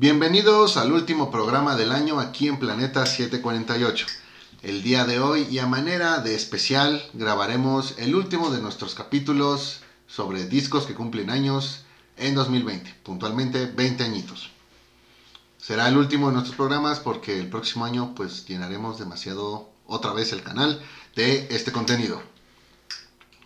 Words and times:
Bienvenidos 0.00 0.76
al 0.76 0.92
último 0.92 1.28
programa 1.32 1.74
del 1.74 1.90
año 1.90 2.20
aquí 2.20 2.46
en 2.46 2.60
Planeta 2.60 3.04
748. 3.04 4.06
El 4.62 4.84
día 4.84 5.04
de 5.04 5.18
hoy 5.18 5.48
y 5.50 5.58
a 5.58 5.66
manera 5.66 6.18
de 6.18 6.36
especial 6.36 7.04
grabaremos 7.14 7.96
el 7.98 8.14
último 8.14 8.50
de 8.50 8.60
nuestros 8.62 8.94
capítulos 8.94 9.80
sobre 10.06 10.46
discos 10.46 10.86
que 10.86 10.94
cumplen 10.94 11.30
años 11.30 11.82
en 12.16 12.36
2020, 12.36 12.94
puntualmente 13.02 13.66
20 13.66 14.04
añitos. 14.04 14.50
Será 15.56 15.88
el 15.88 15.96
último 15.96 16.28
de 16.28 16.34
nuestros 16.34 16.54
programas 16.54 17.00
porque 17.00 17.36
el 17.36 17.48
próximo 17.48 17.84
año 17.84 18.14
pues 18.14 18.46
llenaremos 18.46 19.00
demasiado 19.00 19.68
otra 19.84 20.12
vez 20.12 20.32
el 20.32 20.44
canal 20.44 20.80
de 21.16 21.48
este 21.50 21.72
contenido. 21.72 22.22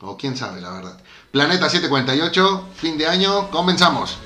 O 0.02 0.18
quién 0.18 0.36
sabe, 0.36 0.60
la 0.60 0.72
verdad. 0.72 1.00
Planeta 1.30 1.70
748, 1.70 2.68
fin 2.76 2.98
de 2.98 3.06
año, 3.06 3.50
comenzamos. 3.50 4.18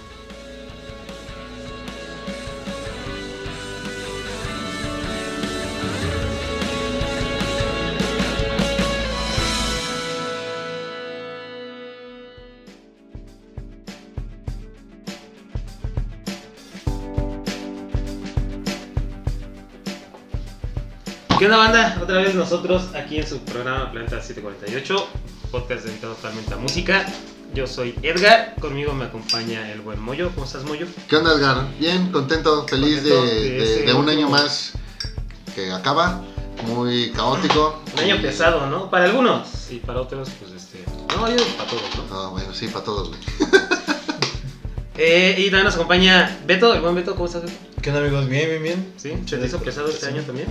¿Qué 21.47 21.53
onda 21.53 21.59
banda? 21.59 21.99
Otra 22.03 22.17
vez 22.23 22.35
nosotros 22.35 22.89
aquí 22.97 23.19
en 23.19 23.27
su 23.29 23.39
programa 23.39 23.93
Planeta 23.93 24.21
748, 24.21 25.09
podcast 25.53 25.85
dedicado 25.85 26.15
totalmente 26.15 26.53
a 26.53 26.57
música. 26.57 27.07
Yo 27.55 27.69
soy 27.69 27.95
Edgar, 28.03 28.57
conmigo 28.61 28.93
me 28.95 29.05
acompaña 29.05 29.71
el 29.71 29.81
buen 29.81 30.01
Moyo. 30.01 30.33
¿Cómo 30.35 30.45
estás 30.45 30.65
Moyo? 30.65 30.89
¿Qué 31.09 31.15
onda, 31.15 31.35
Edgar? 31.35 31.69
Bien, 31.79 32.11
contento, 32.11 32.67
feliz 32.67 33.05
de, 33.05 33.11
Contento 33.11 33.39
de 33.39 33.65
de- 33.77 33.83
de 33.85 33.95
un 33.95 34.09
año 34.09 34.29
más 34.29 34.73
que 35.55 35.71
acaba, 35.73 36.21
muy 36.67 37.13
caótico. 37.13 37.81
Un 37.95 38.01
año 38.01 38.17
Y- 38.17 38.23
pesado, 38.23 38.67
¿no? 38.67 38.91
Para 38.91 39.05
algunos 39.05 39.71
y 39.71 39.77
para 39.77 40.01
otros, 40.01 40.29
pues 40.41 40.51
este... 40.51 40.85
No, 41.15 41.29
yo 41.31 41.37
para 41.57 41.71
todos, 41.71 41.83
¿no? 42.11 42.21
Ah, 42.23 42.29
bueno, 42.33 42.53
sí, 42.55 42.67
para 42.67 42.85
todos, 42.85 43.11
güey. 43.11 43.21
Eh, 44.99 45.35
y 45.39 45.45
también 45.45 45.65
nos 45.67 45.75
acompaña 45.75 46.39
Beto, 46.47 46.73
el 46.73 46.81
buen 46.81 46.95
Beto. 46.95 47.13
¿Cómo 47.13 47.27
estás 47.27 47.43
Beto? 47.43 47.55
¿Qué 47.83 47.91
onda 47.91 48.01
amigos? 48.03 48.29
Bien, 48.31 48.49
bien, 48.49 48.63
bien. 48.63 48.93
¿Sí? 48.97 49.13
¿Se 49.27 49.37
te 49.37 49.45
hizo 49.47 49.59
pesado 49.61 49.89
este 49.89 50.07
año 50.07 50.23
también? 50.23 50.49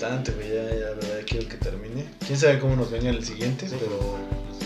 Bastante, 0.00 0.32
güey, 0.32 0.48
ya, 0.48 0.62
ya, 0.64 0.70
la 0.70 0.94
verdad, 0.94 1.20
quiero 1.26 1.46
que 1.46 1.56
termine. 1.58 2.08
Quién 2.26 2.38
sabe 2.38 2.58
cómo 2.58 2.74
nos 2.74 2.90
venga 2.90 3.10
el 3.10 3.22
siguiente, 3.22 3.68
Sí. 3.68 3.76
pero 3.78 4.18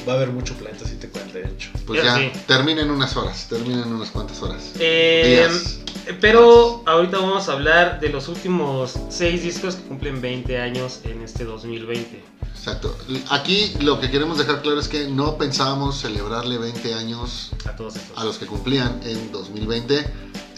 va 0.07 0.13
a 0.13 0.17
haber 0.17 0.29
mucho 0.31 0.55
Planeta 0.55 0.87
748. 0.87 1.71
Pues 1.87 2.05
Ya, 2.05 2.21
ya, 2.21 2.33
sí. 2.33 2.41
termina 2.47 2.83
en 2.83 2.91
unas 2.93 3.17
horas, 3.17 3.49
termina 3.49 3.83
en 3.83 3.93
unas 3.93 4.11
cuantas 4.11 4.41
horas. 4.43 4.71
Eh, 4.79 5.49
Días. 5.51 5.79
pero 6.21 6.85
ahorita 6.87 7.19
vamos 7.19 7.49
a 7.49 7.53
hablar 7.55 7.99
de 7.99 8.11
los 8.11 8.29
últimos 8.29 8.95
seis 9.09 9.43
discos 9.43 9.75
que 9.75 9.83
cumplen 9.83 10.21
20 10.21 10.57
años 10.61 11.01
en 11.03 11.21
este 11.23 11.45
2020. 11.45 12.23
Exacto. 12.57 12.97
Aquí 13.31 13.75
lo 13.81 13.99
que 14.01 14.11
queremos 14.13 14.39
dejar 14.39 14.63
claro 14.63 14.79
es 14.79 14.87
que 14.87 15.09
no 15.09 15.37
pensábamos 15.37 15.99
celebrarle 16.01 16.59
20 16.59 16.95
años 16.95 17.51
A 17.65 17.75
todos 17.75 17.97
estos. 17.97 18.17
a 18.17 18.23
los 18.25 18.39
que 18.39 18.47
cumplían 18.47 19.01
en 19.05 19.33
2020, 19.33 20.07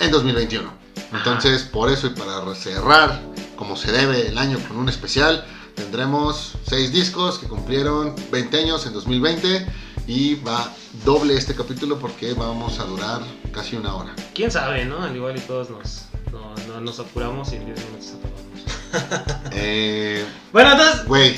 en 0.01 0.11
2021. 0.11 0.69
Ajá. 0.69 1.17
Entonces, 1.19 1.63
por 1.63 1.91
eso 1.91 2.09
y 2.09 2.11
para 2.11 2.55
cerrar 2.55 3.23
como 3.57 3.77
se 3.77 3.93
debe 3.93 4.29
el 4.29 4.39
año 4.39 4.59
con 4.69 4.77
un 4.79 4.89
especial, 4.89 5.45
tendremos 5.75 6.53
seis 6.69 6.93
discos 6.93 7.39
que 7.39 7.47
cumplieron 7.47 8.15
20 8.31 8.59
años 8.59 8.87
en 8.87 8.93
2020 8.93 9.67
y 10.07 10.37
va 10.37 10.73
doble 11.05 11.35
este 11.37 11.55
capítulo 11.55 11.99
porque 11.99 12.33
vamos 12.35 12.79
a 12.79 12.85
durar 12.85 13.21
casi 13.53 13.77
una 13.77 13.95
hora. 13.95 14.15
¿Quién 14.35 14.51
sabe, 14.51 14.85
no? 14.85 15.03
Al 15.03 15.15
igual 15.17 15.37
y 15.37 15.41
todos 15.41 15.69
nos, 15.71 16.03
no, 16.33 16.55
no- 16.69 16.81
nos 16.81 17.01
apuramos 17.01 17.53
y 17.53 17.57
en 17.57 17.67
10 17.67 17.79
minutos 17.87 18.13
acabamos. 18.19 19.51
Eh, 19.53 20.25
Bueno, 20.53 20.73
entonces, 20.73 21.05
Güey, 21.07 21.35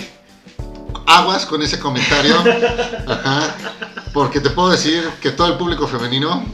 aguas 1.06 1.47
con 1.47 1.62
ese 1.62 1.78
comentario. 1.78 2.37
Ajá. 3.06 3.54
Porque 4.12 4.41
te 4.41 4.50
puedo 4.50 4.70
decir 4.70 5.09
que 5.20 5.31
todo 5.31 5.47
el 5.48 5.54
público 5.54 5.87
femenino 5.87 6.44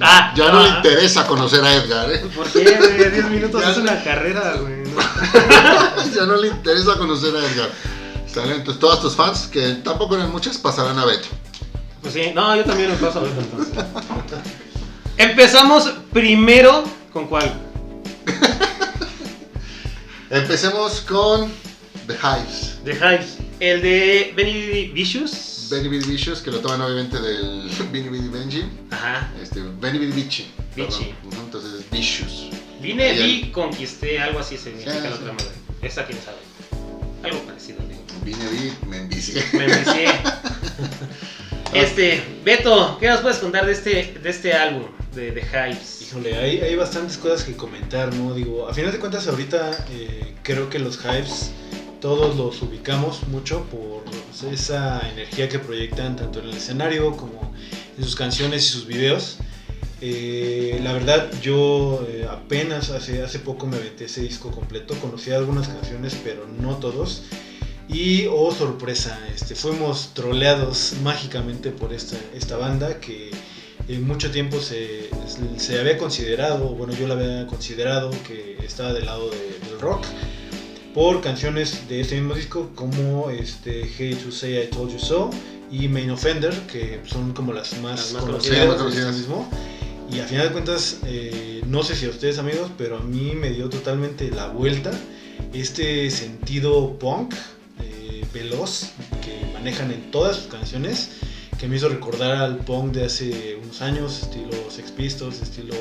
Ah, 0.00 0.32
ya 0.36 0.50
no 0.50 0.60
le 0.62 0.68
ah. 0.70 0.76
interesa 0.78 1.24
conocer 1.26 1.62
a 1.64 1.72
Edgar. 1.74 2.10
¿eh? 2.12 2.26
¿por 2.34 2.46
qué, 2.50 2.76
güey? 2.76 3.10
10 3.10 3.30
minutos 3.30 3.62
Ya. 3.62 3.70
es 3.70 3.76
una 3.78 4.02
carrera, 4.02 4.54
güey. 4.60 4.83
ya 6.14 6.26
no 6.26 6.36
le 6.36 6.48
interesa 6.48 6.96
conocer 6.96 7.34
a 7.36 7.40
Edgar. 7.40 7.70
¿Sale? 8.26 8.56
Entonces, 8.56 8.80
todos 8.80 9.00
tus 9.00 9.14
fans, 9.14 9.46
que 9.46 9.74
tampoco 9.84 10.16
eran 10.16 10.32
muchas, 10.32 10.58
pasarán 10.58 10.98
a 10.98 11.04
Beto. 11.04 11.28
Pues 12.02 12.14
sí, 12.14 12.32
no, 12.34 12.56
yo 12.56 12.64
también 12.64 12.90
me 12.90 12.96
paso 12.96 13.20
a 13.20 13.22
ver 13.22 13.32
entonces. 13.38 13.74
Empezamos 15.16 15.88
primero 16.12 16.84
con 17.12 17.28
cuál? 17.28 17.54
Empecemos 20.30 21.00
con 21.02 21.50
The 22.06 22.14
Hives. 22.14 22.78
The 22.84 22.92
Hives. 22.92 23.38
El 23.60 23.82
de 23.82 24.32
Benny 24.36 24.88
Vicious. 24.88 25.68
Benny 25.70 25.88
Vicious, 25.88 26.42
que 26.42 26.50
lo 26.50 26.58
toman 26.58 26.82
obviamente 26.82 27.20
del 27.20 27.70
Benny 27.92 28.28
Benji. 28.28 28.64
Ajá. 28.90 29.30
Este, 29.40 29.62
Benny 29.80 29.98
Vici. 29.98 30.50
Vici. 30.74 31.14
Entonces 31.44 31.80
es 31.80 31.90
Vicious. 31.90 32.48
Vine, 32.84 33.12
vi, 33.14 33.50
conquisté, 33.50 34.18
algo 34.20 34.38
así 34.40 34.56
significa 34.56 34.92
Sí, 34.92 34.98
la 35.02 35.08
sí. 35.08 35.14
otra 35.14 35.32
madre. 35.32 35.46
Esa 35.82 36.04
quién 36.06 36.18
sabe. 36.22 36.36
Algo 37.22 37.40
parecido, 37.46 37.78
digo. 37.88 38.02
Vine, 38.24 38.44
vi, 38.50 38.86
me 38.86 38.98
envicié. 38.98 39.42
Me 39.52 39.64
envicié. 39.64 40.06
Este, 41.72 42.22
Beto, 42.44 42.98
¿qué 43.00 43.08
nos 43.08 43.20
puedes 43.20 43.38
contar 43.38 43.66
de 43.66 43.72
este, 43.72 44.14
de 44.22 44.30
este 44.30 44.52
álbum 44.52 44.84
de 45.12 45.32
The 45.32 45.40
Hives? 45.40 46.02
Híjole, 46.02 46.36
hay, 46.36 46.60
hay 46.60 46.76
bastantes 46.76 47.18
cosas 47.18 47.42
que 47.42 47.56
comentar, 47.56 48.14
¿no? 48.14 48.32
Digo, 48.32 48.68
a 48.68 48.72
final 48.74 48.92
de 48.92 49.00
cuentas 49.00 49.26
ahorita 49.26 49.84
eh, 49.90 50.34
creo 50.44 50.70
que 50.70 50.78
los 50.78 50.98
Hypes 50.98 51.50
todos 52.00 52.36
los 52.36 52.62
ubicamos 52.62 53.26
mucho 53.26 53.64
por 53.64 54.04
esa 54.52 55.00
energía 55.10 55.48
que 55.48 55.58
proyectan 55.58 56.14
tanto 56.14 56.38
en 56.40 56.50
el 56.50 56.56
escenario 56.56 57.16
como 57.16 57.52
en 57.98 58.04
sus 58.04 58.14
canciones 58.14 58.64
y 58.66 58.68
sus 58.68 58.86
videos. 58.86 59.38
Eh, 60.00 60.80
la 60.82 60.92
verdad, 60.92 61.30
yo 61.40 62.04
eh, 62.08 62.26
apenas 62.30 62.90
hace, 62.90 63.22
hace 63.22 63.38
poco 63.38 63.66
me 63.66 63.76
aventé 63.76 64.04
ese 64.06 64.20
disco 64.22 64.50
completo, 64.50 64.94
conocí 65.00 65.30
algunas 65.30 65.68
canciones, 65.68 66.16
pero 66.22 66.46
no 66.46 66.76
todos. 66.76 67.22
Y, 67.88 68.26
oh 68.30 68.52
sorpresa, 68.52 69.18
este, 69.34 69.54
fuimos 69.54 70.10
troleados 70.14 70.94
mágicamente 71.02 71.70
por 71.70 71.92
esta, 71.92 72.16
esta 72.34 72.56
banda 72.56 72.98
que 72.98 73.30
en 73.88 74.06
mucho 74.06 74.30
tiempo 74.30 74.58
se, 74.60 75.10
se 75.58 75.78
había 75.78 75.98
considerado, 75.98 76.68
bueno, 76.70 76.94
yo 76.94 77.06
la 77.06 77.14
había 77.14 77.46
considerado 77.46 78.10
que 78.26 78.56
estaba 78.64 78.92
del 78.94 79.04
lado 79.06 79.30
de- 79.30 79.68
del 79.68 79.78
rock 79.80 80.04
por 80.94 81.20
canciones 81.20 81.86
de 81.88 82.00
este 82.00 82.14
mismo 82.16 82.34
disco 82.34 82.70
como 82.74 83.28
este, 83.30 83.82
Hate 83.82 84.16
to 84.16 84.30
Say 84.32 84.58
I 84.62 84.66
Told 84.68 84.92
You 84.92 84.98
So 84.98 85.30
y 85.70 85.88
Main 85.88 86.10
Offender, 86.10 86.52
que 86.72 87.00
son 87.04 87.32
como 87.32 87.52
las 87.52 87.78
más, 87.80 88.00
Las 88.00 88.12
más 88.14 88.22
conocidas, 88.22 88.58
este 88.96 89.12
mismo. 89.18 89.50
Y 90.10 90.20
a 90.20 90.26
final 90.26 90.48
de 90.48 90.52
cuentas, 90.52 90.98
eh, 91.06 91.62
no 91.66 91.82
sé 91.82 91.96
si 91.96 92.06
a 92.06 92.10
ustedes 92.10 92.38
amigos, 92.38 92.70
pero 92.76 92.98
a 92.98 93.00
mí 93.00 93.32
me 93.34 93.50
dio 93.50 93.68
totalmente 93.68 94.30
la 94.30 94.48
vuelta 94.48 94.90
este 95.52 96.10
sentido 96.10 96.98
punk 96.98 97.34
eh, 97.80 98.24
veloz 98.32 98.90
que 99.22 99.52
manejan 99.52 99.90
en 99.90 100.10
todas 100.10 100.36
sus 100.36 100.46
canciones 100.46 101.10
que 101.58 101.68
me 101.68 101.76
hizo 101.76 101.88
recordar 101.88 102.36
al 102.36 102.58
punk 102.58 102.92
de 102.92 103.04
hace 103.04 103.58
unos 103.62 103.80
años, 103.80 104.22
estilo 104.22 104.50
Sex 104.70 104.90
Pistols, 104.90 105.40
estilo 105.40 105.74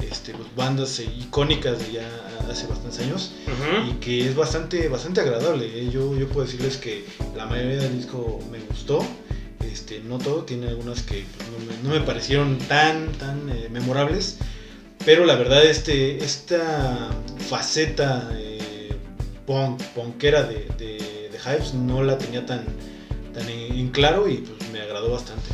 este, 0.00 0.34
pues, 0.34 0.48
bandas 0.56 1.00
icónicas 1.00 1.78
de 1.78 1.92
ya 1.92 2.08
hace 2.50 2.66
bastantes 2.66 3.00
años 3.00 3.32
Ujú. 3.46 3.90
y 3.90 3.94
que 3.94 4.28
es 4.28 4.34
bastante, 4.34 4.88
bastante 4.88 5.20
agradable. 5.20 5.66
¿eh? 5.66 5.90
Yo, 5.90 6.16
yo 6.18 6.28
puedo 6.28 6.44
decirles 6.44 6.76
que 6.76 7.04
la 7.36 7.46
mayoría 7.46 7.76
del 7.82 7.96
disco 7.96 8.40
me 8.50 8.58
gustó. 8.60 9.04
Este, 9.72 10.00
no 10.00 10.18
todo, 10.18 10.44
tiene 10.44 10.68
algunas 10.68 11.02
que 11.02 11.24
no, 11.82 11.90
me, 11.90 12.00
parecieron 12.00 12.58
tan, 12.58 13.10
tan 13.12 13.48
eh, 13.48 13.68
memorables. 13.70 14.36
Pero 15.04 15.24
la 15.24 15.34
verdad, 15.34 15.64
este, 15.64 16.22
esta 16.22 17.10
faceta 17.48 18.30
eh, 18.34 18.94
punk, 19.46 19.82
punkera 19.94 20.42
de, 20.42 20.68
de, 20.76 21.30
de 21.32 21.38
Hypes 21.38 21.72
no 21.72 22.02
la 22.02 22.18
tenía 22.18 22.44
tan, 22.44 22.66
tan 23.32 23.48
en, 23.48 23.72
en 23.72 23.88
claro 23.88 24.28
y 24.28 24.36
pues 24.36 24.70
me 24.70 24.80
agradó 24.80 25.10
bastante. 25.10 25.48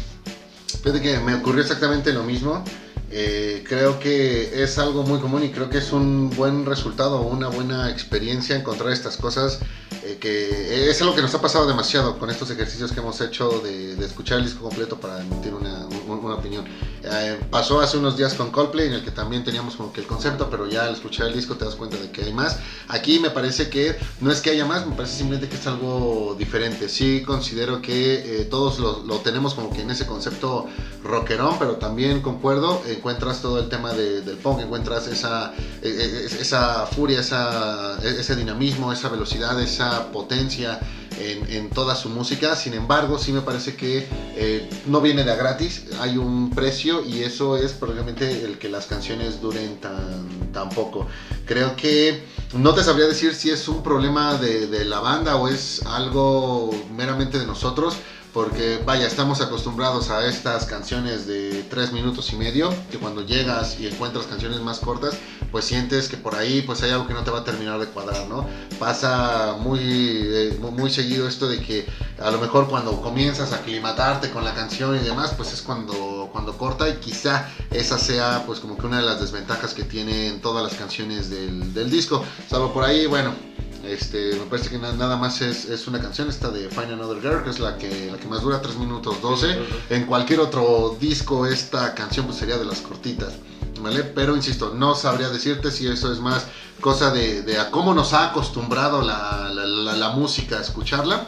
Fíjate 0.83 1.01
que 1.01 1.19
me 1.21 1.35
ocurrió 1.35 1.63
exactamente 1.63 2.13
lo 2.13 2.25
mismo. 2.25 2.65
Eh, 3.11 3.65
creo 3.67 3.99
que 3.99 4.63
es 4.63 4.79
algo 4.79 5.03
muy 5.03 5.19
común 5.19 5.43
y 5.43 5.51
creo 5.51 5.71
que 5.71 5.79
es 5.79 5.93
un 5.93 6.29
buen 6.31 6.67
resultado, 6.67 7.23
una 7.23 7.49
buena 7.49 7.91
experiencia 7.91 8.55
encontrar 8.55 8.93
estas 8.93 9.17
cosas, 9.17 9.61
eh, 10.05 10.19
que 10.21 10.91
es 10.91 11.01
algo 11.01 11.15
que 11.15 11.23
nos 11.23 11.35
ha 11.35 11.41
pasado 11.41 11.67
demasiado 11.67 12.19
con 12.19 12.29
estos 12.29 12.51
ejercicios 12.51 12.93
que 12.93 13.01
hemos 13.01 13.21
hecho 13.23 13.61
de, 13.61 13.97
de 13.97 14.05
escuchar 14.07 14.39
el 14.39 14.45
disco 14.45 14.63
completo 14.63 15.01
para 15.01 15.21
emitir 15.21 15.55
una, 15.55 15.87
una 16.15 16.35
opinión. 16.35 16.65
Eh, 17.03 17.41
pasó 17.51 17.81
hace 17.81 17.97
unos 17.97 18.17
días 18.17 18.35
con 18.35 18.51
Coldplay, 18.51 18.89
en 18.89 18.95
el 18.95 19.05
que 19.05 19.11
también 19.11 19.45
teníamos 19.45 19.77
como 19.77 19.93
que 19.93 20.01
el 20.01 20.07
concepto, 20.07 20.49
pero 20.51 20.69
ya 20.69 20.85
al 20.85 20.95
escuchar 20.95 21.29
el 21.29 21.35
disco 21.35 21.57
te 21.57 21.65
das 21.65 21.75
cuenta 21.75 21.97
de 21.97 22.11
que 22.11 22.23
hay 22.23 22.33
más. 22.33 22.59
Aquí 22.89 23.19
me 23.19 23.31
parece 23.31 23.69
que 23.69 23.97
no 24.21 24.31
es 24.31 24.41
que 24.41 24.51
haya 24.51 24.65
más, 24.65 24.87
me 24.87 24.95
parece 24.95 25.17
simplemente 25.17 25.49
que 25.49 25.57
es 25.57 25.67
algo 25.67 26.35
diferente. 26.39 26.89
Sí 26.89 27.23
considero 27.23 27.81
que 27.81 28.41
eh, 28.41 28.45
todos 28.45 28.79
lo, 28.79 29.05
lo, 29.05 29.19
tenemos 29.19 29.55
como 29.55 29.73
que 29.73 29.83
en 29.83 29.91
ese 29.91 30.07
concepto 30.07 30.67
rockerón, 31.03 31.59
pero 31.59 31.77
también 31.77 32.21
concuerdo, 32.21 32.83
encuentras 32.87 33.43
todo 33.43 33.59
el 33.59 33.69
tema 33.69 33.93
de, 33.93 34.23
del 34.23 34.37
punk, 34.37 34.61
encuentras 34.61 35.07
esa, 35.07 35.53
eh, 35.83 36.29
esa 36.41 36.87
furia, 36.87 37.21
esa, 37.21 37.99
ese 38.03 38.37
dinamismo, 38.37 38.93
esa 38.93 39.09
velocidad, 39.09 39.61
esa 39.61 40.11
potencia 40.13 40.81
en, 41.21 41.71
toda 41.71 41.95
su 41.95 42.09
música. 42.09 42.57
Sin 42.57 42.75
embargo, 42.75 43.19
sí 43.19 43.33
me 43.33 43.43
parece 43.43 43.77
que 43.77 44.07
eh, 44.37 44.69
no 44.87 45.01
viene 45.01 45.25
de 45.25 45.33
a 45.33 45.37
gratis, 45.37 45.85
hay 46.01 46.17
un 46.17 46.51
precio 46.51 47.05
y 47.05 47.23
eso 47.23 47.57
es 47.57 47.73
probablemente 47.73 48.45
el 48.45 48.59
que 48.59 48.69
las 48.69 48.87
canciones 48.87 49.41
duren 49.41 49.81
tan, 49.81 50.53
tan 50.53 50.69
poco. 50.71 51.07
Creo 51.47 51.77
que 51.77 52.23
no 52.55 52.75
te 52.75 52.83
sabría 52.83 53.07
decir 53.07 53.35
si 53.35 53.51
es 53.51 53.69
un 53.69 53.83
problema 53.83 54.35
de, 54.35 54.67
de 54.67 54.85
la 54.85 55.01
banda 55.01 55.37
o 55.37 55.49
es 55.49 55.83
algo 55.87 56.71
meramente 56.97 57.39
de 57.39 57.47
nosotros 57.47 57.97
porque 58.39 58.81
vaya, 58.87 59.05
estamos 59.05 59.41
acostumbrados 59.41 60.11
a 60.11 60.25
estas 60.25 60.65
canciones 60.65 61.27
de 61.27 61.65
tres 61.69 61.91
minutos 61.91 62.33
y 62.33 62.37
medio, 62.37 62.73
que 62.89 62.97
cuando 62.97 63.27
llegas 63.27 63.81
y 63.81 63.89
encuentras 63.89 64.27
canciones 64.27 64.61
más 64.61 64.79
cortas, 64.79 65.17
pues 65.51 65.65
sientes 65.65 66.09
que 66.09 66.17
por 66.17 66.37
ahí 66.37 66.63
pues 66.63 66.81
hay 66.85 66.93
algo 66.93 67.09
que 67.09 67.15
no 67.15 67.25
te 67.25 67.33
va 67.33 67.41
a 67.41 67.45
terminar 67.45 67.81
de 67.81 67.87
cuadrar, 67.87 68.29
¿no? 68.29 68.47
Pasa 68.79 69.57
muy, 69.59 69.81
eh, 69.83 70.57
muy 70.61 70.89
seguido 70.89 71.27
esto 71.27 71.49
de 71.49 71.61
que 71.61 71.85
a 72.23 72.31
lo 72.31 72.39
mejor 72.39 72.69
cuando 72.69 73.03
comienzas 73.03 73.53
a 73.53 73.57
aclimatarte 73.57 74.31
con 74.31 74.45
la 74.45 74.55
canción 74.55 74.95
y 74.95 75.01
demás, 75.01 75.35
pues 75.37 75.53
es 75.53 75.61
cuando, 75.61 76.29
cuando 76.31 76.57
corta 76.57 76.89
y 76.89 76.95
quizá 76.99 77.49
esa 77.73 77.99
sea 77.99 78.45
pues 78.47 78.61
como 78.61 78.79
que 78.79 78.87
una 78.87 79.01
de 79.01 79.05
las 79.05 79.21
desventajas 79.21 79.75
que 79.75 79.83
tienen 79.83 80.41
todas 80.41 80.63
las 80.63 80.75
canciones 80.79 81.29
del, 81.29 81.75
del 81.75 81.91
disco. 81.91 82.25
Salvo 82.49 82.73
por 82.73 82.85
ahí, 82.85 83.07
bueno, 83.07 83.35
este, 83.85 84.35
me 84.35 84.47
parece 84.47 84.71
que 84.71 84.79
nada 84.79 85.17
más 85.17 85.41
es, 85.41 85.87
una 85.87 86.01
canción, 86.01 86.29
esta 86.29 86.51
de 86.51 86.69
Find 86.69 86.93
Another 86.93 87.21
Girl, 87.21 87.45
que 87.45 87.51
es 87.51 87.59
la 87.59 87.77
que, 87.79 88.11
la 88.11 88.19
que 88.19 88.27
más 88.27 88.43
dura 88.43 88.61
3 88.61 88.77
minutos 88.77 89.21
12. 89.23 89.59
En 89.91 90.07
cualquier 90.07 90.41
otro 90.41 90.97
disco 91.01 91.47
esta 91.47 91.95
canción 91.95 92.27
pues 92.27 92.39
sería 92.39 92.59
de 92.59 92.65
las 92.65 92.81
cortitas. 92.81 93.35
¿Vale? 93.81 94.03
Pero 94.03 94.35
insisto, 94.35 94.75
no 94.75 94.97
sabría 94.97 95.29
decirte 95.29 95.71
si 95.71 95.87
eso 95.87 96.13
es 96.13 96.19
más 96.19 96.47
cosa 96.81 97.11
de, 97.13 97.59
a 97.59 97.71
cómo 97.71 97.95
nos 97.95 98.13
ha 98.13 98.31
acostumbrado 98.31 99.03
la, 99.03 99.51
la, 99.53 100.11
música 100.11 100.59
a 100.59 100.63
escucharla 100.63 101.27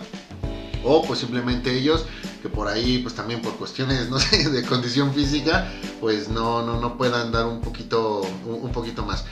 o 0.85 1.03
pues 1.03 1.21
simplemente 1.21 1.77
ellos 1.77 2.05
que 2.41 2.49
por 2.49 2.69
ahí 2.69 2.99
pues 2.99 3.15
también 3.15 3.43
por 3.43 3.57
cuestiones 3.57 4.11
no 4.11 4.19
sé 4.21 4.49
de 4.49 4.63
condición 4.65 5.15
física 5.15 5.71
pues 6.01 6.29
no 6.29 6.63
no 6.65 6.81
no 6.81 6.97
puedan 6.97 7.33
dar 7.33 7.47
un 7.47 7.61
poquito 7.61 8.23
un 8.45 8.73
poquito 8.73 9.05
más 9.05 9.25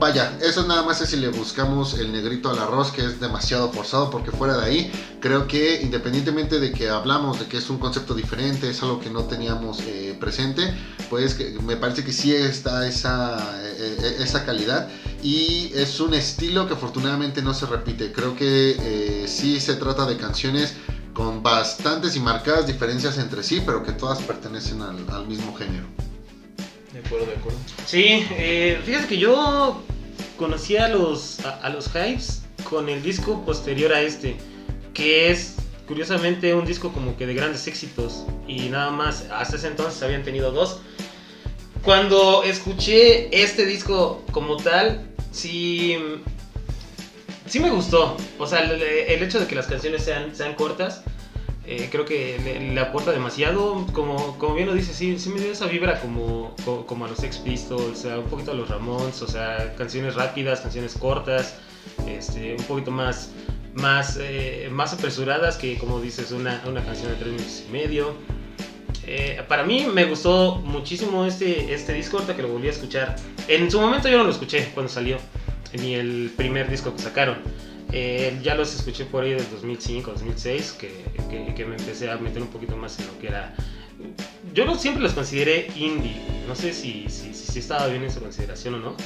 vaya, 0.00 0.38
eso 0.40 0.66
nada 0.66 0.82
más 0.82 1.00
es 1.02 1.10
si 1.10 1.16
le 1.16 1.28
buscamos 1.28 1.94
el 1.98 2.10
negrito 2.10 2.50
al 2.50 2.58
arroz, 2.58 2.90
que 2.90 3.04
es 3.04 3.20
demasiado 3.20 3.70
forzado, 3.70 4.10
porque 4.10 4.30
fuera 4.30 4.56
de 4.56 4.64
ahí, 4.64 4.92
creo 5.20 5.46
que 5.46 5.82
independientemente 5.82 6.58
de 6.58 6.72
que 6.72 6.88
hablamos 6.88 7.38
de 7.38 7.46
que 7.46 7.58
es 7.58 7.68
un 7.68 7.78
concepto 7.78 8.14
diferente, 8.14 8.70
es 8.70 8.82
algo 8.82 8.98
que 8.98 9.10
no 9.10 9.24
teníamos 9.24 9.80
eh, 9.80 10.16
presente, 10.18 10.74
pues 11.10 11.36
me 11.62 11.76
parece 11.76 12.02
que 12.02 12.12
sí 12.12 12.34
está 12.34 12.86
esa, 12.86 13.60
eh, 13.62 13.96
eh, 14.00 14.16
esa 14.20 14.44
calidad 14.44 14.88
y 15.22 15.70
es 15.74 16.00
un 16.00 16.14
estilo 16.14 16.66
que 16.66 16.74
afortunadamente 16.74 17.42
no 17.42 17.52
se 17.52 17.66
repite. 17.66 18.12
Creo 18.12 18.34
que 18.34 19.26
sí 19.28 19.60
se 19.60 19.74
trata 19.74 20.06
de 20.06 20.16
canciones 20.16 20.74
con 21.20 21.42
bastantes 21.42 22.16
y 22.16 22.20
marcadas 22.20 22.66
diferencias 22.66 23.18
entre 23.18 23.42
sí, 23.42 23.62
pero 23.66 23.82
que 23.82 23.92
todas 23.92 24.22
pertenecen 24.22 24.80
al 24.80 25.26
mismo 25.26 25.54
género. 25.54 25.84
De 26.94 27.00
acuerdo, 27.00 27.26
de 27.26 27.34
acuerdo. 27.34 27.58
Sí, 27.84 28.26
eh, 28.30 28.80
fíjate 28.86 29.06
que 29.06 29.18
yo 29.18 29.82
conocí 30.38 30.78
a 30.78 30.88
los, 30.88 31.40
a, 31.40 31.68
los 31.68 31.90
Hives 31.94 32.44
con 32.64 32.88
el 32.88 33.02
disco 33.02 33.44
posterior 33.44 33.92
a 33.92 34.00
este, 34.00 34.38
que 34.94 35.30
es 35.30 35.56
curiosamente 35.86 36.54
un 36.54 36.64
disco 36.64 36.90
como 36.90 37.14
que 37.18 37.26
de 37.26 37.34
grandes 37.34 37.66
éxitos 37.66 38.24
y 38.48 38.70
nada 38.70 38.90
más, 38.90 39.26
hasta 39.30 39.56
ese 39.56 39.66
entonces 39.66 40.02
habían 40.02 40.22
tenido 40.22 40.52
dos. 40.52 40.80
Cuando 41.84 42.44
escuché 42.44 43.28
este 43.42 43.66
disco 43.66 44.24
como 44.32 44.56
tal, 44.56 45.06
sí, 45.32 45.98
sí 47.46 47.60
me 47.60 47.68
gustó. 47.68 48.16
O 48.38 48.46
sea, 48.46 48.60
el, 48.60 48.80
el 48.80 49.22
hecho 49.22 49.38
de 49.38 49.46
que 49.46 49.54
las 49.54 49.66
canciones 49.66 50.02
sean, 50.02 50.34
sean 50.34 50.54
cortas 50.54 51.02
eh, 51.66 51.88
creo 51.90 52.04
que 52.04 52.38
le, 52.74 52.80
aporta 52.80 53.12
demasiado. 53.12 53.86
Como, 53.92 54.38
como 54.38 54.54
bien 54.54 54.66
lo 54.66 54.74
dice, 54.74 54.94
sí, 54.94 55.18
sí 55.18 55.28
me 55.30 55.40
dio 55.40 55.52
esa 55.52 55.66
vibra 55.66 56.00
como, 56.00 56.54
como, 56.86 57.04
a 57.04 57.08
los 57.08 57.18
Sex 57.18 57.38
Pistols, 57.38 57.82
o 57.82 57.94
sea, 57.94 58.18
un 58.18 58.26
poquito 58.26 58.52
a 58.52 58.54
los 58.54 58.68
Ramones, 58.68 59.20
o 59.22 59.28
sea, 59.28 59.74
canciones 59.76 60.14
rápidas, 60.14 60.60
canciones 60.60 60.94
cortas, 60.94 61.56
este, 62.06 62.56
un 62.58 62.64
poquito 62.64 62.90
más, 62.90 63.30
más, 63.74 64.18
eh, 64.20 64.68
más 64.72 64.92
apresuradas 64.92 65.56
que, 65.56 65.78
como 65.78 66.00
dices, 66.00 66.32
una, 66.32 66.62
una 66.66 66.82
canción 66.82 67.10
de 67.10 67.16
tres 67.16 67.32
minutos 67.32 67.64
y 67.68 67.72
medio. 67.72 68.14
Eh, 69.06 69.42
para 69.48 69.64
mí 69.64 69.86
me 69.92 70.04
gustó 70.04 70.56
muchísimo 70.56 71.24
este, 71.24 71.74
este 71.74 71.92
disco, 71.92 72.18
ahorita 72.18 72.36
que 72.36 72.42
lo 72.42 72.48
volví 72.48 72.68
a 72.68 72.70
escuchar. 72.70 73.16
En 73.48 73.70
su 73.70 73.80
momento 73.80 74.08
yo 74.08 74.18
no 74.18 74.24
lo 74.24 74.30
escuché 74.30 74.70
cuando 74.74 74.90
salió, 74.90 75.18
ni 75.80 75.94
el 75.94 76.32
primer 76.36 76.70
disco 76.70 76.94
que 76.94 77.02
sacaron. 77.02 77.38
Eh, 77.92 78.38
ya 78.42 78.54
los 78.54 78.74
escuché 78.74 79.04
por 79.04 79.24
ahí 79.24 79.30
del 79.30 79.50
2005, 79.50 80.12
2006, 80.12 80.76
que, 80.78 81.54
que, 81.54 81.64
me 81.64 81.76
empecé 81.76 82.10
a 82.10 82.16
meter 82.18 82.42
un 82.42 82.48
poquito 82.48 82.76
más 82.76 82.98
en 83.00 83.06
lo 83.06 83.18
que 83.18 83.28
era... 83.28 83.54
Yo 84.54 84.74
siempre 84.76 85.02
los 85.02 85.12
consideré 85.12 85.70
indie, 85.76 86.16
no 86.48 86.54
sé 86.54 86.72
si, 86.72 87.08
si, 87.08 87.34
si, 87.34 87.58
estaba 87.58 87.86
bien 87.88 88.02
en 88.02 88.10
su 88.10 88.20
consideración 88.20 88.74
o 88.74 88.78
no, 88.78 88.96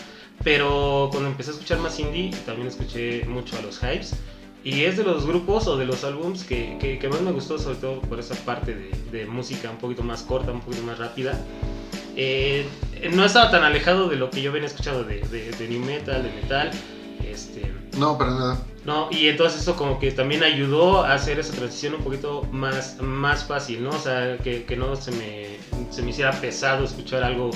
pero 0.45 1.09
cuando 1.11 1.29
empecé 1.31 1.51
a 1.51 1.55
escuchar 1.55 1.79
más 1.79 1.99
indie, 1.99 2.31
también 2.47 2.69
escuché 2.69 3.25
mucho 3.27 3.59
a 3.59 3.63
los 3.63 3.79
Hypes. 3.79 4.15
Y 4.63 4.85
es 4.85 4.97
de 4.97 5.05
los 5.05 5.27
grupos 5.27 5.67
o 5.67 5.77
de 5.77 5.85
los 5.85 6.05
álbums 6.05 6.43
que, 6.45 6.79
que, 6.79 7.09
más 7.09 7.21
me 7.21 7.33
gustó, 7.33 7.59
sobre 7.59 7.77
todo 7.77 8.01
por 8.01 8.19
esa 8.19 8.35
parte 8.35 8.75
de, 8.75 8.91
de, 9.13 9.27
música 9.27 9.71
un 9.71 9.77
poquito 9.77 10.03
más 10.03 10.23
corta, 10.23 10.53
un 10.53 10.61
poquito 10.61 10.83
más 10.85 10.99
rápida. 10.99 11.39
Eh, 12.17 12.67
no 13.13 13.27
estaba 13.27 13.51
tan 13.51 13.63
alejado 13.63 14.09
de 14.09 14.17
lo 14.17 14.31
que 14.31 14.41
yo 14.41 14.53
venía 14.53 14.69
escuchando 14.69 15.05
de, 15.05 15.21
de, 15.21 15.51
de 15.51 15.69
new 15.69 15.81
metal, 15.81 16.23
de 16.23 16.33
metal. 16.33 16.71
Este, 17.23 17.71
no, 17.99 18.17
para 18.17 18.31
nada. 18.31 18.59
No, 18.85 19.09
y 19.11 19.29
entonces 19.29 19.63
eso 19.63 19.77
como 19.77 19.99
que 19.99 20.11
también 20.11 20.43
ayudó 20.43 21.05
a 21.05 21.15
hacer 21.15 21.39
esa 21.39 21.55
transición 21.55 21.95
un 21.95 22.03
poquito 22.03 22.47
más, 22.53 23.01
más 23.01 23.45
fácil, 23.45 23.83
¿no? 23.83 23.91
O 23.91 23.99
sea, 23.99 24.37
que, 24.39 24.65
que 24.65 24.77
no 24.77 24.95
se 24.95 25.11
me, 25.13 25.57
se 25.91 26.03
me 26.03 26.11
hiciera 26.11 26.33
pesado 26.33 26.85
escuchar 26.85 27.23
algo 27.23 27.51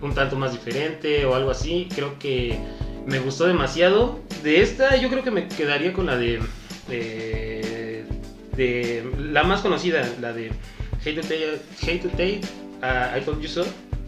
un 0.00 0.14
tanto 0.14 0.36
más 0.36 0.52
diferente 0.52 1.24
o 1.24 1.34
algo 1.34 1.50
así. 1.50 1.88
Creo 1.94 2.18
que 2.18 2.58
me 3.06 3.20
gustó 3.20 3.46
demasiado. 3.46 4.20
De 4.42 4.60
esta 4.60 4.96
yo 4.96 5.08
creo 5.08 5.22
que 5.22 5.30
me 5.30 5.48
quedaría 5.48 5.92
con 5.92 6.06
la 6.06 6.16
de... 6.16 6.40
de, 6.88 8.04
la 9.18 9.44
más 9.44 9.60
conocida, 9.60 10.06
la 10.20 10.32
de 10.32 10.50
Hate 11.00 11.20
to 11.20 11.22
Take, 11.22 11.60
Hate 11.82 12.40
uh, 12.82 13.18
I 13.18 13.20
Told 13.24 13.40
You 13.40 13.48
So. 13.48 13.64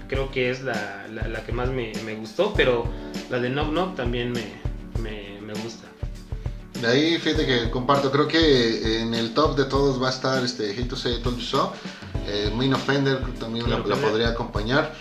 Creo 0.08 0.30
que 0.30 0.50
es 0.50 0.62
la, 0.62 1.06
la, 1.10 1.28
la 1.28 1.44
que 1.44 1.52
más 1.52 1.70
me, 1.70 1.92
me, 2.04 2.14
gustó, 2.14 2.52
pero 2.54 2.86
la 3.30 3.38
de 3.38 3.48
Knock 3.48 3.70
Knock 3.70 3.96
también 3.96 4.32
me, 4.32 4.42
me, 5.00 5.40
me 5.40 5.54
gusta. 5.54 5.83
De 6.84 6.90
ahí, 6.90 7.18
fíjate 7.18 7.46
que 7.46 7.70
comparto, 7.70 8.12
creo 8.12 8.28
que 8.28 9.00
en 9.00 9.14
el 9.14 9.32
top 9.32 9.56
de 9.56 9.64
todos 9.64 10.02
va 10.02 10.08
a 10.08 10.10
estar 10.10 10.44
este 10.44 10.70
Hate 10.72 10.84
to 10.84 10.96
Say 10.96 11.18
Told 11.22 11.38
You 11.38 11.42
So. 11.42 11.72
Eh, 12.26 12.52
Main 12.54 12.74
Offender 12.74 13.22
también 13.40 13.70
la, 13.70 13.82
podría 13.82 14.28
acompañar, 14.28 14.94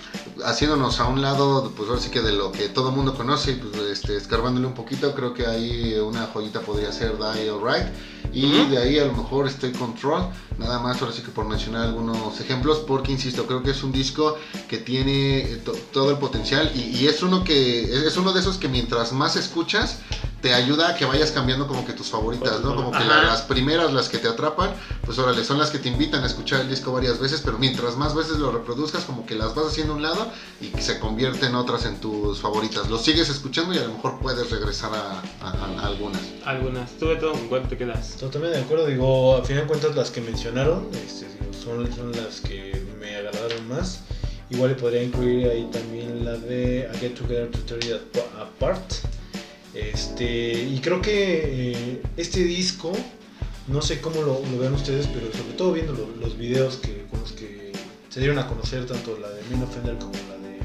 haciéndonos 0.45 1.01
a 1.01 1.07
un 1.07 1.21
lado, 1.21 1.73
pues 1.75 1.89
ahora 1.89 2.01
sí 2.01 2.09
que 2.09 2.21
de 2.21 2.31
lo 2.31 2.53
que 2.53 2.69
todo 2.69 2.89
el 2.89 2.95
mundo 2.95 3.13
conoce, 3.13 3.55
pues 3.55 3.75
este, 3.89 4.15
escarbándole 4.15 4.65
un 4.65 4.73
poquito, 4.73 5.13
creo 5.13 5.33
que 5.33 5.45
ahí 5.45 5.95
una 5.95 6.27
joyita 6.27 6.61
podría 6.61 6.89
ser 6.93 7.17
Die 7.17 7.49
Alright. 7.49 7.87
Y 8.31 8.65
de 8.67 8.77
ahí 8.77 8.97
a 8.97 9.05
lo 9.05 9.11
mejor 9.11 9.47
Stay 9.47 9.73
Control, 9.73 10.29
nada 10.57 10.79
más 10.79 11.01
ahora 11.01 11.13
sí 11.13 11.21
que 11.21 11.31
por 11.31 11.45
mencionar 11.45 11.83
algunos 11.83 12.39
ejemplos, 12.39 12.77
porque 12.87 13.11
insisto, 13.11 13.45
creo 13.45 13.61
que 13.61 13.71
es 13.71 13.83
un 13.83 13.91
disco 13.91 14.37
que 14.69 14.77
tiene 14.77 15.39
eh, 15.39 15.61
todo 15.91 16.11
el 16.11 16.17
potencial 16.17 16.71
y, 16.73 16.97
y, 16.97 17.07
es 17.07 17.21
uno 17.23 17.43
que 17.43 18.07
es 18.07 18.15
uno 18.15 18.31
de 18.31 18.39
esos 18.39 18.57
que 18.57 18.69
mientras 18.69 19.11
más 19.11 19.35
escuchas, 19.35 19.99
te 20.43 20.53
ayuda 20.53 20.89
a 20.89 20.95
que 20.95 21.05
vayas 21.05 21.31
cambiando 21.31 21.69
como 21.69 21.85
que 21.85 21.93
tus 21.93 22.09
favoritas, 22.09 22.59
¿no? 22.59 22.75
Como 22.75 22.91
que 22.91 23.05
las 23.05 23.43
primeras, 23.43 23.93
las 23.93 24.09
que 24.09 24.17
te 24.17 24.27
atrapan, 24.27 24.71
pues 25.05 25.17
órale, 25.17 25.41
son 25.41 25.57
las 25.57 25.71
que 25.71 25.79
te 25.79 25.87
invitan 25.87 26.21
a 26.21 26.27
escuchar 26.27 26.59
el 26.59 26.69
disco 26.69 26.91
varias 26.91 27.17
veces, 27.17 27.41
pero 27.45 27.57
mientras 27.57 27.95
más 27.95 28.13
veces 28.13 28.39
lo 28.39 28.51
reproduzcas, 28.51 29.05
como 29.05 29.25
que 29.25 29.35
las 29.35 29.55
vas 29.55 29.67
haciendo 29.67 29.93
a 29.93 29.95
un 29.95 30.01
lado 30.01 30.27
y 30.59 30.69
se 30.81 30.99
convierten 30.99 31.55
otras 31.55 31.85
en 31.85 31.95
tus 32.01 32.41
favoritas. 32.41 32.89
Lo 32.89 32.97
sigues 32.97 33.29
escuchando 33.29 33.73
y 33.73 33.77
a 33.77 33.83
lo 33.83 33.93
mejor 33.93 34.19
puedes 34.19 34.51
regresar 34.51 34.91
a, 34.93 35.21
algunas. 35.81 36.21
Algunas. 36.43 36.91
¿Tú 36.99 37.07
de 37.07 37.15
todo 37.15 37.31
cuál 37.47 37.65
te 37.69 37.77
quedas? 37.77 38.17
Totalmente 38.17 38.57
de 38.57 38.65
acuerdo, 38.65 38.85
digo, 38.87 39.37
a 39.37 39.45
fin 39.45 39.55
de 39.55 39.63
cuentas 39.63 39.95
las 39.95 40.11
que 40.11 40.19
mencionaron 40.19 40.89
este, 40.93 41.25
son, 41.57 41.89
son 41.95 42.11
las 42.11 42.41
que 42.41 42.85
me 42.99 43.15
agradaron 43.15 43.69
más. 43.69 44.01
Igual 44.49 44.71
le 44.71 44.75
podría 44.75 45.03
incluir 45.03 45.47
ahí 45.47 45.69
también 45.71 46.25
la 46.25 46.33
de 46.33 46.89
I 46.93 46.97
Get 46.97 47.15
Together 47.15 47.49
to 47.49 47.59
Tear 47.59 47.81
It 47.81 48.17
Apart 48.37 48.83
este, 49.73 50.53
y 50.53 50.79
creo 50.81 51.01
que 51.01 51.71
eh, 51.71 52.01
este 52.17 52.43
disco, 52.43 52.91
no 53.67 53.81
sé 53.81 54.01
cómo 54.01 54.21
lo, 54.21 54.41
vean 54.59 54.73
ustedes, 54.73 55.07
pero 55.07 55.31
sobre 55.31 55.53
todo 55.53 55.73
viendo 55.73 55.93
los 56.19 56.37
videos 56.37 56.77
que, 56.77 57.05
con 57.09 57.19
los 57.21 57.31
que 57.31 57.71
se 58.09 58.19
dieron 58.19 58.37
a 58.37 58.47
conocer 58.47 58.85
tanto 58.85 59.17
la 59.17 59.29
de 59.29 59.41
Men 59.49 59.63
Offender 59.63 59.97
como 59.97 60.13
la 60.29 60.37
de 60.47 60.59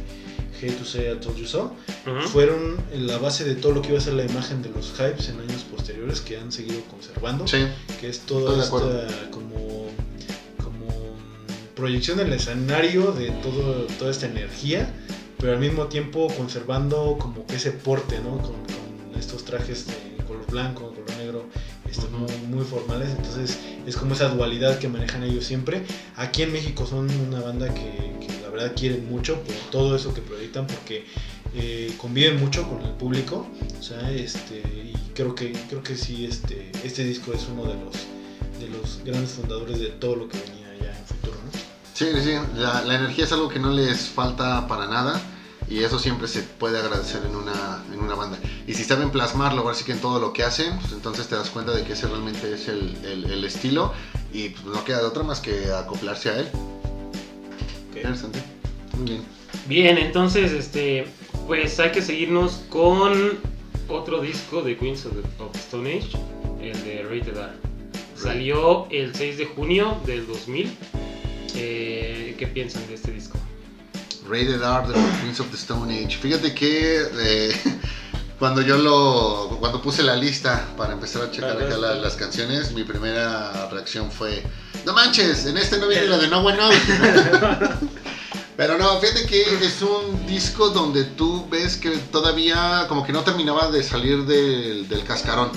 Hate 0.60 0.76
to 0.76 0.84
Say 0.84 1.10
I 1.10 1.16
Told 1.16 1.36
You 1.38 1.46
So, 1.46 1.72
Ujú. 2.06 2.28
fueron 2.28 2.76
la 2.92 3.16
base 3.18 3.44
de 3.44 3.54
todo 3.54 3.72
lo 3.72 3.80
que 3.80 3.88
iba 3.88 3.98
a 3.98 4.02
ser 4.02 4.14
la 4.14 4.24
imagen 4.24 4.60
de 4.60 4.68
los 4.70 4.92
hypes 4.92 5.30
en 5.30 5.40
años 5.40 5.62
posteriores 5.62 6.20
que 6.20 6.36
han 6.36 6.52
seguido 6.52 6.82
conservando, 6.90 7.46
Sí, 7.46 7.66
que 8.00 8.08
es 8.08 8.20
toda 8.20 8.62
esta 8.62 9.30
como, 9.30 9.86
como 10.62 11.16
proyección 11.74 12.18
del 12.18 12.32
escenario 12.34 13.12
de 13.12 13.30
todo, 13.30 13.86
toda 13.98 14.10
esta 14.10 14.26
energía, 14.26 14.92
pero 15.38 15.52
al 15.52 15.60
mismo 15.60 15.86
tiempo 15.86 16.26
conservando 16.36 17.16
como 17.18 17.46
que 17.46 17.56
ese 17.56 17.70
porte, 17.70 18.18
¿no? 18.20 18.38
Con, 18.42 18.56
con 18.66 18.87
estos 19.18 19.44
trajes 19.44 19.86
de 19.86 20.24
color 20.26 20.46
blanco, 20.50 20.92
color 20.94 21.10
negro, 21.18 21.46
este, 21.88 22.06
Ujú. 22.06 22.18
muy, 22.18 22.32
muy 22.56 22.64
formales, 22.64 23.10
entonces 23.10 23.58
es 23.86 23.96
como 23.96 24.14
esa 24.14 24.28
dualidad 24.28 24.78
que 24.78 24.88
manejan 24.88 25.22
ellos 25.24 25.44
siempre. 25.44 25.84
Aquí 26.16 26.42
en 26.42 26.52
México 26.52 26.86
son 26.86 27.10
una 27.26 27.40
banda 27.40 27.72
que, 27.72 28.14
que 28.26 28.40
la 28.42 28.48
verdad 28.50 28.72
quieren 28.76 29.08
mucho 29.08 29.40
por 29.42 29.54
todo 29.70 29.96
eso 29.96 30.12
que 30.14 30.20
proyectan, 30.20 30.66
porque 30.66 31.04
eh, 31.54 31.94
conviven 31.98 32.38
mucho 32.38 32.68
con 32.68 32.82
el 32.82 32.92
público, 32.92 33.46
o 33.78 33.82
sea, 33.82 34.10
este, 34.10 34.58
y 34.58 34.94
creo 35.14 35.34
que, 35.34 35.52
creo 35.68 35.82
que 35.82 35.96
sí, 35.96 36.26
este, 36.26 36.70
este 36.84 37.04
disco 37.04 37.32
es 37.32 37.46
uno 37.50 37.64
de 37.64 37.74
los, 37.74 37.94
de 38.60 38.68
los 38.68 39.00
grandes 39.04 39.30
fundadores 39.32 39.80
de 39.80 39.86
todo 39.88 40.16
lo 40.16 40.28
que 40.28 40.38
venía 40.38 40.68
ya 40.80 40.98
en 40.98 41.04
futuro, 41.06 41.36
¿no? 41.44 41.58
sí, 41.94 42.06
sí. 42.22 42.32
La, 42.56 42.82
la 42.82 42.94
energía 42.96 43.24
es 43.24 43.32
algo 43.32 43.48
que 43.48 43.58
no 43.58 43.72
les 43.72 44.00
falta 44.08 44.66
para 44.68 44.86
nada. 44.86 45.20
Y 45.70 45.84
eso 45.84 45.98
siempre 45.98 46.28
se 46.28 46.42
puede 46.42 46.78
agradecer 46.78 47.20
en 47.28 47.36
una, 47.36 47.84
en 47.92 48.00
una 48.00 48.14
banda. 48.14 48.38
Y 48.66 48.72
si 48.74 48.84
saben 48.84 49.10
plasmarlo, 49.10 49.60
ahora 49.62 49.74
sí 49.74 49.84
que 49.84 49.92
en 49.92 50.00
todo 50.00 50.18
lo 50.18 50.32
que 50.32 50.42
hacen, 50.42 50.78
pues 50.80 50.92
entonces 50.92 51.28
te 51.28 51.34
das 51.34 51.50
cuenta 51.50 51.72
de 51.72 51.84
que 51.84 51.92
ese 51.92 52.06
realmente 52.06 52.54
es 52.54 52.68
el, 52.68 52.96
el- 53.04 53.30
el 53.30 53.44
estilo. 53.44 53.92
Y 54.32 54.48
pues 54.50 54.64
no 54.64 54.82
queda 54.84 55.00
de 55.00 55.06
otra 55.06 55.22
más 55.24 55.40
que 55.40 55.70
acoplarse 55.72 56.30
a 56.30 56.38
él. 56.40 56.48
Interesante. 57.94 58.38
Muy 58.96 59.10
bien. 59.10 59.22
Bien, 59.66 59.98
entonces, 59.98 60.52
este, 60.52 61.06
pues 61.46 61.78
hay 61.80 61.92
que 61.92 62.02
seguirnos 62.02 62.60
con 62.70 63.38
otro 63.88 64.20
disco 64.20 64.62
de 64.62 64.76
Queens 64.76 65.04
of, 65.06 65.12
the- 65.12 65.42
of 65.42 65.54
Stone 65.56 65.90
Age, 65.98 66.16
el 66.62 66.82
de 66.84 67.02
Rated 67.02 67.36
R. 67.36 67.48
Salió 68.16 68.86
el 68.90 69.14
6 69.14 69.38
de 69.38 69.46
junio 69.46 69.98
del 70.06 70.26
2000. 70.26 70.70
Eh, 71.54 72.34
¿Qué 72.38 72.46
piensan 72.46 72.86
de 72.88 72.94
este 72.94 73.12
disco? 73.12 73.38
Rated 74.28 74.62
R 74.62 74.86
de 74.88 74.94
los 75.00 75.10
Queens 75.20 75.40
of 75.40 75.48
the 75.50 75.56
Stone 75.56 75.92
Age. 75.92 76.18
Fíjate 76.18 76.54
que 76.54 77.02
eh, 77.18 77.80
cuando 78.38 78.60
yo 78.62 78.76
lo. 78.78 79.56
Cuando 79.58 79.80
puse 79.82 80.02
la 80.02 80.14
lista 80.16 80.64
para 80.76 80.92
empezar 80.92 81.22
a 81.22 81.30
checar 81.30 81.60
acá 81.60 81.76
la- 81.76 81.94
las 81.94 82.14
canciones, 82.14 82.72
mi 82.72 82.84
primera 82.84 83.68
reacción 83.70 84.10
fue: 84.12 84.42
No 84.84 84.92
manches, 84.92 85.46
en 85.46 85.56
este 85.58 85.78
no 85.78 85.88
viene 85.88 86.06
la 86.06 86.18
de 86.18 86.28
No 86.28 86.40
One 86.40 86.56
Knows. 86.56 86.74
Pero 88.58 88.76
no, 88.76 88.98
fíjate 88.98 89.24
que 89.24 89.40
es 89.64 89.80
un 89.82 90.26
disco 90.26 90.70
donde 90.70 91.04
tú 91.04 91.46
ves 91.48 91.76
que 91.76 91.90
todavía 91.90 92.86
como 92.88 93.06
que 93.06 93.12
no 93.12 93.22
terminaba 93.22 93.70
de 93.70 93.84
salir 93.84 94.24
del, 94.26 94.88
del 94.88 95.04
cascarón. 95.04 95.50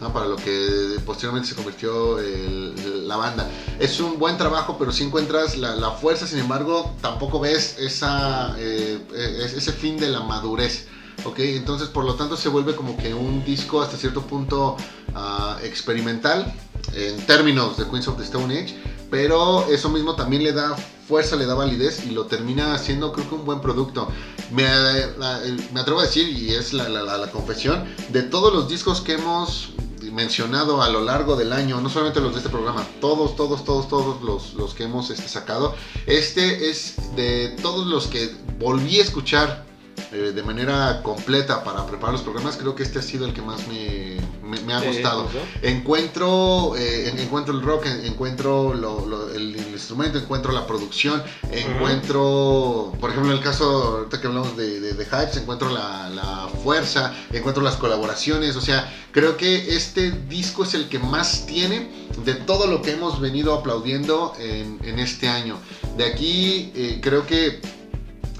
¿no? 0.00 0.12
para 0.12 0.26
lo 0.26 0.36
que 0.36 0.98
posteriormente 1.04 1.48
se 1.48 1.56
convirtió 1.56 2.20
el- 2.20 3.08
la 3.08 3.16
banda. 3.16 3.50
Es 3.80 3.98
un 3.98 4.20
buen 4.20 4.38
trabajo, 4.38 4.76
pero 4.78 4.92
si 4.92 5.02
encuentras 5.02 5.56
la, 5.56 5.74
la 5.74 5.90
fuerza, 5.90 6.28
sin 6.28 6.38
embargo, 6.38 6.94
tampoco 7.00 7.40
ves 7.40 7.74
esa, 7.80 8.54
eh, 8.56 9.00
eh, 9.12 9.50
ese 9.56 9.72
fin 9.72 9.96
de 9.96 10.08
la 10.08 10.20
madurez. 10.20 10.86
¿ok? 11.24 11.40
Entonces, 11.40 11.88
por 11.88 12.04
lo 12.04 12.14
tanto, 12.14 12.36
se 12.36 12.48
vuelve 12.48 12.76
como 12.76 12.96
que 12.96 13.12
un 13.14 13.44
disco 13.44 13.82
hasta 13.82 13.96
cierto 13.96 14.22
punto 14.22 14.76
ah, 15.16 15.58
experimental 15.64 16.54
en 16.94 17.16
términos 17.26 17.76
de 17.78 17.84
Queens 17.88 18.06
of 18.08 18.16
the 18.18 18.24
Stone 18.24 18.52
Age, 18.56 18.76
pero 19.12 19.70
eso 19.70 19.90
mismo 19.90 20.16
también 20.16 20.42
le 20.42 20.54
da 20.54 20.74
fuerza, 21.06 21.36
le 21.36 21.44
da 21.44 21.52
validez 21.52 22.06
y 22.06 22.12
lo 22.12 22.24
termina 22.24 22.72
haciendo 22.72 23.12
creo 23.12 23.28
que 23.28 23.34
un 23.34 23.44
buen 23.44 23.60
producto. 23.60 24.08
Me, 24.50 24.66
atrevo 24.66 26.00
a 26.00 26.04
decir, 26.04 26.30
y 26.30 26.54
es 26.54 26.72
la, 26.72 27.30
confesión, 27.30 27.84
de 28.08 28.22
todos 28.22 28.54
los 28.54 28.70
discos 28.70 29.02
que 29.02 29.12
hemos 29.12 29.74
mencionado 30.12 30.80
a 30.80 30.88
lo 30.88 31.02
largo 31.02 31.36
del 31.36 31.52
año, 31.52 31.78
no 31.82 31.90
solamente 31.90 32.22
los 32.22 32.32
de 32.32 32.38
este 32.38 32.48
programa, 32.48 32.86
todos, 33.02 33.36
todos, 33.36 33.66
todos, 33.66 33.86
todos 33.86 34.22
los, 34.22 34.54
los 34.54 34.72
que 34.72 34.84
hemos 34.84 35.10
este, 35.10 35.28
sacado, 35.28 35.74
este 36.06 36.70
es 36.70 36.96
de 37.14 37.54
todos 37.60 37.86
los 37.86 38.06
que 38.06 38.34
volví 38.58 38.98
a 38.98 39.02
escuchar 39.02 39.66
eh, 40.12 40.32
de 40.34 40.42
manera 40.42 41.02
completa 41.02 41.62
para 41.62 41.86
preparar 41.86 42.14
los 42.14 42.22
programas, 42.22 42.56
creo 42.56 42.74
que 42.74 42.82
este 42.82 43.00
ha 43.00 43.02
sido 43.02 43.26
el 43.26 43.34
que 43.34 43.42
más 43.42 43.68
me, 43.68 44.16
me- 44.52 44.60
me 44.60 44.74
ha 44.74 44.80
gustado. 44.92 45.28
Encuentro, 45.62 46.76
eh, 46.76 47.08
en- 47.08 47.18
encuentro 47.18 47.54
el 47.54 47.62
rock, 47.62 47.86
en- 47.86 48.04
encuentro 48.06 48.74
lo- 48.74 49.06
lo- 49.06 49.30
el, 49.32 49.54
el 49.56 49.68
instrumento, 49.72 50.18
encuentro 50.18 50.52
la 50.52 50.66
producción, 50.66 51.22
encuentro, 51.50 52.92
por 53.00 53.10
ejemplo, 53.10 53.32
en 53.32 53.38
el 53.38 53.42
caso 53.42 53.64
ahorita 53.98 54.20
que 54.20 54.26
hablamos 54.26 54.56
de, 54.56 54.80
de, 54.80 54.92
de 54.94 55.04
Hypes, 55.04 55.36
encuentro 55.38 55.70
la, 55.70 56.08
la 56.10 56.48
fuerza, 56.62 57.12
encuentro 57.32 57.62
las 57.62 57.76
colaboraciones, 57.76 58.56
o 58.56 58.60
sea, 58.60 58.92
creo 59.12 59.36
que 59.36 59.74
este 59.76 60.10
disco 60.28 60.64
es 60.64 60.74
el 60.74 60.88
que 60.88 60.98
más 60.98 61.46
tiene 61.46 61.90
de 62.24 62.34
todo 62.34 62.66
lo 62.66 62.82
que 62.82 62.92
hemos 62.92 63.20
venido 63.20 63.54
aplaudiendo 63.54 64.34
en, 64.38 64.78
en 64.84 64.98
este 64.98 65.28
año. 65.28 65.58
De 65.96 66.04
aquí 66.04 66.70
eh, 66.74 66.98
creo 67.02 67.26
que 67.26 67.60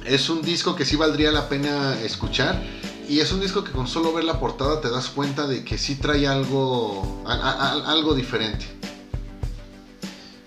es 0.04 0.28
un 0.28 0.42
disco 0.42 0.74
que 0.74 0.84
sí 0.84 0.96
valdría 0.96 1.30
la 1.30 1.48
pena 1.48 1.96
escuchar. 2.02 2.60
Y 3.12 3.20
es 3.20 3.30
un 3.30 3.40
disco 3.42 3.62
que 3.62 3.72
con 3.72 3.86
solo 3.86 4.14
ver 4.14 4.24
la 4.24 4.40
portada 4.40 4.80
te 4.80 4.88
das 4.88 5.08
cuenta 5.10 5.46
de 5.46 5.62
que 5.64 5.76
sí 5.76 5.96
trae 5.96 6.26
algo, 6.26 7.22
a- 7.26 7.34
a- 7.34 7.92
algo 7.92 8.14
diferente. 8.14 8.64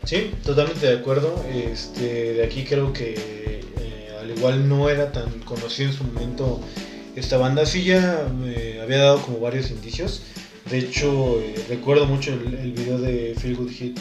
Sí, 0.04 0.32
totalmente 0.44 0.88
de 0.88 0.98
acuerdo. 0.98 1.44
Este, 1.48 2.34
de 2.34 2.44
aquí 2.44 2.64
creo 2.64 2.92
que 2.92 3.14
eh, 3.78 4.18
al 4.20 4.32
igual 4.36 4.68
no 4.68 4.90
era 4.90 5.12
tan 5.12 5.30
conocido 5.42 5.92
en 5.92 5.96
su 5.96 6.04
momento 6.06 6.60
esta 7.16 7.38
banda. 7.38 7.68
Sí 7.68 7.84
ya 7.84 8.28
me 8.36 8.82
había 8.82 8.98
dado 8.98 9.22
como 9.22 9.40
varios 9.40 9.70
indicios. 9.70 10.24
De 10.68 10.80
hecho, 10.80 11.40
eh, 11.42 11.64
recuerdo 11.70 12.08
mucho 12.08 12.34
el, 12.34 12.52
el 12.56 12.72
video 12.72 12.98
de 12.98 13.36
Feel 13.38 13.58
Good 13.58 13.70
Hit 13.70 14.00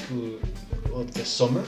of 0.94 1.10
the 1.12 1.26
Summer. 1.26 1.64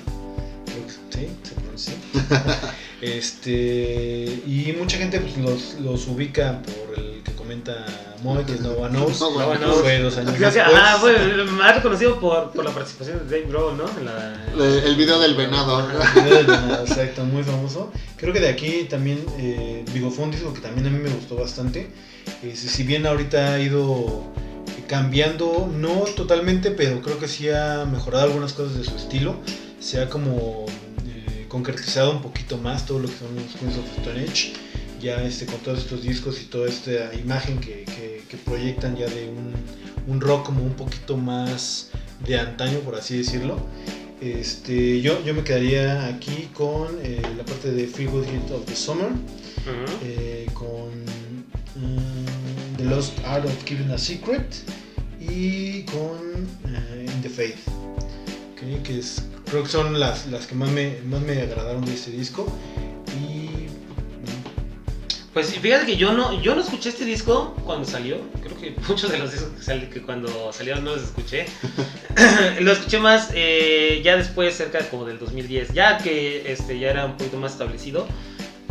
Sí, 1.11 1.28
se 1.43 1.55
pronuncia. 1.55 1.95
este, 3.00 4.43
y 4.47 4.75
mucha 4.78 4.97
gente 4.99 5.21
pues, 5.21 5.37
los, 5.38 5.75
los 5.81 6.07
ubica 6.09 6.61
por 6.62 6.99
el 6.99 7.23
que 7.23 7.33
comenta 7.33 7.85
Moe, 8.23 8.45
que 8.45 8.55
es 8.55 8.61
Nova 8.61 8.88
Knows. 8.90 9.21
No, 9.21 9.31
Nova 9.38 9.57
Knows. 9.57 9.81
Fue 9.83 9.99
dos 10.00 10.16
años 10.19 10.38
después. 10.38 10.57
ah, 10.75 10.97
fue 11.00 11.45
más 11.45 11.76
reconocido 11.76 12.19
por, 12.21 12.50
por 12.52 12.64
la 12.64 12.71
participación 12.73 13.19
de 13.19 13.25
Dave 13.40 13.50
Grohl, 13.50 13.76
¿no? 13.76 13.85
En 13.99 14.05
la- 14.07 14.47
el, 14.55 14.61
el 14.85 14.97
video 14.97 15.19
del 15.21 15.35
venado. 15.35 15.81
El 15.90 16.23
video 16.23 16.37
del 16.37 16.47
venado, 16.47 16.85
exacto, 16.87 17.25
muy 17.25 17.43
famoso. 17.43 17.90
Creo 18.16 18.33
que 18.33 18.40
de 18.40 18.49
aquí 18.49 18.85
también, 18.88 19.25
eh, 19.38 19.85
digo, 19.93 20.11
fue 20.11 20.25
un 20.25 20.31
disco 20.31 20.52
que 20.55 20.61
también 20.61 20.87
a 20.87 20.90
mí 20.90 20.99
me 20.99 21.11
gustó 21.11 21.37
bastante. 21.37 21.90
Eh, 22.43 22.52
si 22.57 22.69
si 22.69 22.83
bien 22.83 23.07
ahorita 23.07 23.55
ha 23.55 23.61
ido 23.61 24.25
cambiando, 24.88 25.71
no 25.73 25.90
totalmente, 26.16 26.71
pero 26.71 27.00
creo 27.02 27.19
que 27.19 27.28
sí 27.28 27.49
ha 27.50 27.85
mejorado 27.90 28.25
algunas 28.25 28.52
cosas 28.52 28.78
de 28.78 28.85
su 28.85 28.97
estilo. 28.97 29.37
Se 29.81 30.00
ha 30.00 30.09
como 30.09 30.64
eh, 31.47 31.49
concretizado 31.49 32.12
un 32.12 32.23
poquito 32.23 32.59
más 32.59 32.87
todo 32.87 32.99
lo 33.00 33.09
que 33.09 33.15
son 33.17 33.35
los 33.37 33.55
Queens 33.55 33.76
of 33.79 33.99
Stone 33.99 34.21
Age. 34.23 34.53
Ya 35.00 35.23
este, 35.23 35.47
con 35.47 35.57
todos 35.61 35.81
estos 35.81 36.03
discos 36.03 36.41
y 36.41 36.47
toda 36.47 36.69
esta 36.69 37.15
imagen 37.15 37.59
que, 37.59 37.85
que- 37.85 38.25
que 38.29 38.37
proyectan 38.38 38.97
ya 38.97 39.07
de 39.07 39.29
un, 39.29 39.53
un 40.12 40.21
rock 40.21 40.47
como 40.47 40.65
un 40.65 40.73
poquito 40.75 41.17
más 41.17 41.91
de 42.26 42.38
antaño, 42.41 42.81
por 42.81 42.95
así 42.97 43.19
decirlo. 43.19 43.59
Este, 44.21 45.00
yo, 45.03 45.23
yo 45.25 45.35
me 45.35 45.45
quedaría 45.45 46.07
aquí 46.07 46.49
con 46.55 46.88
eh, 47.03 47.21
la 47.37 47.45
parte 47.45 47.71
de 47.71 47.87
Free 47.87 48.07
Good 48.07 48.25
Hit 48.25 48.50
of 48.50 48.65
the 48.65 48.75
Summer, 48.75 49.09
eh, 50.03 50.47
con 50.55 50.88
mm, 51.76 52.76
The 52.79 52.85
Lost 52.87 53.19
Art 53.26 53.45
of 53.45 53.65
Keeping 53.65 53.91
a 53.91 53.99
Secret 53.99 54.47
y 55.21 55.83
con 55.85 56.49
eh, 56.75 57.07
In 57.15 57.23
the 57.23 57.29
Faith. 57.29 57.59
Ok, 58.53 58.83
que 58.83 58.99
es, 58.99 59.23
creo 59.47 59.62
que 59.62 59.69
son 59.69 59.99
las, 59.99 60.26
las 60.26 60.47
que 60.47 60.55
más 60.55 60.71
me, 60.71 60.99
más 61.07 61.21
me 61.21 61.41
agradaron 61.43 61.85
de 61.85 61.95
este 61.95 62.11
disco. 62.11 62.47
Y 63.19 63.69
mm, 63.69 65.33
Pues 65.33 65.55
fíjate 65.55 65.87
que 65.87 65.97
yo 65.97 66.12
no, 66.12 66.41
yo 66.43 66.55
no 66.55 66.61
escuché 66.62 66.88
este 66.91 67.05
disco 67.05 67.55
cuando 67.65 67.87
salió. 67.87 68.19
Creo 68.43 68.57
que 68.57 68.75
muchos 68.88 69.11
de 69.11 69.19
los 69.19 69.33
discos 69.33 69.50
que, 69.50 69.62
sal- 69.62 69.88
que 69.91 70.03
cuando 70.03 70.53
salieron 70.53 70.85
no 70.85 70.95
los 70.95 71.03
escuché. 71.05 71.47
Lo 72.61 72.73
escuché 72.73 72.99
más 72.99 73.31
eh, 73.35 74.00
ya 74.03 74.17
después, 74.17 74.57
cerca 74.57 74.79
como 74.88 75.05
del 75.05 75.19
2010, 75.19 75.73
ya 75.75 75.99
que 75.99 76.50
este, 76.50 76.79
ya 76.79 76.91
era 76.91 77.05
un 77.05 77.17
poquito 77.17 77.37
más 77.37 77.53
establecido. 77.53 78.07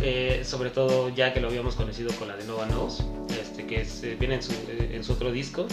eh, 0.00 0.42
sobre 0.44 0.70
todo 0.70 1.08
ya 1.08 1.32
que 1.32 1.40
lo 1.40 1.48
habíamos 1.48 1.74
conocido 1.74 2.12
con 2.18 2.28
la 2.28 2.36
de 2.36 2.44
Nova 2.44 2.66
Knows, 2.66 3.02
este, 3.40 3.66
que 3.66 3.80
es, 3.80 4.02
eh, 4.02 4.16
viene 4.18 4.34
en 4.36 4.42
su, 4.42 4.52
eh, 4.52 4.90
en 4.92 5.04
su 5.04 5.12
otro 5.14 5.30
disco. 5.32 5.66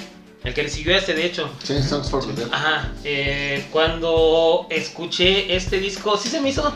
El 0.43 0.53
que 0.53 0.63
le 0.63 0.69
siguió 0.69 0.93
a 0.93 0.97
este, 0.97 1.13
de 1.13 1.25
hecho. 1.25 1.49
Sí, 1.63 1.81
Songs 1.81 2.09
for 2.09 2.25
the 2.25 2.33
Dead. 2.33 2.49
Ajá, 2.51 2.91
eh, 3.03 3.65
cuando 3.71 4.67
escuché 4.69 5.55
este 5.55 5.79
disco, 5.79 6.17
sí 6.17 6.29
se 6.29 6.41
me 6.41 6.49
hizo 6.49 6.73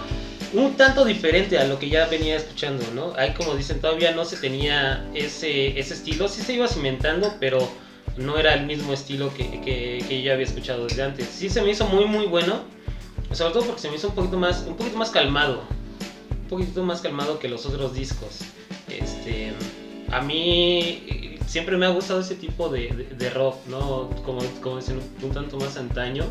un 0.53 0.75
tanto 0.75 1.03
diferente 1.03 1.57
a 1.57 1.65
lo 1.65 1.77
que 1.77 1.89
ya 1.89 2.05
venía 2.05 2.37
escuchando, 2.37 2.85
¿no? 2.95 3.13
Ahí 3.17 3.33
como 3.33 3.55
dicen, 3.55 3.81
todavía 3.81 4.13
no 4.13 4.23
se 4.23 4.37
tenía 4.37 5.05
ese, 5.13 5.77
ese 5.77 5.93
estilo, 5.95 6.29
sí 6.29 6.41
se 6.41 6.53
iba 6.53 6.67
cimentando, 6.67 7.35
pero 7.39 7.59
no 8.15 8.37
era 8.37 8.53
el 8.53 8.65
mismo 8.65 8.93
estilo 8.93 9.33
que, 9.33 9.59
que, 9.61 10.03
que 10.07 10.21
yo 10.21 10.31
había 10.31 10.45
escuchado 10.45 10.85
desde 10.87 11.03
antes. 11.03 11.27
Sí 11.27 11.49
se 11.49 11.61
me 11.61 11.71
hizo 11.71 11.85
muy, 11.87 12.05
muy 12.05 12.25
bueno. 12.25 12.63
Sobre 13.33 13.51
todo 13.53 13.65
porque 13.65 13.81
se 13.81 13.89
me 13.89 13.97
hizo 13.97 14.07
un 14.07 14.15
poquito 14.15 14.37
más, 14.37 14.63
un 14.65 14.77
poquito 14.77 14.97
más 14.97 15.09
calmado. 15.09 15.63
Un 16.31 16.47
poquito 16.47 16.83
más 16.83 17.01
calmado 17.01 17.39
que 17.39 17.49
los 17.49 17.65
otros 17.65 17.93
discos. 17.93 18.39
Este, 18.89 19.51
a 20.09 20.21
mí 20.21 21.03
siempre 21.47 21.75
me 21.77 21.85
ha 21.85 21.89
gustado 21.89 22.19
ese 22.19 22.35
tipo 22.35 22.69
de, 22.69 22.89
de- 22.89 23.15
de 23.15 23.29
rock, 23.31 23.65
¿no? 23.67 24.09
Como, 24.25 24.39
como 24.61 24.77
dicen, 24.77 25.01
un 25.23 25.31
tanto 25.31 25.57
más 25.57 25.77
antaño. 25.77 26.25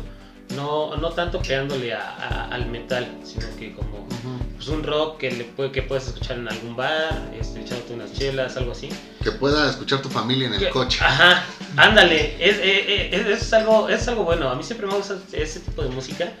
No, 0.55 0.95
no 0.95 1.09
tanto 1.09 1.41
pegándole 1.41 1.93
a- 1.93 1.99
a- 2.15 2.47
al 2.47 2.67
metal, 2.67 3.05
sino 3.25 3.45
que 3.59 3.73
como 3.75 3.97
Ujú. 3.97 4.39
pues, 4.55 4.67
un 4.69 4.81
rock 4.81 5.17
que, 5.17 5.29
le 5.31 5.43
puede, 5.43 5.73
que 5.73 5.81
puedes 5.81 6.07
escuchar 6.07 6.37
en 6.39 6.47
algún 6.47 6.73
bar, 6.73 7.33
este, 7.37 7.59
echándote 7.59 7.93
unas 7.93 8.13
chelas, 8.13 8.55
algo 8.55 8.71
así. 8.71 8.87
Que 9.21 9.31
pueda 9.33 9.69
escuchar 9.69 10.01
tu 10.01 10.07
familia 10.07 10.47
en 10.47 10.53
el 10.53 10.59
Que- 10.59 10.69
coche. 10.69 10.99
Ajá, 11.03 11.43
ándale, 11.75 12.35
es, 12.39 12.55
eh, 12.59 12.61
eh, 12.63 13.09
es, 13.11 13.41
es 13.41 13.53
algo, 13.53 13.89
es 13.89 14.07
algo 14.07 14.23
bueno. 14.23 14.49
A 14.49 14.55
mí 14.55 14.63
siempre 14.63 14.87
me 14.87 14.95
gusta 14.95 15.17
ese 15.33 15.59
tipo 15.59 15.81
de 15.83 15.89
música 15.89 16.31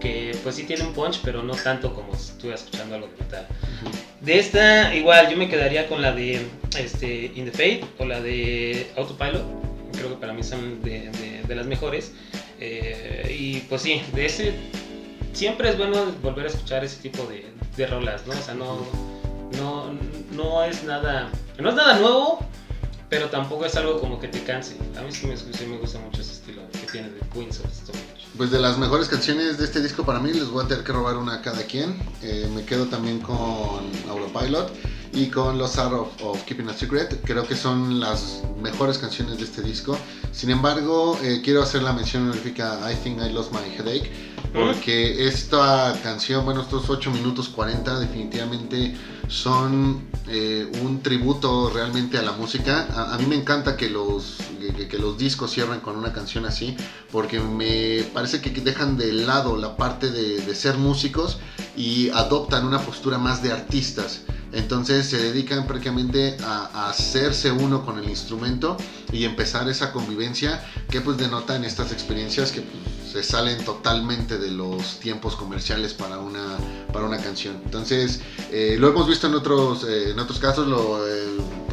que 0.00 0.36
pues 0.42 0.54
sí 0.56 0.64
tiene 0.64 0.84
un 0.84 0.92
punch, 0.94 1.20
pero 1.22 1.42
no 1.42 1.54
tanto 1.54 1.94
como 1.94 2.14
si 2.16 2.30
estuviera 2.30 2.56
escuchando 2.56 2.94
algo 2.96 3.08
de 3.08 3.22
metal. 3.24 3.46
Ujú. 3.82 3.90
De 4.24 4.38
esta, 4.38 4.94
igual, 4.94 5.30
yo 5.30 5.36
me 5.36 5.48
quedaría 5.48 5.86
con 5.88 6.02
la 6.02 6.12
de 6.12 6.40
este, 6.78 7.32
In 7.34 7.44
the 7.44 7.50
Fate 7.52 7.84
o 7.98 8.04
la 8.06 8.20
de 8.20 8.90
Autopilot. 8.96 9.44
Creo 9.92 10.08
que 10.10 10.16
para 10.16 10.32
mí 10.32 10.42
son 10.42 10.82
de, 10.82 11.10
de- 11.10 11.42
de 11.46 11.54
las 11.54 11.66
mejores. 11.66 12.12
Eh, 12.58 13.34
y 13.38 13.60
pues 13.60 13.82
sí, 13.82 14.02
de 14.14 14.26
ese 14.26 14.52
siempre 15.32 15.70
es 15.70 15.78
bueno 15.78 15.96
volver 16.22 16.46
a 16.46 16.48
escuchar 16.48 16.84
ese 16.84 17.00
tipo 17.00 17.24
de, 17.24 17.46
de 17.76 17.86
rolas, 17.86 18.26
¿no? 18.26 18.32
O 18.34 18.42
sea, 18.42 18.54
no, 18.54 18.86
no, 19.58 19.92
no 20.32 20.64
es 20.64 20.82
nada, 20.84 21.30
no 21.58 21.68
es 21.70 21.74
nada 21.74 21.98
nuevo, 21.98 22.38
pero 23.08 23.28
tampoco 23.30 23.64
es 23.64 23.74
algo 23.76 23.98
como 24.00 24.20
que 24.20 24.28
te 24.28 24.40
canse. 24.42 24.76
A 24.98 25.02
mí 25.02 25.10
sí 25.12 25.26
me, 25.26 25.36
sí 25.36 25.66
me 25.66 25.76
gusta 25.78 25.98
mucho 25.98 26.20
ese 26.20 26.32
estilo 26.32 26.62
que 26.72 26.90
tiene 26.92 27.08
de 27.10 27.20
Queens 27.32 27.60
of 27.60 27.66
Stone. 27.72 27.98
Pues 28.40 28.50
de 28.50 28.58
las 28.58 28.78
mejores 28.78 29.08
canciones 29.08 29.58
de 29.58 29.66
este 29.66 29.82
disco 29.82 30.06
para 30.06 30.18
mí, 30.18 30.32
les 30.32 30.48
voy 30.48 30.64
a 30.64 30.66
tener 30.66 30.82
que 30.82 30.92
robar 30.92 31.18
una 31.18 31.34
a 31.34 31.42
cada 31.42 31.62
quien. 31.64 31.98
Eh, 32.22 32.50
me 32.54 32.64
quedo 32.64 32.86
también 32.86 33.20
con 33.20 33.36
Autopilot 34.08 34.72
y 35.12 35.26
con 35.26 35.58
Los 35.58 35.78
Art 35.78 35.92
of, 35.92 36.08
of 36.22 36.42
Keeping 36.44 36.68
a 36.68 36.74
Secret. 36.74 37.20
Creo 37.24 37.46
que 37.46 37.56
son 37.56 38.00
las 38.00 38.42
mejores 38.60 38.98
canciones 38.98 39.38
de 39.38 39.44
este 39.44 39.62
disco. 39.62 39.98
Sin 40.32 40.50
embargo, 40.50 41.18
eh, 41.22 41.40
quiero 41.42 41.62
hacer 41.62 41.82
la 41.82 41.92
mención 41.92 42.24
honorífica 42.24 42.80
I 42.90 42.94
Think 42.96 43.20
I 43.22 43.32
Lost 43.32 43.52
My 43.52 43.60
Headache. 43.76 44.10
Porque 44.52 45.28
esta 45.28 45.96
canción, 46.02 46.44
bueno, 46.44 46.62
estos 46.62 46.90
8 46.90 47.12
minutos 47.12 47.48
40 47.50 48.00
definitivamente 48.00 48.96
son 49.28 50.08
eh, 50.26 50.68
un 50.82 51.02
tributo 51.02 51.70
realmente 51.70 52.18
a 52.18 52.22
la 52.22 52.32
música. 52.32 52.88
A, 52.92 53.14
a 53.14 53.18
mí 53.18 53.26
me 53.26 53.36
encanta 53.36 53.76
que 53.76 53.88
los, 53.88 54.38
que, 54.76 54.88
que 54.88 54.98
los 54.98 55.16
discos 55.16 55.52
cierren 55.52 55.78
con 55.80 55.96
una 55.96 56.12
canción 56.12 56.46
así, 56.46 56.76
porque 57.12 57.38
me 57.38 58.02
parece 58.12 58.40
que 58.40 58.50
dejan 58.50 58.96
de 58.96 59.12
lado 59.12 59.56
la 59.56 59.76
parte 59.76 60.10
de, 60.10 60.40
de 60.40 60.54
ser 60.56 60.76
músicos 60.78 61.38
y 61.76 62.10
adoptan 62.10 62.66
una 62.66 62.80
postura 62.80 63.18
más 63.18 63.42
de 63.42 63.52
artistas. 63.52 64.22
Entonces 64.52 65.06
se 65.06 65.18
dedican 65.18 65.66
prácticamente 65.66 66.36
a, 66.42 66.88
hacerse 66.90 67.50
uno 67.52 67.84
con 67.84 67.98
el 67.98 68.08
instrumento 68.08 68.76
y 69.12 69.24
empezar 69.24 69.68
esa 69.68 69.92
convivencia 69.92 70.64
que 70.88 71.00
pues 71.00 71.18
denotan 71.18 71.64
estas 71.64 71.92
experiencias 71.92 72.52
que 72.52 72.62
pues, 72.62 73.12
se 73.12 73.22
salen 73.22 73.64
totalmente 73.64 74.38
de 74.38 74.50
los 74.50 75.00
tiempos 75.00 75.36
comerciales 75.36 75.94
para 75.94 76.18
una, 76.18 76.58
para 76.92 77.06
una 77.06 77.18
canción. 77.18 77.60
Entonces 77.64 78.20
eh, 78.50 78.76
lo 78.78 78.88
hemos 78.88 79.08
visto 79.08 79.26
en 79.26 79.34
otros, 79.34 79.84
eh, 79.84 80.10
en 80.10 80.18
otros 80.18 80.38
casos, 80.38 80.66
lo, 80.66 81.06
eh, 81.06 81.26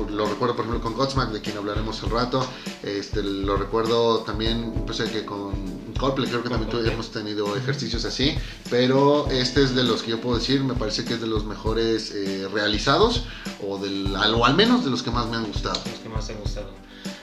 lo 0.09 0.25
recuerdo 0.25 0.55
por 0.55 0.65
ejemplo 0.65 0.81
con 0.81 0.93
Godsmack, 0.93 1.31
de 1.31 1.41
quien 1.41 1.57
hablaremos 1.57 2.01
al 2.03 2.09
rato, 2.09 2.45
este, 2.83 3.23
lo 3.23 3.57
recuerdo 3.57 4.19
también 4.19 4.83
pues, 4.85 5.01
que 5.01 5.25
con 5.25 5.76
Coldplay 5.97 6.27
creo 6.29 6.43
que 6.43 6.49
también 6.49 6.69
Coldplay. 6.71 6.93
hemos 6.93 7.11
tenido 7.11 7.55
ejercicios 7.57 8.05
así, 8.05 8.35
pero 8.69 9.27
este 9.31 9.63
es 9.63 9.75
de 9.75 9.83
los 9.83 10.03
que 10.03 10.11
yo 10.11 10.21
puedo 10.21 10.37
decir, 10.37 10.63
me 10.63 10.73
parece 10.75 11.03
que 11.05 11.15
es 11.15 11.21
de 11.21 11.27
los 11.27 11.45
mejores 11.45 12.11
eh, 12.15 12.47
realizados 12.53 13.23
o, 13.65 13.77
del, 13.77 14.15
o 14.15 14.45
al 14.45 14.55
menos 14.55 14.83
de 14.85 14.91
los 14.91 15.03
que 15.03 15.11
más 15.11 15.27
me 15.27 15.37
han 15.37 15.45
gustado. 15.45 15.79
los 15.89 15.99
que 15.99 16.09
más 16.09 16.29
han 16.29 16.37
gustado. 16.37 16.69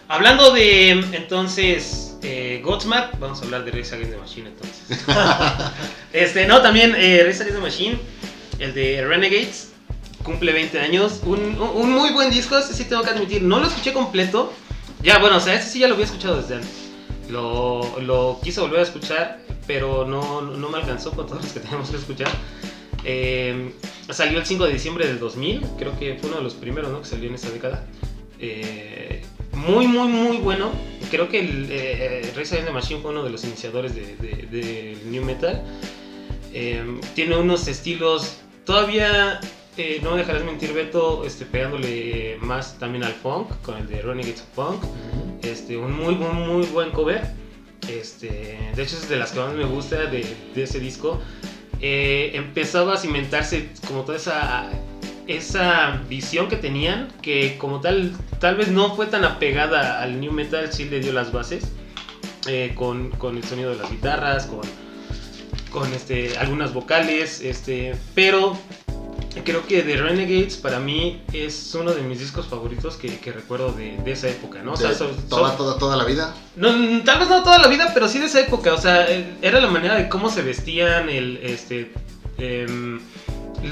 Hablando 0.08 0.50
de 0.52 0.90
entonces 0.90 2.16
eh, 2.22 2.60
Godsmack, 2.64 3.18
vamos 3.18 3.40
a 3.40 3.44
hablar 3.44 3.64
de 3.64 3.70
Race 3.70 3.94
Against 3.94 4.12
the 4.12 4.18
Machine 4.20 4.48
entonces. 4.48 4.98
este, 6.12 6.46
no, 6.46 6.60
también 6.62 6.94
eh, 6.96 7.22
Race 7.26 7.42
Against 7.42 7.56
the 7.58 7.62
Machine, 7.62 7.98
el 8.58 8.74
de 8.74 9.04
Renegades, 9.06 9.70
cumple 10.22 10.52
20 10.52 10.78
años. 10.80 11.20
Un, 11.24 11.40
un- 11.60 11.70
un 11.74 11.92
muy 11.92 12.10
buen 12.10 12.30
disco, 12.30 12.56
ese 12.58 12.74
sí 12.74 12.84
tengo 12.84 13.02
que 13.02 13.10
admitir. 13.10 13.42
No 13.42 13.58
lo 13.60 13.66
escuché 13.66 13.92
completo. 13.92 14.52
Ya, 15.02 15.18
bueno, 15.18 15.36
o 15.36 15.40
sea, 15.40 15.54
ese 15.54 15.70
sí 15.70 15.78
ya 15.80 15.88
lo 15.88 15.94
había 15.94 16.06
escuchado 16.06 16.36
desde 16.40 16.54
antes. 16.56 16.70
Lo, 17.28 18.00
lo 18.00 18.38
quise 18.42 18.60
volver 18.60 18.80
a 18.80 18.82
escuchar, 18.82 19.40
pero 19.66 20.04
no, 20.06 20.42
no 20.42 20.68
me 20.68 20.78
alcanzó 20.78 21.12
con 21.12 21.26
todos 21.26 21.42
los 21.42 21.52
que 21.52 21.60
teníamos 21.60 21.90
que 21.90 21.96
escuchar. 21.96 22.28
Eh, 23.04 23.72
salió 24.10 24.38
el 24.38 24.46
5 24.46 24.66
de 24.66 24.72
diciembre 24.72 25.06
del 25.06 25.18
2000, 25.18 25.62
creo 25.78 25.98
que 25.98 26.14
fue 26.14 26.28
uno 26.28 26.38
de 26.38 26.44
los 26.44 26.54
primeros 26.54 26.90
¿no? 26.90 27.00
que 27.00 27.06
salió 27.06 27.28
en 27.28 27.34
esa 27.34 27.50
década. 27.50 27.86
Eh, 28.38 29.22
muy, 29.52 29.86
muy, 29.86 30.08
muy 30.08 30.36
bueno. 30.38 30.72
Creo 31.10 31.28
que 31.28 31.40
el 31.40 31.68
eh, 31.70 32.32
Rise 32.36 32.56
Against 32.56 32.72
Machine 32.72 33.00
fue 33.00 33.10
uno 33.12 33.22
de 33.22 33.30
los 33.30 33.44
iniciadores 33.44 33.94
del 33.94 34.18
de, 34.18 34.46
del 34.50 35.10
New 35.10 35.24
Metal. 35.24 35.62
Eh, 36.52 37.00
tiene 37.14 37.36
unos 37.36 37.66
estilos 37.68 38.38
todavía, 38.64 39.40
eh, 39.76 40.00
no 40.02 40.12
me 40.12 40.18
dejarás 40.18 40.44
mentir 40.44 40.72
Beto, 40.72 41.24
este, 41.24 41.44
pegándole 41.44 42.36
más 42.40 42.78
también 42.78 43.04
al 43.04 43.12
funk, 43.12 43.48
con 43.62 43.76
el 43.76 43.88
de 43.88 44.02
Renegades 44.02 44.42
of 44.42 44.48
Punk. 44.54 44.84
Este, 45.42 45.76
un 45.76 45.92
muy, 45.92 46.14
muy, 46.14 46.32
muy 46.32 46.66
buen 46.66 46.90
cover. 46.90 47.22
Este, 47.88 48.58
de 48.74 48.82
hecho 48.82 48.96
es 48.96 49.08
de 49.08 49.16
las 49.16 49.32
que 49.32 49.40
más 49.40 49.52
me 49.52 49.64
gusta 49.64 49.96
de, 50.06 50.24
de 50.54 50.62
ese 50.62 50.80
disco. 50.80 51.20
Eh, 51.80 52.30
empezaba 52.34 52.94
a 52.94 52.96
cimentarse 52.96 53.68
como 53.86 54.02
toda 54.02 54.16
esa, 54.16 54.70
esa 55.26 56.02
visión 56.08 56.48
que 56.48 56.56
tenían, 56.56 57.08
que 57.20 57.58
como 57.58 57.80
tal, 57.80 58.12
tal 58.40 58.56
vez 58.56 58.68
no 58.68 58.94
fue 58.94 59.06
tan 59.06 59.24
apegada 59.24 60.00
al 60.02 60.20
new 60.20 60.32
metal, 60.32 60.72
sí 60.72 60.84
le 60.86 61.00
dio 61.00 61.12
las 61.12 61.32
bases, 61.32 61.64
eh, 62.46 62.72
con, 62.74 63.10
con 63.10 63.36
el 63.36 63.44
sonido 63.44 63.70
de 63.70 63.76
las 63.76 63.90
guitarras, 63.90 64.46
con, 64.46 64.62
con 65.70 65.92
este, 65.92 66.38
algunas 66.38 66.72
vocales, 66.72 67.40
este, 67.42 67.94
pero 68.14 68.56
creo 69.42 69.66
que 69.66 69.82
The 69.82 69.96
Renegades 69.96 70.56
para 70.56 70.78
mí 70.78 71.22
es 71.32 71.74
uno 71.74 71.92
de 71.92 72.02
mis 72.02 72.20
discos 72.20 72.46
favoritos 72.46 72.96
que, 72.96 73.18
que 73.18 73.32
recuerdo 73.32 73.72
de, 73.72 73.96
de 74.04 74.12
esa 74.12 74.28
época, 74.28 74.62
¿no? 74.62 74.74
O 74.74 74.76
sea, 74.76 74.94
so- 74.94 75.06
toda, 75.28 75.50
so- 75.52 75.56
toda, 75.56 75.78
toda 75.78 75.96
la 75.96 76.04
vida. 76.04 76.34
no, 76.56 76.68
tal 77.04 77.18
vez 77.18 77.28
no 77.28 77.42
toda 77.42 77.58
la 77.58 77.68
vida, 77.68 77.90
pero 77.94 78.06
sí 78.08 78.18
de 78.18 78.26
esa 78.26 78.40
época. 78.40 78.72
O 78.74 78.78
sea, 78.80 79.10
eh, 79.10 79.34
era 79.42 79.60
la 79.60 79.68
manera 79.68 79.96
de 79.96 80.08
cómo 80.08 80.30
se 80.30 80.42
vestían, 80.42 81.08
el, 81.08 81.38
este, 81.42 81.90
em, 82.38 83.00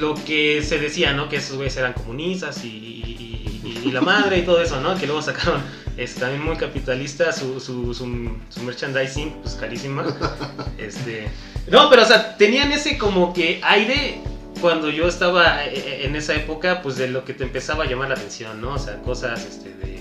lo 0.00 0.14
que 0.14 0.62
se 0.62 0.78
decía, 0.78 1.12
¿no? 1.12 1.28
Que 1.28 1.36
esos 1.36 1.56
güeyes 1.56 1.76
eran 1.76 1.92
comunistas 1.92 2.64
y, 2.64 2.68
y- 2.68 3.60
y- 3.64 3.88
y 3.88 3.92
la 3.92 4.00
madre 4.00 4.38
y 4.38 4.42
todo 4.42 4.60
eso, 4.62 4.80
¿no? 4.80 4.96
Que 4.96 5.06
luego 5.06 5.20
sacaron 5.22 5.60
este, 5.96 6.20
también 6.20 6.42
muy 6.42 6.56
capitalista 6.56 7.30
su, 7.32 7.60
su, 7.60 7.92
su, 7.94 8.30
su 8.48 8.62
merchandising, 8.62 9.32
pues 9.42 9.54
carísima. 9.54 10.04
Este, 10.78 11.28
no, 11.70 11.88
pero 11.90 12.02
o 12.02 12.06
sea, 12.06 12.36
tenían 12.36 12.72
ese 12.72 12.98
como 12.98 13.32
que 13.32 13.60
aire 13.62 14.20
cuando 14.62 14.88
yo 14.88 15.06
estaba 15.08 15.66
eh, 15.66 16.06
en 16.06 16.16
esa 16.16 16.34
época, 16.34 16.80
pues 16.80 16.96
de 16.96 17.08
lo 17.08 17.24
que 17.26 17.34
te 17.34 17.44
empezaba 17.44 17.84
a 17.84 17.86
llamar 17.86 18.08
la 18.08 18.14
atención, 18.14 18.60
¿no? 18.62 18.74
O 18.74 18.78
sea, 18.78 18.96
cosas 19.02 19.44
este, 19.44 19.74
de 19.74 20.00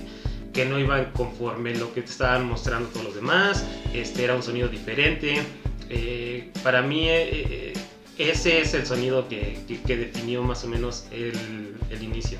que 0.54 0.66
no 0.66 0.80
iban 0.80 1.12
conforme 1.14 1.76
lo 1.76 1.94
que 1.94 2.02
te 2.04 2.12
estaban 2.12 2.46
mostrando 2.46 2.88
todos 2.90 3.06
los 3.08 3.16
demás, 3.16 3.66
este 3.94 4.24
era 4.24 4.36
un 4.36 4.44
sonido 4.44 4.70
diferente. 4.70 5.42
Eh, 5.90 6.52
para 6.64 6.82
mí 6.82 7.10
eh, 7.10 7.74
eh, 7.74 7.74
ese 8.18 8.62
es 8.62 8.74
el 8.74 8.86
sonido 8.86 9.28
que, 9.28 9.60
que- 9.68 9.82
que 9.82 9.98
definió 9.98 10.44
más 10.44 10.64
o 10.64 10.68
menos 10.68 11.06
el, 11.12 11.76
el 11.90 12.04
inicio. 12.04 12.40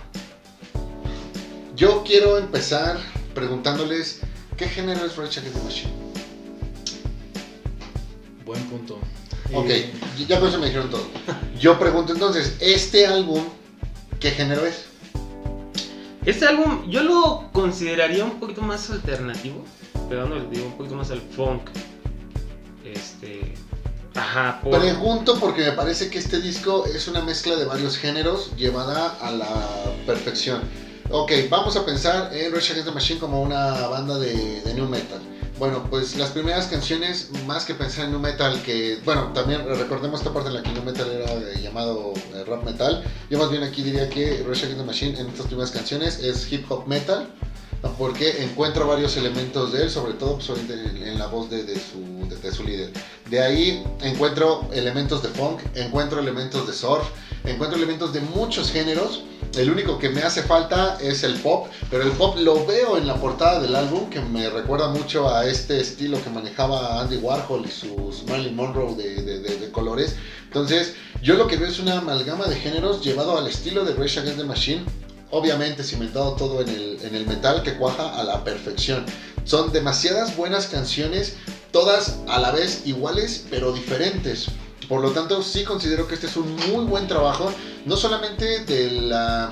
Yo 1.76 2.04
quiero 2.06 2.38
empezar 2.38 2.98
preguntándoles 3.34 4.22
qué 4.58 4.68
género 4.68 5.04
es 5.06 5.16
Rage 5.18 5.40
Against 5.40 5.58
the 5.58 5.64
Machine. 5.64 5.94
Buen 8.46 8.62
punto. 8.66 9.00
Ok, 9.54 9.70
Eh, 9.70 9.92
ya 10.28 10.40
con 10.40 10.50
eso 10.50 10.60
me 10.60 10.68
dijeron 10.68 10.90
todo. 10.90 11.06
Yo 11.60 11.78
pregunto 11.78 12.14
entonces, 12.14 12.56
¿este 12.60 13.08
álbum 13.08 13.44
qué 14.20 14.32
género 14.32 14.66
es? 14.66 14.86
Este 16.26 16.46
álbum 16.46 16.90
yo 16.90 17.02
lo 17.04 17.50
consideraría 17.52 18.24
un 18.24 18.40
poquito 18.40 18.62
más 18.62 18.90
alternativo, 18.92 19.64
pegándole 20.10 20.46
digo, 20.52 20.68
un 20.68 20.78
poquito 20.78 20.96
más 20.96 21.10
al 21.12 21.22
funk. 21.22 21.64
Este, 22.86 23.56
ajá, 24.16 24.60
por, 24.62 24.80
Pregunto 24.80 25.40
porque 25.40 25.62
me 25.62 25.72
parece 25.72 26.10
que 26.10 26.20
este 26.20 26.40
disco 26.40 26.86
es 26.86 27.08
una 27.08 27.22
mezcla 27.22 27.56
de 27.56 27.66
varios 27.66 27.98
géneros 27.98 28.52
llevada 28.56 29.18
a 29.22 29.32
la 29.32 29.48
perfección. 30.06 30.62
Ok, 31.10 31.32
vamos 31.50 31.76
a 31.76 31.86
pensar 31.86 32.34
en 32.34 32.54
Rage 32.54 32.72
Against 32.72 32.88
the 32.88 32.94
Machine 32.94 33.20
como 33.20 33.42
una 33.42 33.88
banda 33.88 34.18
de, 34.18 34.62
de 34.62 34.74
new 34.74 34.88
metal. 34.88 35.20
Bueno, 35.62 35.86
pues 35.92 36.16
las 36.16 36.32
primeras 36.32 36.66
canciones, 36.66 37.30
más 37.46 37.66
que 37.66 37.76
pensar 37.76 38.06
en 38.06 38.12
new 38.14 38.20
metal, 38.20 38.60
que, 38.64 38.98
bueno, 39.06 39.32
también 39.32 39.64
recordemos 39.64 40.22
esta 40.22 40.34
parte 40.34 40.50
en 40.50 40.56
la 40.56 40.64
que 40.64 40.72
new 40.72 40.82
metal 40.82 41.08
era 41.08 41.32
eh, 41.34 41.62
llamado 41.62 42.14
eh, 42.34 42.44
rap 42.48 42.64
metal. 42.64 43.04
Yo 43.30 43.38
más 43.38 43.52
bien 43.52 43.62
aquí 43.62 43.84
diría 43.84 44.10
que 44.10 44.44
Rage 44.44 44.66
Against 44.66 44.78
the 44.78 44.84
Machine 44.84 45.20
en 45.20 45.28
estas 45.28 45.46
primeras 45.46 45.70
canciones 45.70 46.18
es 46.18 46.52
hip 46.52 46.66
hop 46.68 46.88
metal, 46.88 47.30
¿no? 47.84 47.94
porque 47.94 48.44
encuentro 48.44 48.88
varios 48.88 49.16
elementos 49.18 49.72
de 49.72 49.84
él, 49.84 49.92
sobre 49.92 50.14
todo 50.14 50.40
pues, 50.40 50.50
en, 50.50 51.20
la 51.20 51.28
voz 51.28 51.48
de, 51.52 51.64
de 51.64 51.76
su, 51.76 52.28
de 52.42 52.52
su 52.52 52.64
líder. 52.64 52.90
De 53.30 53.40
ahí 53.40 53.84
encuentro 54.02 54.68
elementos 54.74 55.22
de 55.22 55.30
funk, 55.30 55.62
encuentro 55.76 56.22
elementos 56.22 56.66
de 56.66 56.74
surf, 56.74 57.06
encuentro 57.44 57.78
elementos 57.78 58.14
de 58.14 58.22
muchos 58.22 58.72
géneros. 58.72 59.26
El 59.58 59.70
único 59.70 60.00
que 60.00 60.10
me 60.10 60.22
hace 60.22 60.44
falta 60.44 60.98
es 61.02 61.24
el 61.24 61.34
pop, 61.36 61.68
pero 61.90 62.04
el 62.04 62.12
pop 62.12 62.38
lo 62.40 62.66
veo 62.66 62.98
en 62.98 63.06
la 63.06 63.16
portada 63.16 63.60
del 63.60 63.76
álbum, 63.76 64.10
que 64.10 64.22
me 64.22 64.50
recuerda 64.50 64.88
mucho 64.88 65.30
a 65.30 65.46
este 65.46 65.82
estilo 65.82 66.24
que 66.24 66.30
manejaba 66.30 67.02
Andy 67.02 67.18
Warhol 67.18 67.66
y 67.66 67.70
sus 67.70 68.24
Marilyn 68.30 68.56
Monroe 68.56 68.96
de, 68.96 69.70
colores. 69.72 70.16
Entonces, 70.46 70.94
yo 71.22 71.36
lo 71.36 71.48
que 71.48 71.58
veo 71.58 71.68
es 71.68 71.80
una 71.80 71.98
amalgama 71.98 72.46
de 72.48 72.56
géneros 72.56 73.04
llevado 73.04 73.38
al 73.38 73.48
estilo 73.48 73.84
de 73.84 73.94
Rage 73.94 74.22
Against 74.22 74.40
the 74.40 74.46
Machine, 74.46 74.86
obviamente 75.32 75.84
cimentado 75.84 76.34
todo 76.36 76.62
en 76.62 76.70
el, 76.70 77.00
en 77.04 77.14
el 77.14 77.28
metal 77.28 77.62
que 77.62 77.76
cuaja 77.76 78.20
a 78.20 78.24
la 78.24 78.46
perfección. 78.46 79.06
Son 79.44 79.74
demasiadas 79.74 80.38
buenas 80.38 80.68
canciones, 80.68 81.36
todas 81.72 82.20
a 82.30 82.40
la 82.40 82.52
vez 82.52 82.84
iguales 82.86 83.46
pero 83.50 83.74
diferentes. 83.74 84.48
Por 84.92 85.00
lo 85.02 85.12
tanto, 85.12 85.42
sí 85.42 85.64
considero 85.64 86.06
que 86.06 86.16
este 86.16 86.28
es 86.28 86.36
un 86.36 86.54
muy 86.54 86.84
buen 86.84 87.08
trabajo, 87.08 87.50
no 87.86 87.96
solamente 87.96 88.60
de 88.66 88.92
la, 88.92 89.50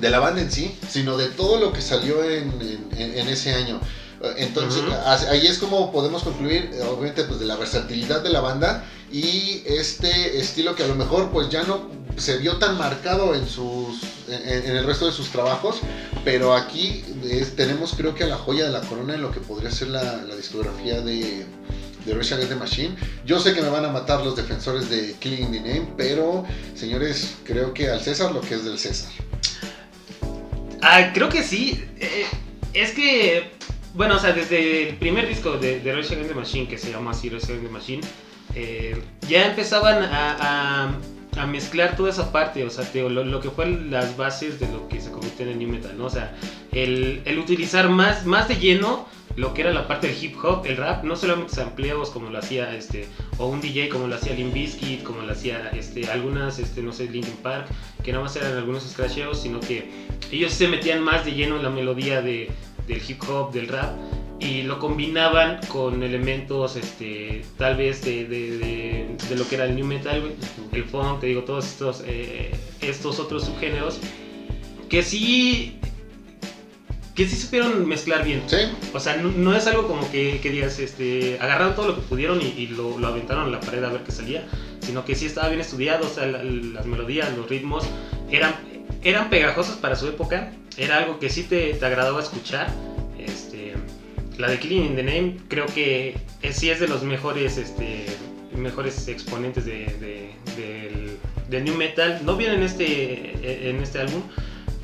de 0.00 0.10
la 0.10 0.18
banda 0.18 0.40
en 0.42 0.50
sí, 0.50 0.76
sino 0.90 1.16
de 1.16 1.28
todo 1.28 1.56
lo 1.56 1.72
que 1.72 1.80
salió 1.80 2.24
en, 2.24 2.50
en- 2.96 3.16
en 3.16 3.28
ese 3.28 3.54
año. 3.54 3.78
Eh, 4.24 4.34
Entonces, 4.38 4.82
ahí 5.28 5.46
es 5.46 5.58
como 5.58 5.92
podemos 5.92 6.24
concluir, 6.24 6.68
eh, 6.72 6.80
obviamente, 6.82 7.22
pues, 7.22 7.38
de 7.38 7.46
la 7.46 7.54
versatilidad 7.54 8.24
de 8.24 8.30
la 8.30 8.40
banda 8.40 8.82
y 9.12 9.62
este 9.66 10.40
estilo 10.40 10.74
que 10.74 10.82
a 10.82 10.88
lo 10.88 10.96
mejor 10.96 11.30
pues 11.30 11.48
ya 11.48 11.62
no 11.62 11.88
se 12.16 12.36
vio 12.38 12.56
tan 12.56 12.76
marcado 12.76 13.36
en 13.36 13.46
sus 13.46 14.00
en, 14.28 14.64
en 14.70 14.76
el 14.76 14.84
resto 14.84 15.06
de 15.06 15.12
sus 15.12 15.28
trabajos 15.28 15.76
pero 16.24 16.54
aquí 16.56 17.04
es- 17.22 17.54
tenemos 17.54 17.92
creo 17.96 18.16
que 18.16 18.24
a 18.24 18.26
la 18.26 18.36
joya 18.36 18.64
de 18.64 18.72
la 18.72 18.80
corona 18.80 19.14
en 19.14 19.22
lo 19.22 19.30
que 19.30 19.38
podría 19.38 19.70
ser 19.70 19.88
la, 19.88 20.02
la 20.24 20.34
discografía 20.34 21.00
de 21.02 21.46
de 22.06 22.14
Rage 22.14 22.34
Against 22.34 22.52
the 22.52 22.58
Machine 22.58 22.96
yo 23.24 23.38
sé 23.40 23.54
que 23.54 23.60
me 23.60 23.68
van 23.68 23.84
a 23.84 23.88
matar 23.88 24.24
los 24.24 24.36
defensores 24.36 24.88
de 24.88 25.14
Killing 25.20 25.42
in 25.42 25.52
the 25.52 25.60
Name 25.60 25.88
pero 25.96 26.44
señores 26.74 27.36
creo 27.44 27.74
que 27.74 27.90
al 27.90 28.00
César 28.00 28.32
lo 28.32 28.40
que 28.40 28.54
es 28.54 28.64
del 28.64 28.78
César 28.78 29.10
Ah, 30.88 31.10
creo 31.12 31.28
que 31.28 31.42
sí. 31.42 31.84
Eh, 31.98 32.26
es 32.72 32.92
que, 32.92 33.50
bueno, 33.94 34.16
o 34.16 34.18
sea, 34.20 34.32
desde 34.32 34.88
el 34.88 34.94
primer 34.96 35.26
disco 35.26 35.58
de, 35.58 35.80
de 35.80 35.92
Rage 35.92 36.14
the 36.14 36.34
Machine, 36.34 36.68
que 36.68 36.78
se 36.78 36.92
llama 36.92 37.10
así 37.10 37.28
Rage 37.28 37.46
Against 37.46 37.66
the 37.66 37.72
Machine, 37.72 38.02
eh, 38.54 39.02
ya 39.28 39.46
empezaban 39.46 40.04
a, 40.04 40.96
mezclar 41.48 41.96
toda 41.96 42.10
esa 42.10 42.32
parte, 42.32 42.64
o 42.64 42.70
sea, 42.70 42.88
lo, 43.08 43.40
que 43.40 43.50
fue 43.50 43.66
las 43.66 44.16
bases 44.16 44.58
de 44.58 44.68
lo 44.68 44.88
que 44.88 45.00
se 45.00 45.10
convirtió 45.10 45.44
en 45.44 45.52
el 45.52 45.58
new 45.58 45.68
metal. 45.68 46.00
O 46.00 46.08
sea, 46.08 46.34
el, 46.72 47.20
el 47.24 47.38
utilizar 47.38 47.88
más, 47.88 48.24
más 48.24 48.48
de 48.48 48.56
lleno 48.56 49.06
lo 49.36 49.52
que 49.52 49.60
era 49.62 49.72
la 49.72 49.86
parte 49.86 50.08
del 50.08 50.24
hip 50.24 50.36
hop, 50.42 50.64
el 50.66 50.76
rap, 50.78 51.04
no 51.04 51.14
solamente 51.14 51.54
sampleos 51.54 52.10
como 52.10 52.30
lo 52.30 52.38
hacía 52.38 52.74
este, 52.74 53.06
o 53.38 53.46
un 53.46 53.60
DJ 53.60 53.90
como 53.90 54.06
lo 54.08 54.14
hacía 54.14 54.32
Limp 54.34 54.56
como 55.04 55.20
lo 55.22 55.32
hacía 55.32 55.70
este, 55.74 56.10
algunas, 56.10 56.58
este, 56.58 56.82
no 56.82 56.92
sé, 56.92 57.08
Linkin 57.08 57.36
Park, 57.42 57.66
que 58.02 58.12
nada 58.12 58.24
más 58.24 58.34
eran 58.36 58.56
algunos 58.56 58.82
scratcheos, 58.84 59.40
sino 59.40 59.60
que 59.60 59.90
ellos 60.32 60.52
se 60.52 60.68
metían 60.68 61.02
más 61.02 61.24
de 61.26 61.32
lleno 61.32 61.56
en 61.56 61.62
la 61.62 61.70
melodía 61.70 62.22
de, 62.22 62.50
del 62.88 63.02
hip 63.06 63.22
hop, 63.28 63.52
del 63.52 63.68
rap, 63.68 63.94
y 64.40 64.62
lo 64.62 64.78
combinaban 64.78 65.60
con 65.68 66.02
elementos, 66.02 66.76
este, 66.76 67.42
tal 67.58 67.76
vez 67.76 68.02
de, 68.04 68.26
de- 68.26 68.58
de- 69.28 69.36
lo 69.36 69.46
que 69.48 69.54
era 69.56 69.64
el 69.66 69.74
new 69.76 69.84
metal, 69.86 70.22
el 70.72 70.84
funk, 70.84 71.20
te 71.20 71.26
digo, 71.26 71.42
todos 71.42 71.66
estos, 71.66 72.02
eh, 72.06 72.52
estos 72.80 73.18
otros 73.18 73.44
subgéneros, 73.44 73.98
que 74.88 75.02
sí, 75.02 75.75
que 77.16 77.26
sí 77.26 77.34
supieron 77.34 77.88
mezclar 77.88 78.22
bien. 78.24 78.42
sí 78.46 78.56
O 78.92 79.00
sea, 79.00 79.16
no, 79.16 79.30
no 79.32 79.56
es 79.56 79.66
algo 79.66 79.88
como 79.88 80.08
que, 80.12 80.38
que 80.42 80.50
digas, 80.50 80.78
este, 80.78 81.38
agarraron 81.40 81.74
todo 81.74 81.88
lo 81.88 81.94
que 81.96 82.02
pudieron 82.02 82.40
y, 82.42 82.46
y 82.58 82.66
lo, 82.68 82.98
lo 82.98 83.06
aventaron 83.08 83.44
a 83.48 83.50
la 83.50 83.58
pared 83.60 83.82
a 83.82 83.88
ver 83.88 84.02
qué 84.02 84.12
salía, 84.12 84.46
sino 84.80 85.04
que 85.04 85.14
sí 85.14 85.26
estaba 85.26 85.48
bien 85.48 85.60
estudiado, 85.60 86.06
o 86.06 86.10
sea, 86.10 86.26
la- 86.26 86.44
las 86.44 86.86
melodías, 86.86 87.34
los 87.36 87.48
ritmos 87.48 87.84
eran, 88.30 88.54
eran 89.02 89.30
pegajosos 89.30 89.76
para 89.76 89.96
su 89.96 90.06
época, 90.06 90.52
era 90.76 90.98
algo 90.98 91.18
que 91.18 91.30
sí 91.30 91.42
te, 91.44 91.72
te 91.74 91.86
agradaba 91.86 92.20
escuchar. 92.22 92.72
Este, 93.18 93.72
la 94.38 94.48
de 94.50 94.58
Killing 94.58 94.84
in 94.84 94.96
the 94.96 95.02
Name 95.02 95.36
creo 95.48 95.66
que 95.66 96.16
es- 96.42 96.56
sí 96.56 96.68
es 96.70 96.80
de 96.80 96.86
los 96.88 97.02
mejores, 97.02 97.56
este, 97.56 98.04
mejores 98.54 99.08
exponentes 99.08 99.64
de, 99.64 99.86
de- 100.00 100.30
del, 100.56 101.16
del 101.48 101.64
new 101.64 101.74
metal. 101.74 102.20
No 102.24 102.36
viene 102.36 102.54
en 102.56 102.62
este, 102.62 103.68
en 103.70 103.76
este 103.82 104.00
álbum, 104.00 104.22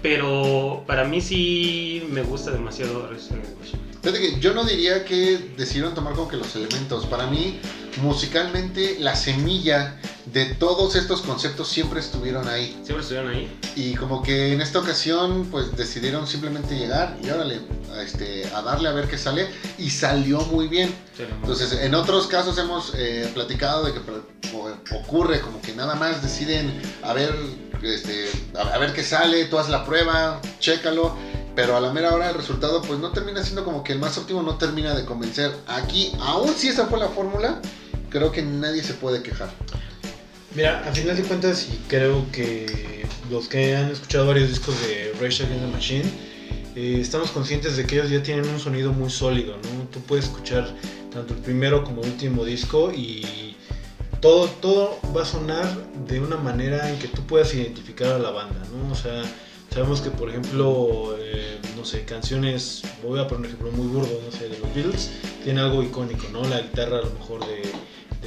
pero 0.03 0.83
para 0.87 1.05
mí 1.05 1.21
sí 1.21 2.03
me 2.11 2.23
gusta 2.23 2.51
demasiado. 2.51 3.09
Fíjate 4.03 4.21
que 4.21 4.41
yo 4.41 4.53
no 4.53 4.65
diría 4.65 5.05
que 5.05 5.53
decidieron 5.57 5.95
tomar 5.95 6.15
como 6.15 6.29
que 6.29 6.37
los 6.37 6.57
elementos. 6.57 7.07
Para 7.07 7.29
mí, 7.29 7.61
musicalmente, 8.03 8.97
la 8.99 9.15
semilla 9.15 9.97
de 10.27 10.47
todos 10.47 10.97
estos 10.97 11.21
conceptos 11.23 11.69
siempre 11.69 12.01
estuvieron 12.01 12.49
ahí. 12.49 12.73
Siempre 12.83 13.03
estuvieron 13.03 13.31
ahí. 13.31 13.61
Y 13.77 13.95
como 13.95 14.21
que 14.21 14.53
en 14.55 14.61
esta 14.61 14.81
ocasión, 14.81 15.47
pues 15.53 15.77
decidieron 15.77 16.27
simplemente 16.27 16.77
llegar 16.77 17.17
y 17.23 17.31
órale, 17.31 17.61
a, 17.95 18.03
este, 18.03 18.45
a 18.53 18.63
darle 18.63 18.89
a 18.89 18.93
ver 18.93 19.07
qué 19.07 19.17
sale. 19.17 19.49
Y 19.79 19.91
salió 19.91 20.41
muy 20.47 20.67
bien. 20.67 20.93
Entonces, 21.41 21.73
en 21.73 21.95
otros 21.95 22.27
casos 22.27 22.59
hemos 22.59 22.93
eh, 22.97 23.31
platicado 23.33 23.85
de 23.85 23.93
que 23.93 24.01
ocurre 24.97 25.41
como 25.41 25.63
que 25.63 25.75
nada 25.75 25.95
más 25.95 26.23
deciden 26.25 26.83
a 27.05 27.13
ver, 27.13 27.33
este, 27.83 28.29
a 28.59 28.79
ver 28.79 28.93
qué 28.95 29.05
sale, 29.05 29.45
tú 29.45 29.59
haz 29.59 29.69
la 29.69 29.85
prueba, 29.85 30.41
chécalo, 30.59 31.17
pero 31.55 31.77
a 31.77 31.81
la 31.81 31.93
mera 31.93 32.15
hora 32.15 32.31
el 32.31 32.35
resultado 32.35 32.83
pues 32.83 32.99
no 32.99 33.13
termina 33.13 33.43
siendo 33.43 33.65
como 33.65 33.85
que 33.85 33.93
el 33.93 33.99
más 33.99 34.17
óptimo, 34.19 34.43
no 34.43 34.57
termina 34.57 34.95
de 34.95 35.05
convencer. 35.05 35.53
Aquí, 35.67 36.13
aún 36.21 36.55
si 36.55 36.69
esa 36.69 36.87
fue 36.87 36.99
la 36.99 37.09
fórmula, 37.09 37.61
creo 38.11 38.33
que 38.33 38.43
nadie 38.43 38.83
se 38.83 38.95
puede 38.95 39.23
quejar. 39.23 39.51
Mira, 40.55 40.81
a 40.87 40.93
final 40.93 41.17
de 41.17 41.23
cuentas, 41.23 41.69
y 41.73 41.77
creo 41.89 42.31
que 42.31 43.07
los 43.31 43.49
que 43.49 43.75
han 43.75 43.91
escuchado 43.91 44.27
varios 44.27 44.49
discos 44.49 44.75
de 44.83 45.13
Rage 45.21 45.45
Against 45.45 45.65
the 45.65 45.73
Machine, 45.73 46.05
eh, 46.75 46.99
estamos 47.01 47.31
conscientes 47.31 47.77
de 47.77 47.87
que 47.87 47.97
ellos 47.97 48.11
ya 48.11 48.23
tienen 48.23 48.47
un 48.49 48.59
sonido 48.59 48.93
muy 48.93 49.11
sólido, 49.11 49.57
¿no? 49.57 49.89
Tú 49.91 50.01
puedes 50.01 50.27
escuchar 50.27 50.75
tanto 51.13 51.35
el 51.35 51.41
primero 51.41 51.85
como 51.85 52.03
el 52.03 52.11
último 52.11 52.45
disco 52.45 52.93
y 52.93 53.57
todo, 54.21 54.47
todo 54.61 54.99
va 55.15 55.23
a 55.23 55.27
sonar 55.27 55.67
de 56.07 56.21
una 56.21 56.37
manera 56.37 56.89
en 56.89 56.99
que 56.99 57.09
tú 57.09 57.23
puedas 57.27 57.53
identificar 57.55 58.13
a 58.13 58.19
la 58.19 58.31
banda, 58.31 58.63
¿no? 58.73 58.93
O 58.93 58.95
sea, 58.95 59.23
sabemos 59.73 60.01
que, 60.01 60.11
por 60.11 60.29
ejemplo, 60.29 61.17
eh, 61.19 61.59
no 61.77 61.85
sé, 61.85 62.05
canciones, 62.05 62.83
voy 63.03 63.19
a 63.21 63.27
poner 63.27 63.41
un 63.41 63.47
ejemplo 63.47 63.71
muy 63.73 63.87
burdo, 63.89 64.21
no 64.25 64.37
sé, 64.37 64.49
de 64.49 64.59
los 64.59 64.75
Beatles, 64.75 65.11
tiene 65.45 65.61
algo 65.61 65.83
icónico, 65.83 66.27
¿no? 66.33 66.43
La 66.45 66.61
guitarra 66.61 66.99
a 66.99 67.03
lo 67.03 67.11
mejor 67.11 67.41
de, 67.47 67.63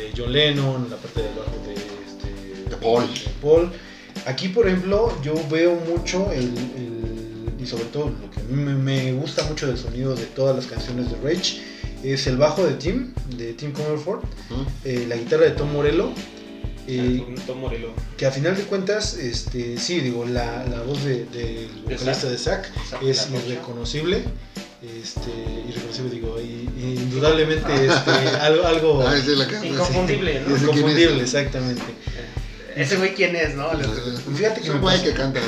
de 0.01 0.11
John 0.15 0.31
Lennon, 0.31 0.87
la 0.89 0.97
parte 0.97 1.21
del 1.21 1.33
bajo 1.35 1.51
de, 1.65 1.73
este, 1.73 2.69
De 2.69 2.75
Paul. 2.77 3.03
de 3.07 3.29
Paul. 3.41 3.71
Aquí, 4.25 4.47
por 4.49 4.67
ejemplo, 4.67 5.11
yo 5.23 5.35
veo 5.51 5.75
mucho 5.75 6.31
el, 6.31 6.45
el- 6.75 7.53
y 7.59 7.65
sobre 7.67 7.85
todo 7.85 8.05
lo 8.21 8.29
que 8.31 8.41
me, 8.53 8.73
me 8.75 9.13
gusta 9.13 9.43
mucho 9.45 9.67
del 9.67 9.77
sonido 9.77 10.15
de 10.15 10.25
todas 10.25 10.55
las 10.55 10.65
canciones 10.67 11.09
de 11.09 11.17
Rage 11.27 11.61
es 12.03 12.27
el 12.27 12.37
bajo 12.37 12.63
de 12.63 12.73
Tim, 12.75 13.13
de 13.37 13.53
Tim 13.53 13.71
Comerford, 13.71 14.19
¿no? 14.51 14.65
eh, 14.83 15.05
la 15.07 15.15
guitarra 15.15 15.45
de 15.45 15.51
Tom 15.51 15.71
Morello. 15.73 16.11
Eh, 16.87 17.23
Tom 17.47 17.59
Morello. 17.59 17.93
que 18.17 18.25
a 18.25 18.31
final 18.31 18.55
de 18.55 18.63
cuentas, 18.63 19.15
este, 19.15 19.77
sí, 19.77 19.99
digo, 20.01 20.25
la, 20.25 20.65
la 20.65 20.81
voz 20.81 21.03
de- 21.03 21.25
del 21.25 21.69
vocalista 21.83 22.27
de 22.29 22.37
Zack 22.37 22.71
es 23.03 23.27
irreconocible. 23.33 24.23
Este, 24.83 25.31
irreconocible, 25.67 26.11
digo, 26.11 26.39
y- 26.39 26.69
y 26.79 26.93
indudablemente 27.01 27.73
este, 27.87 28.11
algo, 28.41 28.65
algo 28.67 29.03
Ah, 29.07 29.15
es 29.17 29.25
la. 29.27 29.45
Inconfundible, 29.65 30.41
¿no? 30.41 30.55
Inconfundible, 30.55 31.21
exactamente. 31.23 31.81
Ese 32.75 32.97
güey, 32.97 33.15
¿quién 33.15 33.35
es, 33.35 33.55
no? 33.55 33.69
Y 33.73 34.35
fíjate 34.35 34.61
que 34.61 34.67
Es 34.67 34.69
un 34.69 34.75
me 34.75 34.81
güey 34.81 34.97
pasó- 34.97 35.05
que 35.05 35.13
canta. 35.13 35.39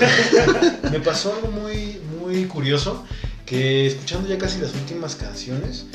Me 0.91 0.99
pasó 1.01 1.33
algo 1.35 1.49
muy, 1.51 1.99
muy 2.19 2.45
curioso, 2.45 3.05
que 3.45 3.85
escuchando 3.87 4.27
ya 4.29 4.37
casi 4.37 4.59
las 4.59 4.73
últimas 4.73 5.15
canciones, 5.15 5.85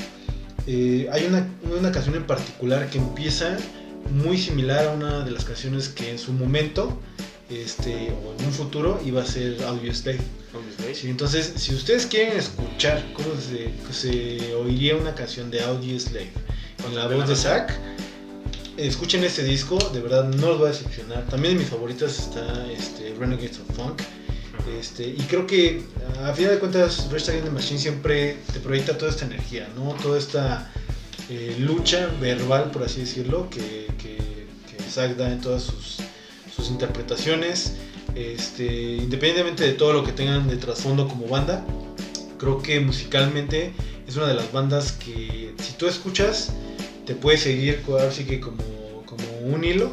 eh, 0.66 1.08
hay 1.10 1.24
una, 1.24 1.48
una 1.76 1.90
canción 1.90 2.14
en 2.14 2.24
particular 2.26 2.88
que 2.90 2.98
empieza 2.98 3.56
muy 4.10 4.38
similar 4.38 4.86
a 4.86 4.92
una 4.92 5.20
de 5.24 5.30
las 5.30 5.44
canciones 5.44 5.88
que 5.88 6.10
en 6.10 6.18
su 6.18 6.32
momento, 6.32 6.98
este, 7.50 8.12
o 8.12 8.34
en 8.38 8.46
un 8.46 8.52
futuro, 8.52 9.00
iba 9.04 9.22
a 9.22 9.26
ser 9.26 9.62
Audio 9.64 9.94
Slave. 9.94 10.20
Sí, 10.94 11.08
entonces, 11.08 11.52
si 11.56 11.74
ustedes 11.74 12.06
quieren 12.06 12.36
escuchar 12.36 13.02
cómo 13.14 13.28
se, 13.40 13.72
se 13.92 14.54
oiría 14.54 14.96
una 14.96 15.14
canción 15.14 15.50
de 15.50 15.62
Audio 15.62 15.98
Slave 15.98 16.30
con 16.82 16.94
la 16.94 17.06
voz 17.06 17.28
de 17.28 17.36
Zack, 17.36 17.78
escuchen 18.76 19.24
este 19.24 19.44
disco, 19.44 19.78
de 19.92 20.00
verdad 20.00 20.24
no 20.24 20.48
los 20.48 20.62
va 20.62 20.66
a 20.66 20.72
decepcionar. 20.72 21.26
También 21.28 21.54
de 21.54 21.60
mis 21.60 21.68
favoritas 21.68 22.18
está 22.18 22.70
este, 22.70 23.14
Renegades 23.18 23.58
of 23.60 23.76
Funk. 23.76 24.02
Este, 24.78 25.06
y 25.06 25.18
creo 25.28 25.46
que 25.46 25.82
a 26.22 26.32
final 26.32 26.52
de 26.52 26.58
cuentas, 26.58 27.08
Rage 27.10 27.30
Against 27.30 27.44
the 27.44 27.50
Machine 27.50 27.80
siempre 27.80 28.36
te 28.52 28.60
proyecta 28.60 28.96
toda 28.96 29.10
esta 29.10 29.24
energía, 29.24 29.68
¿no? 29.74 29.94
Toda 30.02 30.18
esta 30.18 30.70
eh, 31.34 31.56
lucha 31.58 32.08
verbal, 32.20 32.70
por 32.70 32.82
así 32.82 33.00
decirlo, 33.00 33.48
que, 33.48 33.86
que, 34.00 34.16
que 34.68 34.82
Zack 34.90 35.16
da 35.16 35.32
en 35.32 35.40
todas 35.40 35.62
sus, 35.62 35.98
sus 36.54 36.68
interpretaciones. 36.68 37.72
Este, 38.14 38.66
independientemente 38.96 39.64
de 39.64 39.72
todo 39.72 39.94
lo 39.94 40.04
que 40.04 40.12
tengan 40.12 40.46
de 40.46 40.56
trasfondo 40.56 41.08
como 41.08 41.26
banda, 41.28 41.64
creo 42.38 42.60
que 42.60 42.78
musicalmente 42.80 43.72
es 44.06 44.16
una 44.16 44.26
de 44.26 44.34
las 44.34 44.52
bandas 44.52 44.92
que 44.92 45.54
si 45.62 45.72
tú 45.78 45.86
escuchas 45.86 46.50
te 47.06 47.14
puede 47.14 47.38
seguir 47.38 47.82
así 48.06 48.24
que 48.24 48.38
como, 48.38 48.62
como 49.06 49.24
un 49.44 49.64
hilo, 49.64 49.90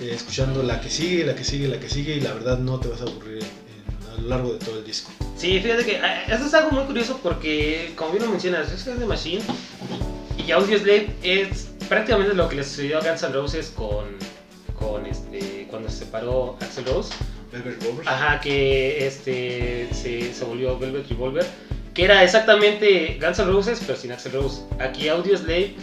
eh, 0.00 0.10
escuchando 0.12 0.64
la 0.64 0.80
que 0.80 0.90
sigue, 0.90 1.24
la 1.24 1.36
que 1.36 1.44
sigue, 1.44 1.68
la 1.68 1.78
que 1.78 1.88
sigue, 1.88 2.16
y 2.16 2.20
la 2.20 2.34
verdad 2.34 2.58
no 2.58 2.80
te 2.80 2.88
vas 2.88 3.00
a 3.00 3.04
aburrir 3.04 3.38
en- 3.44 4.10
a 4.18 4.20
lo 4.20 4.28
largo 4.28 4.52
de 4.52 4.58
todo 4.58 4.78
el 4.78 4.84
disco. 4.84 5.12
Sí, 5.36 5.60
fíjate 5.60 5.84
que 5.84 5.92
eh, 5.96 6.24
eso 6.28 6.46
es 6.46 6.54
algo 6.54 6.70
muy 6.72 6.84
curioso 6.84 7.20
porque, 7.22 7.92
como 7.96 8.10
bien 8.12 8.24
lo 8.24 8.30
mencionas, 8.30 8.72
es 8.72 8.84
de 8.84 9.06
Machine 9.06 9.42
y 10.38 10.50
Audioslave 10.52 11.14
es 11.22 11.68
prácticamente 11.88 12.34
lo 12.34 12.48
que 12.48 12.56
le 12.56 12.64
sucedió 12.64 12.98
a 12.98 13.00
Guns 13.02 13.22
N' 13.22 13.32
Roses 13.32 13.72
con, 13.76 14.04
con 14.78 15.06
este, 15.06 15.66
cuando 15.70 15.88
se 15.88 15.98
separó 15.98 16.56
Axel 16.60 16.84
Rose. 16.86 17.12
Velvet 17.52 17.80
Revolver. 17.82 18.08
Ajá, 18.08 18.40
que 18.40 19.06
este, 19.06 19.88
se, 19.92 20.34
se 20.34 20.44
volvió 20.44 20.76
Velvet 20.78 21.08
Revolver, 21.08 21.46
que 21.94 22.04
era 22.04 22.24
exactamente 22.24 23.18
Guns 23.22 23.38
N' 23.38 23.50
Roses, 23.52 23.80
pero 23.86 23.98
sin 23.98 24.10
Axel 24.12 24.32
Rose. 24.32 24.62
Aquí 24.80 25.08
Audioslave 25.08 25.76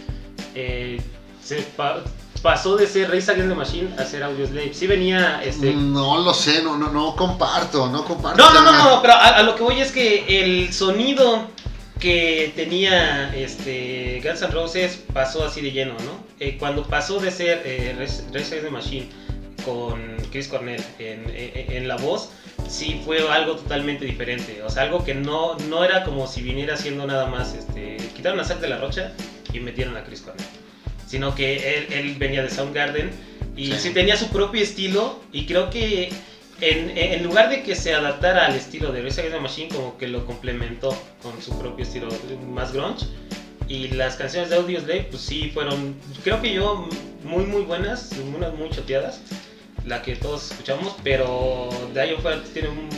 eh, 0.54 1.00
se 1.42 1.56
pa- 1.76 2.02
pasó 2.42 2.76
de 2.76 2.86
ser 2.86 3.08
Race 3.10 3.30
Against 3.30 3.48
the 3.50 3.54
Machine 3.54 3.88
a 3.98 4.04
ser 4.04 4.22
Audioslave. 4.22 4.74
Sí 4.74 4.86
venía 4.86 5.42
este, 5.44 5.72
No 5.72 6.18
lo 6.18 6.34
sé, 6.34 6.62
no, 6.62 6.76
no, 6.76 6.90
no 6.90 7.16
comparto, 7.16 7.88
no 7.88 8.04
comparto. 8.04 8.36
no, 8.42 8.52
no, 8.52 8.62
no, 8.62 8.72
no, 8.96 9.00
pero 9.00 9.14
a, 9.14 9.28
a 9.38 9.42
lo 9.42 9.54
que 9.54 9.62
voy 9.62 9.80
es 9.80 9.92
que 9.92 10.42
el 10.42 10.72
sonido 10.74 11.46
que 12.02 12.52
tenía 12.56 13.32
este 13.34 14.20
Guns 14.24 14.42
N' 14.42 14.50
Roses 14.50 15.04
pasó 15.12 15.44
así 15.44 15.60
de 15.60 15.70
lleno, 15.70 15.92
¿no? 16.00 16.24
Eh, 16.40 16.56
cuando 16.58 16.82
pasó 16.84 17.20
de 17.20 17.30
ser 17.30 17.62
eh, 17.64 17.94
Rage 17.96 18.60
the 18.60 18.70
Machine 18.70 19.06
con 19.64 20.16
Chris 20.32 20.48
Cornell 20.48 20.82
en, 20.98 21.24
en- 21.30 21.72
en 21.76 21.86
la 21.88 21.94
voz, 21.96 22.30
sí 22.68 23.00
fue 23.04 23.20
algo 23.30 23.54
totalmente 23.54 24.04
diferente. 24.04 24.60
O 24.64 24.68
sea, 24.70 24.82
algo 24.82 25.04
que 25.04 25.14
no, 25.14 25.56
no 25.70 25.84
era 25.84 26.02
como 26.02 26.26
si 26.26 26.42
viniera 26.42 26.76
siendo 26.76 27.06
nada 27.06 27.26
más, 27.26 27.54
este, 27.54 27.96
quitaron 28.16 28.40
a 28.40 28.44
Zack 28.44 28.58
de 28.60 28.68
la 28.68 28.78
Rocha 28.78 29.12
y 29.52 29.60
metieron 29.60 29.96
a 29.96 30.02
Chris 30.02 30.22
Cornell. 30.22 30.44
Sino 31.06 31.34
que 31.36 31.76
él, 31.78 31.86
él 31.92 32.14
venía 32.18 32.42
de 32.42 32.50
Soundgarden 32.50 33.10
y 33.56 33.66
Sí. 33.66 33.78
sí 33.78 33.90
tenía 33.90 34.16
su 34.16 34.28
propio 34.30 34.60
estilo 34.62 35.20
y 35.32 35.46
creo 35.46 35.70
que 35.70 36.10
en, 36.62 36.96
en 36.96 37.22
lugar 37.24 37.50
de 37.50 37.62
que 37.62 37.74
se 37.74 37.92
adaptara 37.94 38.46
al 38.46 38.54
estilo 38.54 38.92
de 38.92 39.02
Rage 39.02 39.20
Against 39.20 39.34
the 39.36 39.40
Machine, 39.40 39.68
como 39.68 39.98
que 39.98 40.06
lo 40.08 40.24
complementó 40.24 40.96
con 41.22 41.40
su 41.42 41.58
propio 41.58 41.84
estilo 41.84 42.08
más 42.48 42.72
grunge. 42.72 43.06
Y 43.68 43.88
las 43.88 44.16
canciones 44.16 44.50
de 44.50 44.56
Audioslave, 44.56 45.08
pues 45.10 45.22
sí, 45.22 45.50
fueron, 45.52 45.94
creo 46.24 46.40
que 46.42 46.52
yo, 46.54 46.88
muy, 47.24 47.44
muy 47.46 47.62
buenas, 47.62 48.10
unas 48.34 48.52
muy 48.54 48.68
choteadas, 48.70 49.20
la 49.86 50.02
que 50.02 50.14
todos 50.16 50.50
escuchamos, 50.50 50.94
pero 51.02 51.68
de 51.94 52.00
ahí 52.00 52.10
en 52.14 52.20
fuera 52.20 52.42
tiene 52.52 52.68
un- 52.68 52.88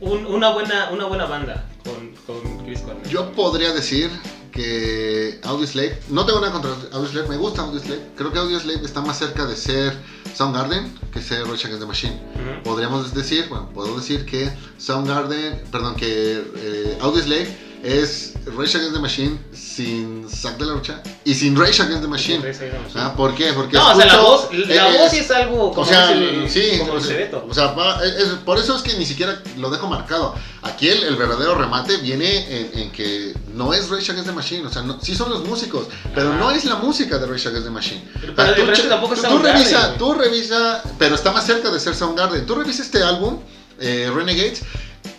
un- 0.00 0.26
una, 0.26 0.50
buena, 0.50 0.90
una 0.90 1.06
buena 1.06 1.26
banda 1.26 1.64
con, 1.84 2.14
con 2.26 2.64
Chris 2.66 2.80
Cornell. 2.80 3.08
Yo 3.08 3.30
podría 3.32 3.72
decir 3.72 4.10
que 4.52 5.38
Audioslave, 5.44 5.98
no 6.08 6.26
tengo 6.26 6.40
nada 6.40 6.52
contra 6.52 6.70
Audioslave, 6.92 7.28
me 7.28 7.36
gusta 7.36 7.62
Audioslave. 7.62 8.00
Creo 8.16 8.32
que 8.32 8.38
Audioslave 8.38 8.84
está 8.84 9.00
más 9.00 9.18
cerca 9.18 9.46
de 9.46 9.56
ser 9.56 9.92
Soundgarden 10.36 10.92
que 11.12 11.22
ser 11.22 11.46
Rage 11.46 11.66
Against 11.66 11.80
the 11.80 11.86
Machine. 11.86 12.14
Ujú. 12.34 12.62
Podríamos 12.62 13.14
decir, 13.14 13.46
bueno, 13.48 13.70
puedo 13.72 13.96
decir 13.96 14.26
que 14.26 14.50
Soundgarden, 14.76 15.64
perdón, 15.72 15.96
que 15.96 16.44
eh, 16.56 16.98
Audioslave 17.00 17.65
es 17.82 18.32
Rage 18.46 18.76
Against 18.78 18.94
the 18.94 19.00
Machine 19.00 19.38
sin 19.52 20.28
Zack 20.28 20.56
de 20.58 20.66
la 20.66 20.72
Rocha 20.74 21.02
y 21.24 21.34
sin 21.34 21.56
Rage 21.56 21.82
Against 21.82 22.02
the 22.02 22.08
Machine. 22.08 22.38
Against 22.38 22.60
the 22.60 22.66
Machine. 22.70 23.00
Ah, 23.00 23.14
¿Por 23.16 23.34
qué? 23.34 23.52
Porque 23.52 23.76
no, 23.76 23.90
o 23.92 23.96
sea, 23.96 24.06
la 24.06 24.12
escucho- 24.12 24.22
voz, 24.22 24.48
la 24.68 24.88
eh, 24.94 24.98
voz 24.98 25.12
es 25.12 25.30
algo 25.30 25.70
como 25.70 25.82
o 25.82 25.84
sea, 25.84 26.12
dice, 26.12 26.48
sí, 26.72 26.78
como 26.78 26.92
o 26.92 26.96
dice 26.96 27.08
sea, 27.08 27.16
Beto. 27.18 27.46
o 27.48 27.54
sea, 27.54 27.74
es- 28.04 28.14
es- 28.22 28.28
por 28.44 28.58
eso 28.58 28.76
es 28.76 28.82
que 28.82 28.94
ni 28.98 29.04
siquiera 29.06 29.40
lo 29.58 29.70
dejo 29.70 29.86
marcado. 29.88 30.34
Aquí 30.62 30.88
el, 30.88 31.02
el 31.04 31.16
verdadero 31.16 31.54
remate 31.54 31.96
viene 31.98 32.60
en, 32.60 32.78
en 32.80 32.90
que 32.92 33.34
no 33.54 33.72
es 33.72 33.88
Rage 33.88 34.10
Against 34.12 34.26
the 34.30 34.34
Machine, 34.34 34.66
o 34.66 34.70
sea, 34.72 34.82
no, 34.82 35.00
sí 35.00 35.14
son 35.14 35.30
los 35.30 35.44
músicos, 35.44 35.86
pero 36.14 36.30
Ajá. 36.30 36.38
no 36.38 36.50
es 36.50 36.64
la 36.64 36.76
música 36.76 37.18
de 37.18 37.26
Rage 37.26 37.48
Against 37.48 37.66
the 37.66 37.72
Machine. 37.72 38.02
Pero, 38.20 38.34
pero 38.34 38.72
es 38.72 38.80
que 38.80 38.88
tampoco 38.88 39.14
es 39.14 39.22
tú, 39.22 39.28
tú 39.28 39.38
revisa, 39.38 39.94
tú 39.98 40.14
revisa, 40.14 40.82
pero 40.98 41.14
está 41.14 41.32
más 41.32 41.46
cerca 41.46 41.70
de 41.70 41.78
ser 41.78 41.94
Soundgarden. 41.94 42.46
Tú 42.46 42.54
revisa 42.54 42.82
este 42.82 43.02
álbum, 43.02 43.38
eh, 43.80 44.10
Renegades, 44.14 44.62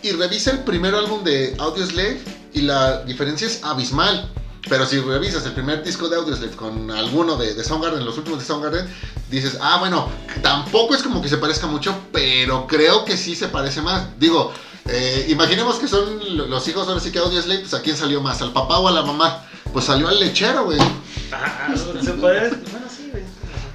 y 0.04 0.12
revisa 0.12 0.52
el 0.52 0.60
primer 0.60 0.94
álbum 0.96 1.24
de 1.24 1.56
Audioslave 1.60 2.20
y 2.58 2.62
la 2.62 3.04
diferencia 3.04 3.48
es 3.48 3.64
abismal. 3.64 4.30
Pero 4.70 4.86
si 4.86 5.00
revisas 5.00 5.46
el 5.46 5.54
primer 5.54 5.82
disco 5.82 6.10
de 6.10 6.18
Audioslave 6.18 6.52
con 6.56 6.92
alguno 6.92 7.38
de, 7.38 7.54
de 7.54 7.64
Soundgarden, 7.64 8.04
los 8.04 8.18
últimos 8.18 8.40
de 8.40 8.46
Soundgarden, 8.46 8.86
dices, 9.30 9.58
ah, 9.62 9.78
bueno, 9.80 10.10
tampoco 10.42 10.94
es 10.94 11.04
como 11.04 11.22
que 11.22 11.30
se 11.30 11.38
parezca 11.38 11.68
mucho, 11.68 11.96
pero 12.12 12.68
creo 12.68 13.06
que 13.06 13.16
sí 13.16 13.34
se 13.34 13.48
parece 13.48 13.82
más. 13.82 14.20
Digo, 14.20 14.52
eh, 14.86 15.28
imaginemos 15.30 15.78
que 15.78 15.88
son 15.88 16.20
lo- 16.36 16.48
los 16.48 16.68
hijos 16.68 16.86
ahora 16.88 17.00
sí 17.00 17.12
que 17.12 17.20
Audioslave, 17.20 17.62
pues 17.62 17.74
a 17.76 17.82
quién 17.82 17.96
salió 17.96 18.20
más, 18.22 18.42
al 18.42 18.52
papá 18.52 18.80
o 18.80 18.90
a 18.90 18.92
la 18.92 19.04
mamá. 19.04 19.42
Pues 19.72 19.86
salió 19.86 20.10
al 20.10 20.20
lechero, 20.20 20.66
güey. 20.66 20.80
Ajá, 21.32 21.74
se 22.04 22.12
puede, 22.14 22.50
bueno, 22.50 22.88
sí, 22.90 23.10
güey. 23.12 23.24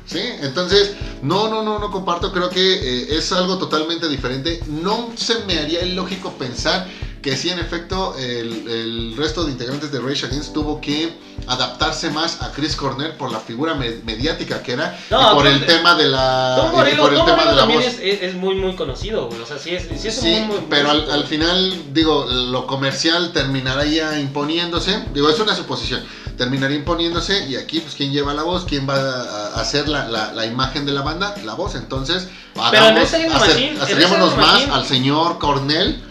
Sí, 0.05 0.21
entonces, 0.43 0.93
no, 1.23 1.49
no, 1.49 1.63
no, 1.63 1.79
no 1.79 1.91
comparto, 1.91 2.33
creo 2.33 2.51
que 2.51 2.61
eh, 2.61 3.17
es 3.17 3.33
algo 3.33 3.57
totalmente 3.57 4.09
diferente. 4.09 4.63
No 4.67 5.11
se 5.17 5.39
me 5.47 5.59
haría 5.59 5.83
ilógico 5.87 6.33
pensar 6.33 6.87
que 7.23 7.37
sí, 7.37 7.51
en 7.51 7.59
efecto, 7.61 8.17
el, 8.19 8.69
el 8.69 9.15
resto 9.17 9.45
de 9.45 9.53
integrantes 9.53 9.93
de 9.93 10.01
Rage 10.01 10.27
Against 10.27 10.53
tuvo 10.53 10.81
que 10.81 11.17
adaptarse 11.47 12.11
más 12.11 12.43
a 12.43 12.51
Chris 12.53 12.75
Cornell 12.77 13.13
por 13.13 13.31
la 13.33 13.39
figura 13.41 13.75
me- 13.75 13.91
mediática 14.05 14.63
que 14.63 14.73
era 14.73 14.99
No, 15.11 15.33
y 15.33 15.35
por 15.37 15.47
el 15.47 15.65
tema 15.67 15.95
de 15.95 16.09
la, 16.09 16.55
Tom 16.57 16.73
y 16.73 16.77
Morello, 16.77 17.03
por 17.03 17.13
el 17.13 17.19
Tom 17.19 17.27
tema 17.27 17.39
de 17.39 17.45
Morello 17.45 17.57
la 17.57 17.63
también 17.63 17.81
voz. 17.81 18.01
es, 18.01 18.23
es- 18.23 18.35
muy, 18.35 18.55
muy 18.57 18.75
conocido, 18.75 19.29
güey. 19.29 19.41
O 19.41 19.47
sea, 19.47 19.59
sí 19.59 19.71
es, 19.71 19.85
sí 20.01 20.09
es 20.09 20.15
Sí, 20.17 20.31
muy, 20.47 20.59
muy 20.59 20.67
pero 20.69 20.91
al, 20.91 20.97
músico. 20.99 21.13
al 21.15 21.25
final, 21.25 21.83
digo, 21.93 22.25
lo 22.27 22.67
comercial 22.67 23.33
terminará 23.33 23.85
ya 23.85 24.19
imponiéndose. 24.19 25.05
Digo, 25.15 25.29
es 25.31 25.39
una 25.39 25.55
suposición. 25.55 26.03
Terminaría 26.37 26.79
imponiéndose 26.79 27.47
y 27.47 27.57
aquí, 27.57 27.81
pues, 27.81 27.95
¿quién 27.95 28.11
lleva 28.13 28.35
la 28.35 28.43
voz? 28.43 28.65
¿Quién 28.65 28.89
va 28.89 28.97
a, 28.97 29.61
hacer 29.61 29.89
la, 29.89 30.09
la- 30.09 30.33
la 30.33 30.47
imagen 30.47 30.87
de 30.87 30.93
la 30.93 31.03
banda? 31.03 31.35
La 31.45 31.55
voz. 31.55 31.75
Entonces, 31.77 32.27
Pero 32.55 32.65
hagamos, 32.67 32.91
en 32.91 32.99
ese 32.99 33.17
Against 33.17 33.37
the 33.37 33.45
acer- 33.45 33.55
Machine- 33.55 33.71
en 33.77 33.81
acerquémonos 33.83 34.31
the 34.35 34.41
más 34.41 34.53
Machine- 34.55 34.73
al 34.73 34.87
señor 34.87 35.39
Cornell 35.39 36.03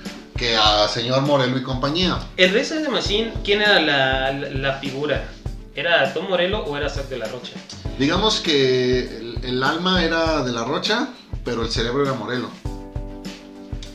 que 0.41 0.57
a 0.57 0.87
señor 0.87 1.21
Morelo 1.21 1.55
y 1.55 1.61
compañía. 1.61 2.17
El 2.35 2.49
Against 2.49 2.71
the 2.81 2.89
Machine, 2.89 3.31
¿quién 3.43 3.61
era 3.61 3.79
la, 3.79 4.31
la, 4.31 4.49
la 4.49 4.73
figura? 4.79 5.29
¿Era 5.75 6.11
Tom 6.15 6.29
Morello 6.29 6.63
o 6.63 6.75
era 6.75 6.89
Zack 6.89 7.09
de 7.09 7.19
la 7.19 7.27
Rocha? 7.27 7.53
Digamos 7.99 8.39
que 8.39 9.01
el, 9.17 9.37
el 9.43 9.61
alma 9.63 10.03
era 10.03 10.41
de 10.43 10.51
la 10.51 10.63
Rocha, 10.63 11.09
pero 11.45 11.61
el 11.61 11.69
cerebro 11.69 12.01
era 12.01 12.13
Morelo. 12.13 12.49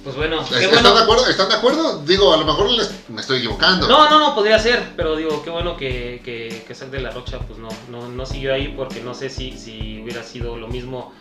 Pues 0.04 0.14
bueno, 0.14 0.40
¿Están 0.42 0.70
bueno. 0.70 0.94
de 0.94 1.02
acuerdo? 1.02 1.26
¿Están 1.26 1.48
de 1.48 1.54
acuerdo? 1.56 2.04
Digo, 2.04 2.32
a 2.32 2.36
lo 2.36 2.46
mejor 2.46 2.70
les- 2.70 2.92
me 3.08 3.20
estoy 3.20 3.38
equivocando. 3.38 3.88
No, 3.88 4.08
no, 4.08 4.20
no, 4.20 4.32
podría 4.36 4.60
ser, 4.60 4.92
pero 4.96 5.16
digo, 5.16 5.42
qué 5.42 5.50
bueno 5.50 5.76
que, 5.76 6.22
que, 6.24 6.62
que 6.64 6.74
Zack 6.76 6.90
de 6.90 7.00
la 7.00 7.10
Rocha 7.10 7.40
pues 7.40 7.58
no, 7.58 7.70
no, 7.90 8.06
no 8.08 8.24
siguió 8.24 8.54
ahí 8.54 8.72
porque 8.76 9.00
no 9.00 9.14
sé 9.14 9.30
si, 9.30 9.58
si 9.58 10.00
hubiera 10.00 10.22
sido 10.22 10.56
lo 10.56 10.68
mismo 10.68 11.12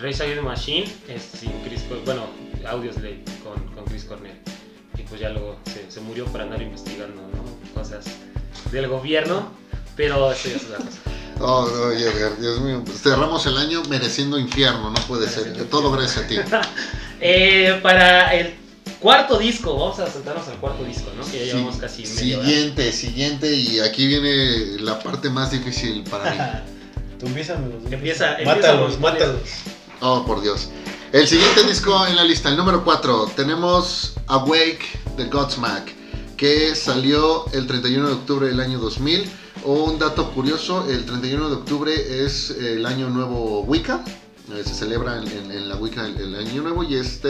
Race 0.00 0.20
Against 0.24 0.42
Machine 0.42 0.92
este, 1.06 1.38
sin 1.38 1.52
Chris 1.62 1.82
bueno, 2.04 2.22
Audioslave 2.68 3.22
con, 3.44 3.62
con 3.76 3.84
Chris 3.84 4.02
Cornell. 4.06 4.40
Pues 5.12 5.20
ya 5.20 5.28
luego 5.28 5.58
se, 5.70 5.90
se 5.90 6.00
murió 6.00 6.24
por 6.24 6.40
andar 6.40 6.62
investigando, 6.62 7.20
¿no? 7.20 7.74
Cosas 7.78 8.06
del 8.70 8.88
gobierno, 8.88 9.52
pero 9.94 10.32
eso 10.32 10.48
ya 10.48 10.56
es 10.56 10.64
otra 10.64 10.78
cosa. 10.78 10.98
Oh, 11.44 11.68
oye, 11.88 12.08
Edgar, 12.08 12.38
Dios 12.40 12.60
mío, 12.60 12.82
pues 12.84 13.02
cerramos 13.02 13.44
el 13.46 13.58
año 13.58 13.82
mereciendo 13.88 14.38
infierno, 14.38 14.90
no 14.90 15.00
puede 15.08 15.28
ser. 15.28 15.52
Que 15.52 15.64
todo 15.64 15.90
gracias 15.90 16.24
a 16.24 16.28
ti. 16.28 16.36
Eh, 17.20 17.78
para 17.82 18.32
el 18.34 18.54
cuarto 19.00 19.38
disco, 19.38 19.76
vamos 19.76 19.98
a 19.98 20.08
sentarnos 20.10 20.48
al 20.48 20.56
cuarto 20.56 20.82
disco, 20.84 21.10
¿no? 21.16 21.24
Que 21.30 21.40
ya 21.40 21.44
llevamos 21.52 21.74
Sí, 21.74 21.80
casi 21.80 22.02
media 22.06 22.38
hora. 22.38 22.48
Siguiente, 22.48 22.92
siguiente, 22.92 23.54
y 23.54 23.80
aquí 23.80 24.06
viene 24.06 24.80
la 24.80 24.98
parte 24.98 25.28
más 25.30 25.50
difícil 25.50 26.04
para 26.04 26.30
mí. 26.30 26.38
Tú 27.20 27.26
empieza. 27.26 27.54
Empieza- 27.90 28.36
Mátalos, 28.44 28.94
empieza, 28.94 29.00
mátalos. 29.00 29.40
Oh, 30.00 30.24
por 30.24 30.42
Dios. 30.42 30.68
El 31.12 31.28
siguiente 31.28 31.62
disco 31.64 32.06
en 32.06 32.16
la 32.16 32.24
lista, 32.24 32.48
el 32.48 32.56
número 32.56 32.82
4, 32.84 33.32
tenemos 33.36 34.14
Awake 34.28 35.01
de 35.16 35.26
Godsmack, 35.26 35.94
que 36.36 36.74
salió 36.74 37.46
el 37.52 37.66
31 37.66 38.06
de 38.08 38.14
octubre 38.14 38.46
del 38.48 38.60
año 38.60 38.78
2000. 38.78 39.30
Un 39.64 39.98
dato 39.98 40.30
curioso, 40.32 40.88
el 40.88 41.04
31 41.04 41.48
de 41.48 41.54
octubre 41.54 42.24
es 42.24 42.50
el 42.50 42.84
año 42.86 43.08
nuevo 43.10 43.62
Wicca. 43.62 44.04
eh, 44.52 44.62
Se 44.64 44.74
celebra 44.74 45.18
en, 45.18 45.68
la 45.68 45.76
Wicca 45.76 46.04
el, 46.06 46.16
el 46.16 46.34
año 46.34 46.62
nuevo 46.62 46.82
y 46.82 46.94
este, 46.96 47.28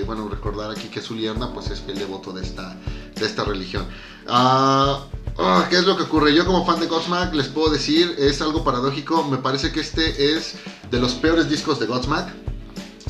eh, 0.00 0.02
bueno, 0.04 0.28
recordar 0.28 0.70
aquí 0.70 0.88
que 0.88 1.00
Zulierna 1.00 1.52
pues 1.52 1.70
es 1.70 1.80
fiel 1.80 1.98
devoto 1.98 2.32
de 2.32 2.42
esta, 2.42 2.76
de 3.14 3.26
esta 3.26 3.44
religión. 3.44 3.86
Ah, 4.28 5.04
ah, 5.38 5.66
¿Qué 5.68 5.76
es 5.76 5.84
lo 5.84 5.96
que 5.96 6.04
ocurre? 6.04 6.34
Yo 6.34 6.46
como 6.46 6.64
fan 6.64 6.80
de 6.80 6.86
Godsmack 6.86 7.34
les 7.34 7.48
puedo 7.48 7.70
decir, 7.70 8.14
es 8.18 8.40
algo 8.40 8.64
paradójico, 8.64 9.24
me 9.24 9.38
parece 9.38 9.72
que 9.72 9.80
este 9.80 10.34
es 10.34 10.54
de 10.90 11.00
los 11.00 11.12
peores 11.14 11.50
discos 11.50 11.78
de 11.80 11.86
Godsmack. 11.86 12.32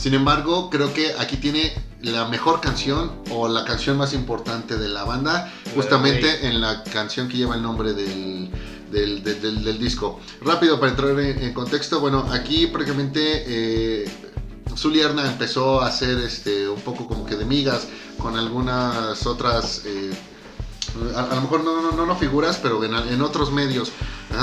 Sin 0.03 0.15
embargo, 0.15 0.69
creo 0.69 0.93
que 0.93 1.13
aquí 1.17 1.37
tiene 1.37 1.73
la 2.01 2.27
mejor 2.27 2.61
canción 2.61 3.13
o 3.31 3.47
la 3.47 3.65
canción 3.65 3.97
más 3.97 4.15
importante 4.15 4.77
de 4.77 4.89
la 4.89 5.05
banda, 5.05 5.49
justamente 5.77 6.49
en 6.49 6.61
la 6.61 6.83
canción 6.83 7.29
que 7.29 7.37
lleva 7.37 7.55
el 7.55 7.63
nombre 7.63 7.93
del, 7.93 8.51
del, 8.91 9.23
del- 9.23 9.41
del- 9.41 9.63
del 9.65 9.79
disco. 9.79 10.19
Rápido 10.41 10.81
para 10.81 10.91
entrar 10.91 11.11
en, 11.21 11.41
en 11.41 11.55
contexto, 11.55 12.01
bueno, 12.01 12.27
aquí 12.33 12.67
prácticamente 12.67 13.45
eh, 13.47 14.11
Zulierna 14.77 15.25
empezó 15.31 15.81
a 15.81 15.87
hacer 15.87 16.19
este, 16.19 16.69
un 16.69 16.81
poco 16.81 17.07
como 17.07 17.25
que 17.25 17.37
de 17.37 17.45
migas 17.45 17.87
con 18.19 18.37
algunas 18.37 19.25
otras... 19.25 19.83
eh, 19.85 20.11
a, 21.15 21.21
a 21.25 21.35
lo 21.37 21.43
mejor 21.43 21.65
no, 21.65 21.81
no, 21.83 21.93
no, 21.93 22.07
no 22.07 22.17
figuras, 22.17 22.59
pero 22.63 22.83
en, 22.85 22.95
en 22.95 23.23
otros 23.23 23.51
medios 23.53 23.93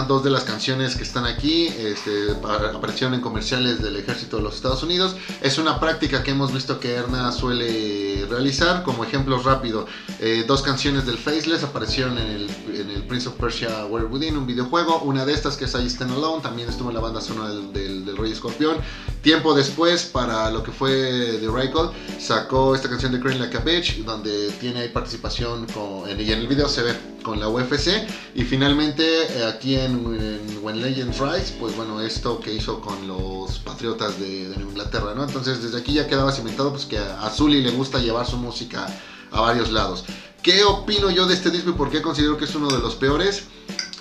dos 0.08 0.24
de 0.24 0.30
las 0.30 0.44
canciones 0.44 0.96
que 0.96 1.02
están 1.02 1.26
aquí 1.26 1.66
este, 1.68 2.36
pa- 2.36 2.72
aparecieron 2.76 3.16
en 3.16 3.22
comerciales 3.22 3.82
del 3.82 3.96
ejército 3.96 4.38
de 4.38 4.44
los 4.44 4.54
Estados 4.56 4.84
Unidos. 4.84 5.16
Es 5.42 5.58
una 5.58 5.80
práctica 5.80 6.22
que 6.22 6.30
hemos 6.32 6.54
visto 6.54 6.80
que 6.80 6.94
Erna 6.94 7.32
suele 7.32 8.26
realizar. 8.30 8.84
Como 8.84 9.04
ejemplos 9.04 9.46
rápido, 9.46 9.88
eh, 10.20 10.46
dos 10.48 10.62
canciones 10.62 11.08
del 11.08 11.18
Faceless 11.18 11.64
aparecieron 11.64 12.20
en 12.20 12.28
el, 12.28 12.50
en 12.76 12.90
el 12.92 13.04
Prince 13.04 13.30
of 13.30 13.36
Persia 13.36 13.86
Warrior 13.88 14.12
Within, 14.12 14.38
un 14.38 14.46
videojuego. 14.46 15.00
Una 15.00 15.26
de 15.26 15.34
estas 15.34 15.58
que 15.58 15.66
es 15.66 15.74
I 15.74 15.88
Stand 15.88 16.12
Alone, 16.12 16.44
también 16.44 16.70
estuvo 16.70 16.90
en 16.90 16.96
la 16.96 17.02
banda 17.02 17.20
sonora 17.20 17.50
del, 17.50 17.74
del, 17.74 18.06
del 18.06 18.16
Rey 18.16 18.32
Escorpión. 18.32 18.78
Tiempo 19.22 19.54
después, 19.54 20.04
para 20.04 20.50
lo 20.50 20.64
que 20.64 20.72
fue 20.72 21.40
The 21.42 21.48
Raycall, 21.48 21.92
sacó 22.20 22.74
esta 22.74 22.90
canción 22.90 23.12
de 23.12 23.20
Crane 23.20 23.40
Like 23.40 23.58
a 23.58 23.60
Bitch, 23.60 23.98
donde 24.06 24.50
tiene 24.62 24.80
ahí 24.80 24.90
participación 24.90 25.66
con, 25.68 26.10
y 26.10 26.32
en 26.32 26.40
el 26.40 26.48
video 26.48 26.70
se 26.70 26.84
ve 26.84 26.94
con 27.22 27.38
la 27.40 27.50
UFC. 27.50 28.08
Y 28.34 28.44
finalmente, 28.44 29.04
eh, 29.04 29.46
aquí 29.46 29.76
en, 29.76 29.94
en 29.94 30.60
When 30.64 30.82
Legends 30.82 31.20
Rise, 31.20 31.54
pues 31.60 31.76
bueno, 31.76 32.00
esto 32.00 32.40
que 32.40 32.54
hizo 32.54 32.80
con 32.80 33.08
los 33.08 33.60
Patriotas 33.60 34.18
de, 34.20 34.50
de 34.50 34.62
Inglaterra, 34.62 35.14
¿no? 35.14 35.26
Entonces, 35.26 35.62
desde 35.62 35.80
aquí 35.80 35.94
ya 35.94 36.08
quedaba 36.08 36.32
cimentado, 36.32 36.72
pues 36.72 36.86
que 36.86 36.98
a 36.98 37.30
Zully 37.30 37.62
le 37.62 37.72
gusta 37.72 38.00
llevar 38.00 38.26
su 38.26 38.38
música 38.38 38.88
a 39.32 39.42
varios 39.42 39.72
lados. 39.72 40.06
¿Qué 40.42 40.64
opino 40.64 41.10
yo 41.12 41.26
de 41.26 41.34
este 41.34 41.52
disco 41.52 41.72
y 41.72 41.74
por 41.74 41.90
qué 41.90 42.02
considero 42.02 42.38
que 42.38 42.46
es 42.46 42.56
uno 42.56 42.70
de 42.70 42.80
los 42.80 42.96
peores? 42.96 43.44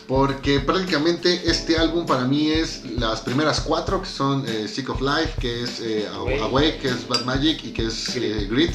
Porque 0.09 0.59
prácticamente 0.61 1.51
este 1.51 1.77
álbum 1.77 2.07
para 2.07 2.25
mí 2.25 2.51
es 2.51 2.83
las 2.97 3.21
primeras 3.21 3.61
cuatro, 3.61 4.01
que 4.01 4.09
son 4.09 4.43
eh, 4.49 4.67
Sick 4.67 4.89
of 4.89 5.03
Life, 5.03 5.35
que 5.39 5.63
es 5.63 5.81
eh, 5.81 6.09
Awake. 6.41 6.79
Que 6.79 6.89
es 6.89 7.07
Bad 7.07 7.27
Magic 7.27 7.63
y 7.63 7.73
que 7.73 7.87
es 7.87 8.17
eh, 8.17 8.49
Grit. 8.51 8.73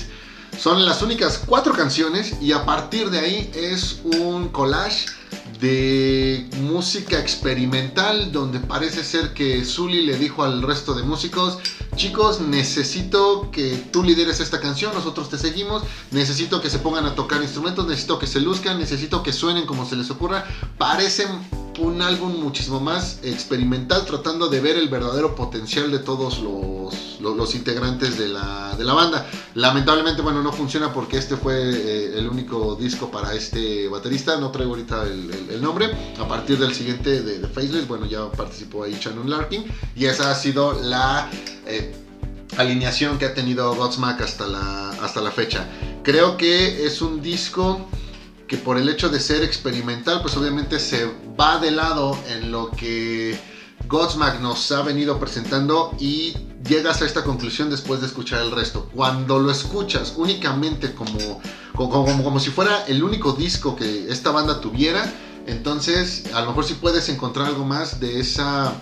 Son 0.60 0.86
las 0.86 1.02
únicas 1.02 1.41
cuatro 1.43 1.74
canciones 1.74 2.36
y 2.39 2.52
a 2.52 2.63
partir 2.63 3.10
de 3.10 3.17
ahí 3.19 3.52
es 3.56 4.02
un 4.04 4.50
collage 4.50 5.08
de 5.60 6.48
música 6.62 7.19
experimental 7.19 8.32
donde 8.32 8.60
parece 8.60 9.04
ser 9.04 9.34
que 9.34 9.65
Zully 9.65 10.06
le 10.06 10.17
dijo 10.19 10.43
al 10.43 10.62
resto 10.62 10.93
de 10.93 11.02
músicos, 11.02 11.58
chicos, 11.95 12.41
necesito 12.41 13.49
que 13.51 13.75
tú 13.91 14.03
lideres 14.03 14.39
esta 14.39 14.60
canción, 14.60 14.93
nosotros 14.93 15.29
te 15.29 15.38
seguimos, 15.38 15.84
necesito 16.12 16.62
que 16.62 16.69
se 16.69 16.79
pongan 16.79 17.06
a 17.06 17.15
tocar 17.15 17.41
instrumentos, 17.41 17.88
necesito 17.88 18.19
que 18.19 18.27
se 18.27 18.39
luzcan, 18.39 18.79
necesito 18.79 19.23
que 19.23 19.34
suenen 19.34 19.65
como 19.65 19.86
se 19.86 19.95
les 19.95 20.10
ocurra. 20.10 20.45
Parecen 20.77 21.27
un 21.79 22.01
álbum 22.01 22.39
muchísimo 22.41 22.79
más 22.79 23.19
experimental 23.23 24.06
tratando 24.06 24.47
de 24.47 24.60
ver 24.60 24.77
el 24.77 24.89
verdadero 24.89 25.36
potencial 25.36 25.91
de 25.91 25.99
todos 25.99 26.39
los, 26.39 27.12
los, 27.23 27.55
integrantes 27.55 28.17
de 28.17 28.27
la, 28.27 28.75
de 28.77 28.83
la 28.83 28.93
banda. 28.93 29.25
Lamentablemente, 29.55 30.21
bueno, 30.21 30.43
no 30.43 30.51
funciona 30.51 30.93
porque 30.93 31.17
este 31.17 31.38
fue 31.38 31.55
eh, 31.55 32.17
el 32.17 32.27
único 32.27 32.75
disco 32.75 33.09
para 33.09 33.33
este 33.33 33.88
baterista, 33.88 34.38
no 34.38 34.51
traigo 34.51 34.73
ahorita 34.73 35.03
el 35.03 35.62
nombre. 35.62 35.89
A 36.19 36.27
partir 36.27 36.59
del 36.59 36.73
siguiente 36.73 37.21
de, 37.21 37.39
de 37.39 37.47
Faceless, 37.47 37.88
bueno, 37.88 38.05
ya 38.05 38.29
participó 38.31 38.83
ahí 38.83 38.97
Shannon 38.99 39.29
Larkin 39.29 39.65
y 39.95 40.05
esa 40.05 40.29
ha 40.31 40.36
sido 40.36 40.73
la... 40.81 41.29
eh, 41.65 41.95
alineación 42.57 43.17
que 43.17 43.25
ha 43.25 43.33
tenido 43.33 43.73
Godsmack 43.75 44.21
hasta 44.21 44.47
la, 44.47 44.89
hasta 45.01 45.21
la 45.21 45.31
fecha. 45.31 45.67
Creo 46.03 46.38
que 46.38 46.86
es 46.86 47.01
un 47.01 47.21
disco 47.21 47.88
que 48.47 48.57
por 48.57 48.77
el 48.77 48.89
hecho 48.89 49.09
de 49.09 49.19
ser 49.19 49.43
experimental, 49.43 50.21
pues 50.21 50.36
obviamente 50.38 50.79
se 50.79 51.09
va 51.39 51.57
de 51.59 51.71
lado 51.71 52.17
en 52.29 52.51
lo 52.51 52.69
que 52.71 53.38
Godsmack 53.88 54.39
nos 54.41 54.71
ha 54.71 54.81
venido 54.83 55.19
presentando 55.19 55.95
y 55.99 56.36
llegas 56.67 57.02
a 57.02 57.06
esta 57.06 57.23
conclusión 57.23 57.69
después 57.69 58.02
de 58.02 58.08
escuchar 58.08 58.41
el 58.41 58.52
resto. 58.52 58.89
Cuando 58.93 59.39
lo 59.39 59.52
escuchas 59.52 60.13
únicamente 60.17 60.93
como, 60.93 61.41
como, 61.76 62.06
como, 62.06 62.23
como 62.23 62.39
si 62.39 62.49
fuera 62.49 62.86
el 62.88 63.04
único 63.04 63.34
disco 63.34 63.76
que 63.76 64.12
esta 64.12 64.32
banda 64.32 64.62
tuviera, 64.62 65.12
entonces 65.45 66.26
a 66.34 66.41
lo 66.41 66.47
mejor 66.47 66.65
sí 66.65 66.76
puedes 66.76 67.10
encontrar 67.10 67.47
algo 67.47 67.65
más 67.65 67.99
de 67.99 68.19
esa, 68.19 68.73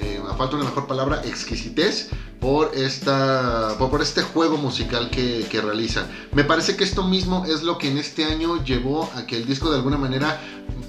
eh, 0.00 0.22
a 0.28 0.34
falta 0.34 0.56
una 0.56 0.66
mejor 0.66 0.86
palabra, 0.86 1.22
exquisitez 1.24 2.10
por, 2.40 2.72
esta, 2.74 3.74
por, 3.78 3.90
por 3.90 4.02
este 4.02 4.22
juego 4.22 4.58
musical 4.58 5.10
que, 5.10 5.46
que 5.50 5.60
realizan. 5.60 6.06
Me 6.32 6.44
parece 6.44 6.76
que 6.76 6.84
esto 6.84 7.04
mismo 7.04 7.46
es 7.46 7.62
lo 7.62 7.78
que 7.78 7.90
en 7.90 7.98
este 7.98 8.24
año 8.24 8.62
llevó 8.64 9.10
a 9.14 9.26
que 9.26 9.36
el 9.36 9.46
disco 9.46 9.70
de 9.70 9.76
alguna 9.76 9.96
manera 9.96 10.40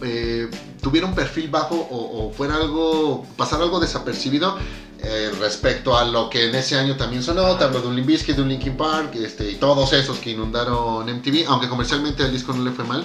eh, 0.02 0.50
tuviera 0.82 1.08
un 1.08 1.16
perfil 1.16 1.50
bajo 1.50 1.76
o, 1.76 2.28
o 2.28 2.34
fuera 2.34 2.56
algo, 2.56 3.26
pasar 3.38 3.62
algo 3.62 3.80
desapercibido 3.80 4.58
eh, 5.04 5.32
respecto 5.40 5.98
a 5.98 6.06
lo 6.06 6.30
que 6.30 6.46
en 6.46 6.56
ese 6.56 6.78
año 6.78 6.96
también 6.96 7.24
sonó. 7.24 7.56
Te 7.58 7.64
hablo 7.64 7.82
de 7.82 7.88
un 7.88 7.96
Limp 7.96 8.08
Bizkit, 8.08 8.36
de 8.36 8.42
un 8.42 8.50
Linkin 8.50 8.78
Park 8.78 9.16
este, 9.16 9.50
y 9.50 9.56
todos 9.56 9.94
esos 9.94 10.20
que 10.20 10.32
inundaron 10.32 11.08
MTV, 11.10 11.46
aunque 11.48 11.68
comercialmente 11.68 12.24
al 12.24 12.32
disco 12.32 12.54
no 12.54 12.64
le 12.64 12.72
fue 12.72 12.86
mal. 12.86 13.04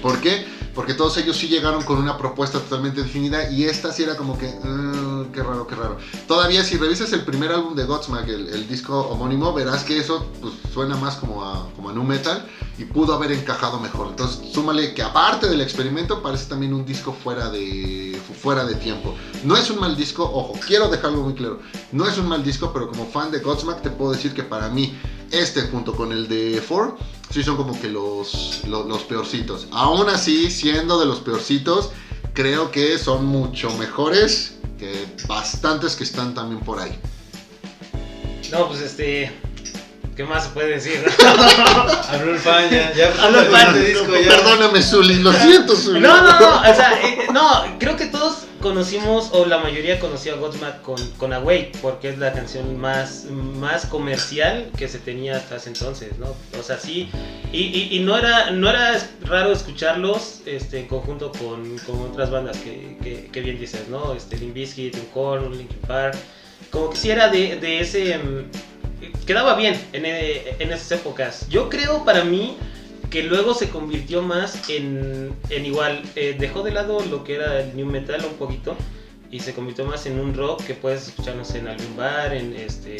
¿Por 0.00 0.20
qué? 0.20 0.44
Porque 0.74 0.94
todos 0.94 1.16
ellos 1.18 1.36
sí 1.36 1.48
llegaron 1.48 1.82
con 1.84 1.98
una 1.98 2.16
propuesta 2.16 2.58
totalmente 2.58 3.02
definida 3.02 3.48
y 3.50 3.64
esta 3.64 3.92
sí 3.92 4.02
era 4.02 4.16
como 4.16 4.36
que, 4.38 4.48
"Mm, 4.62 5.11
qué 5.32 5.42
raro, 5.42 5.66
qué 5.66 5.74
raro. 5.74 5.96
Todavía 6.28 6.62
si 6.62 6.76
revisas 6.76 7.12
el 7.12 7.24
primer 7.24 7.50
álbum 7.50 7.74
de 7.74 7.84
Godsmack, 7.84 8.28
el, 8.28 8.68
disco 8.68 9.00
homónimo, 9.00 9.52
verás 9.52 9.84
que 9.84 9.98
eso 9.98 10.26
pues, 10.40 10.54
suena 10.72 10.96
más 10.96 11.16
como 11.16 11.44
a, 11.44 11.68
como 11.74 11.90
a 11.90 11.92
nu 11.92 12.04
metal 12.04 12.46
y 12.78 12.84
pudo 12.84 13.14
haber 13.14 13.32
encajado 13.32 13.80
mejor. 13.80 14.08
Entonces, 14.10 14.52
súmale 14.52 14.94
que 14.94 15.02
aparte 15.02 15.48
del 15.48 15.60
experimento, 15.60 16.22
parece 16.22 16.48
también 16.48 16.72
un 16.72 16.84
disco 16.84 17.12
fuera 17.12 17.50
de, 17.50 18.20
fuera 18.40 18.64
de 18.64 18.74
tiempo. 18.76 19.14
No 19.44 19.56
es 19.56 19.70
un 19.70 19.80
mal 19.80 19.96
disco, 19.96 20.24
ojo, 20.24 20.54
quiero 20.66 20.88
dejarlo 20.88 21.22
muy 21.22 21.34
claro. 21.34 21.60
No 21.90 22.06
es 22.06 22.16
un 22.18 22.28
mal 22.28 22.44
disco, 22.44 22.72
pero 22.72 22.88
como 22.88 23.06
fan 23.06 23.30
de 23.30 23.40
Godsmack 23.40 23.82
te 23.82 23.90
puedo 23.90 24.12
decir 24.12 24.32
que 24.32 24.42
para 24.42 24.68
mí 24.68 24.96
este 25.30 25.62
junto 25.62 25.94
con 25.96 26.12
el 26.12 26.28
de 26.28 26.60
Four 26.60 26.96
sí 27.30 27.42
son 27.42 27.56
como 27.56 27.78
que 27.80 27.88
los, 27.88 28.62
los, 28.66 28.86
los 28.86 29.02
peorcitos. 29.04 29.66
Aún 29.72 30.08
así, 30.08 30.50
siendo 30.50 31.00
de 31.00 31.06
los 31.06 31.20
peorcitos, 31.20 31.90
creo 32.34 32.70
que 32.70 32.98
son 32.98 33.26
mucho 33.26 33.70
mejores 33.78 34.58
que 34.82 35.06
bastantes 35.28 35.94
que 35.94 36.02
están 36.02 36.34
también 36.34 36.60
por 36.60 36.80
ahí. 36.80 36.98
No, 38.50 38.66
pues 38.66 38.80
este. 38.80 39.30
¿Qué 40.16 40.24
más 40.24 40.44
se 40.44 40.50
puede 40.50 40.68
decir? 40.74 41.02
Habló 42.08 42.34
el 42.34 42.38
fan, 42.38 42.68
ya. 42.70 42.92
ya 42.92 43.12
Habló 43.22 43.40
el 43.40 43.46
fan. 43.46 43.74
este 43.76 43.88
disco, 43.88 44.12
ya. 44.14 44.28
Perdóname, 44.36 44.82
Zully, 44.82 45.14
lo 45.22 45.32
siento, 45.32 45.74
Zully. 45.74 46.00
No, 46.00 46.20
no, 46.20 46.38
no, 46.38 46.60
o 46.60 46.74
sea, 46.74 47.00
eh, 47.02 47.28
no, 47.32 47.78
creo 47.78 47.96
que 47.96 48.06
todos 48.06 48.44
conocimos, 48.60 49.30
o 49.32 49.46
la 49.46 49.58
mayoría 49.58 49.98
conoció 49.98 50.34
a 50.34 50.36
Godsmack 50.36 50.82
con, 50.82 50.98
con 51.12 51.32
Awake, 51.32 51.72
porque 51.80 52.10
es 52.10 52.18
la 52.18 52.32
canción 52.32 52.78
más, 52.78 53.24
más 53.24 53.86
comercial 53.86 54.70
que 54.76 54.86
se 54.86 54.98
tenía 54.98 55.36
hasta 55.36 55.56
ese 55.56 55.70
entonces, 55.70 56.18
¿no? 56.18 56.36
O 56.60 56.62
sea, 56.62 56.78
sí, 56.78 57.08
y, 57.50 57.58
y, 57.58 57.88
y 57.96 58.00
no, 58.00 58.16
era, 58.18 58.50
no 58.50 58.68
era 58.68 59.00
raro 59.22 59.50
escucharlos 59.50 60.42
este, 60.44 60.80
en 60.80 60.86
conjunto 60.88 61.32
con, 61.32 61.78
con 61.78 62.02
otras 62.02 62.30
bandas 62.30 62.58
que, 62.58 62.98
que, 63.02 63.30
que 63.32 63.40
bien 63.40 63.58
dices, 63.58 63.88
¿no? 63.88 64.12
Este, 64.12 64.36
Limp 64.36 64.54
Bizkit, 64.54 64.94
un 64.94 65.06
Korn, 65.06 65.56
Linkin 65.56 65.80
Park, 65.88 66.16
como 66.70 66.90
que 66.90 66.96
sí 66.98 67.10
era 67.10 67.28
de, 67.28 67.56
de 67.56 67.80
ese... 67.80 68.18
mm, 68.18 68.50
Quedaba 69.26 69.54
bien 69.54 69.80
en, 69.92 70.04
eh, 70.06 70.56
en 70.58 70.72
esas 70.72 70.92
épocas. 70.92 71.48
Yo 71.48 71.68
creo 71.68 72.04
para 72.04 72.24
mí 72.24 72.56
que 73.10 73.22
luego 73.22 73.52
se 73.52 73.68
convirtió 73.68 74.22
más 74.22 74.70
en, 74.70 75.34
en 75.50 75.66
igual, 75.66 76.02
eh, 76.16 76.34
dejó 76.38 76.62
de 76.62 76.70
lado 76.70 76.98
lo 77.10 77.24
que 77.24 77.34
era 77.34 77.60
el 77.60 77.76
new 77.76 77.86
metal 77.86 78.24
un 78.24 78.34
poquito 78.36 78.74
y 79.30 79.40
se 79.40 79.52
convirtió 79.52 79.84
más 79.84 80.06
en 80.06 80.18
un 80.18 80.34
rock 80.34 80.64
que 80.64 80.74
puedes 80.74 81.08
escuchar, 81.08 81.36
no 81.36 81.44
sé, 81.44 81.58
en 81.58 81.68
algún 81.68 81.96
bar, 81.96 82.32
en 82.34 82.54
este... 82.54 82.96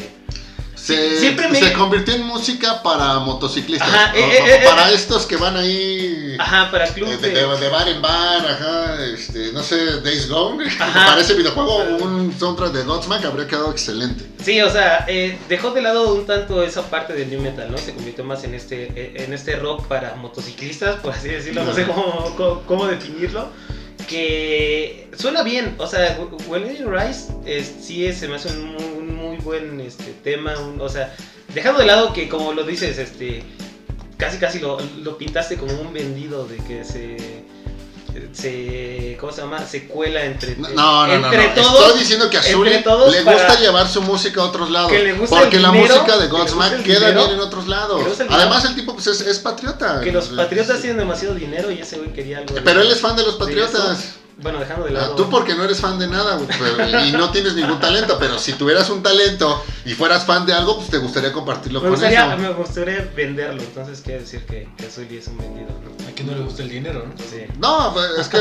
Se, 0.82 1.20
Siempre 1.20 1.48
me- 1.48 1.60
se 1.60 1.72
convirtió 1.74 2.12
en 2.14 2.24
música 2.26 2.82
para 2.82 3.20
motociclistas. 3.20 3.88
Ajá, 3.88 4.16
eh, 4.16 4.20
o- 4.24 4.32
eh, 4.48 4.54
eh, 4.56 4.60
para 4.64 4.90
estos 4.90 5.26
que 5.26 5.36
van 5.36 5.56
ahí 5.56 6.34
Ajá, 6.40 6.72
para 6.72 6.86
eh, 6.88 6.92
club 6.92 7.08
de, 7.08 7.16
de... 7.18 7.30
de- 7.56 7.68
bar 7.68 7.88
en 7.88 8.02
bar, 8.02 8.44
ajá, 8.44 9.04
este, 9.04 9.52
no 9.52 9.62
sé, 9.62 10.00
Days 10.00 10.28
Gone. 10.28 10.66
Ajá. 10.80 11.06
Para 11.06 11.20
ese 11.20 11.34
videojuego, 11.34 11.76
un 12.02 12.34
soundtrack 12.36 12.72
de 12.72 12.82
Godsmack 12.82 13.24
habría 13.24 13.46
quedado 13.46 13.70
excelente. 13.70 14.24
Sí, 14.44 14.60
o 14.60 14.70
sea, 14.70 15.04
eh, 15.06 15.38
dejó 15.48 15.70
de 15.70 15.82
lado 15.82 16.12
un 16.14 16.26
tanto 16.26 16.64
esa 16.64 16.82
parte 16.90 17.12
del 17.12 17.30
new 17.30 17.40
metal, 17.40 17.70
¿no? 17.70 17.78
Se 17.78 17.94
convirtió 17.94 18.24
más 18.24 18.42
en 18.42 18.54
este, 18.54 18.86
eh, 18.96 19.12
en 19.24 19.32
este 19.32 19.54
rock 19.56 19.86
para 19.86 20.16
motociclistas, 20.16 20.96
por 20.96 21.12
así 21.14 21.28
decirlo, 21.28 21.62
no 21.62 21.72
sé 21.74 21.86
cómo, 21.86 22.34
cómo, 22.36 22.62
cómo 22.66 22.86
definirlo. 22.88 23.48
Que 24.08 25.08
suena 25.16 25.42
bien, 25.42 25.74
o 25.78 25.86
sea, 25.86 26.18
When 26.48 26.76
You 26.76 26.90
Rise 26.90 27.32
es, 27.46 27.72
sí 27.80 28.06
es, 28.06 28.18
se 28.18 28.28
me 28.28 28.36
hace 28.36 28.48
un 28.48 29.14
muy, 29.14 29.36
buen 29.38 29.80
este, 29.80 30.12
tema, 30.22 30.54
o 30.78 30.88
sea, 30.88 31.14
dejando 31.54 31.80
de 31.80 31.86
lado 31.86 32.12
que 32.12 32.28
como 32.28 32.52
lo 32.52 32.64
dices, 32.64 32.98
este, 32.98 33.42
casi 34.18 34.38
casi 34.38 34.60
lo 34.60 35.18
pintaste 35.18 35.56
como 35.56 35.72
un 35.80 35.92
vendido 35.92 36.46
de 36.46 36.56
que 36.58 36.84
se, 36.84 37.16
se, 38.32 39.16
¿cómo 39.20 39.32
se 39.32 39.40
llama? 39.42 39.64
Se 39.66 39.86
cuela 39.86 40.24
entre, 40.24 40.56
No, 40.56 40.68
no, 40.68 41.06
no, 41.06 41.14
entre 41.32 41.48
no. 41.48 41.54
todos. 41.54 41.80
Estoy 41.86 41.98
diciendo 42.00 42.30
que 42.30 42.38
a 42.38 42.42
Zully 42.42 42.70
le 42.70 43.22
gusta 43.22 43.58
llevar 43.60 43.88
su 43.88 44.02
música 44.02 44.40
a 44.40 44.44
otros 44.44 44.70
lados. 44.70 44.90
Porque 45.28 45.58
la 45.60 45.70
dinero, 45.70 45.94
música 45.96 46.18
de 46.18 46.28
Godsmack 46.28 46.82
queda 46.82 46.98
dinero, 47.08 47.20
bien 47.26 47.32
en 47.32 47.40
otros 47.40 47.68
lados. 47.68 48.20
el. 48.20 48.26
Además, 48.30 48.64
el 48.64 48.74
tipo 48.74 48.94
pues, 48.94 49.06
es, 49.06 49.20
es 49.20 49.38
patriota. 49.38 50.00
Que 50.00 50.12
los 50.12 50.28
patriotas 50.28 50.80
tienen 50.80 50.98
demasiado 50.98 51.34
dinero 51.34 51.70
y 51.70 51.80
ese 51.80 51.98
güey 51.98 52.12
quería 52.12 52.38
algo. 52.38 52.54
de- 52.54 52.62
Pero 52.62 52.80
él 52.80 52.90
es 52.90 53.00
fan 53.00 53.16
de 53.16 53.22
los 53.24 53.36
patriotas. 53.36 54.14
Bueno, 54.40 54.58
dejando 54.58 54.84
de 54.86 54.90
Ah, 54.90 55.00
lado. 55.02 55.14
tú 55.16 55.28
porque 55.30 55.54
no 55.54 55.64
eres 55.64 55.80
fan 55.80 55.98
de 55.98 56.06
nada 56.06 56.36
güey, 56.36 56.48
pero- 56.58 57.04
y 57.04 57.12
no 57.12 57.30
tienes 57.30 57.54
ningún 57.54 57.78
talento, 57.80 58.16
pero 58.18 58.38
si 58.38 58.52
tuvieras 58.54 58.88
un 58.90 59.02
talento 59.02 59.62
y 59.84 59.92
fueras 59.94 60.24
fan 60.24 60.46
de 60.46 60.52
algo, 60.54 60.76
pues 60.76 60.90
te 60.90 60.98
gustaría 60.98 61.32
compartirlo 61.32 61.80
me 61.80 61.84
con 61.84 61.90
gustaría, 61.92 62.26
eso. 62.34 62.36
me 62.42 62.50
gustaría 62.52 63.12
venderlo, 63.14 63.62
entonces 63.62 64.00
quiere 64.00 64.20
decir 64.20 64.44
que, 64.46 64.68
que 64.76 64.88
Zully 64.90 65.18
es 65.18 65.28
un 65.28 65.38
vendido, 65.38 65.68
¿no? 65.68 66.08
A 66.08 66.12
quien 66.12 66.26
no 66.28 66.34
le 66.36 66.42
gusta 66.42 66.62
el 66.62 66.70
dinero, 66.70 67.04
¿no? 67.06 67.12
Sí. 67.18 67.44
No, 67.58 67.92
pues, 67.92 68.06
es 68.18 68.28
que 68.28 68.38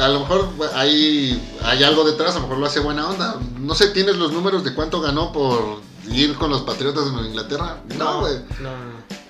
a 0.00 0.08
lo 0.08 0.20
mejor 0.20 0.48
hay, 0.74 1.40
hay 1.62 1.82
algo 1.84 2.04
detrás, 2.04 2.32
a 2.32 2.36
lo 2.36 2.42
mejor 2.42 2.58
lo 2.58 2.66
hace 2.66 2.80
buena 2.80 3.08
onda. 3.08 3.36
No 3.58 3.74
sé, 3.74 3.88
¿tienes 3.88 4.16
los 4.16 4.32
números 4.32 4.64
de 4.64 4.74
cuánto 4.74 5.00
ganó 5.00 5.32
por 5.32 5.80
ir 6.10 6.34
con 6.34 6.50
los 6.50 6.62
Patriotas 6.62 7.04
de 7.14 7.22
Inglaterra? 7.28 7.78
No, 7.96 8.20
güey. 8.20 8.34
no, 8.60 8.70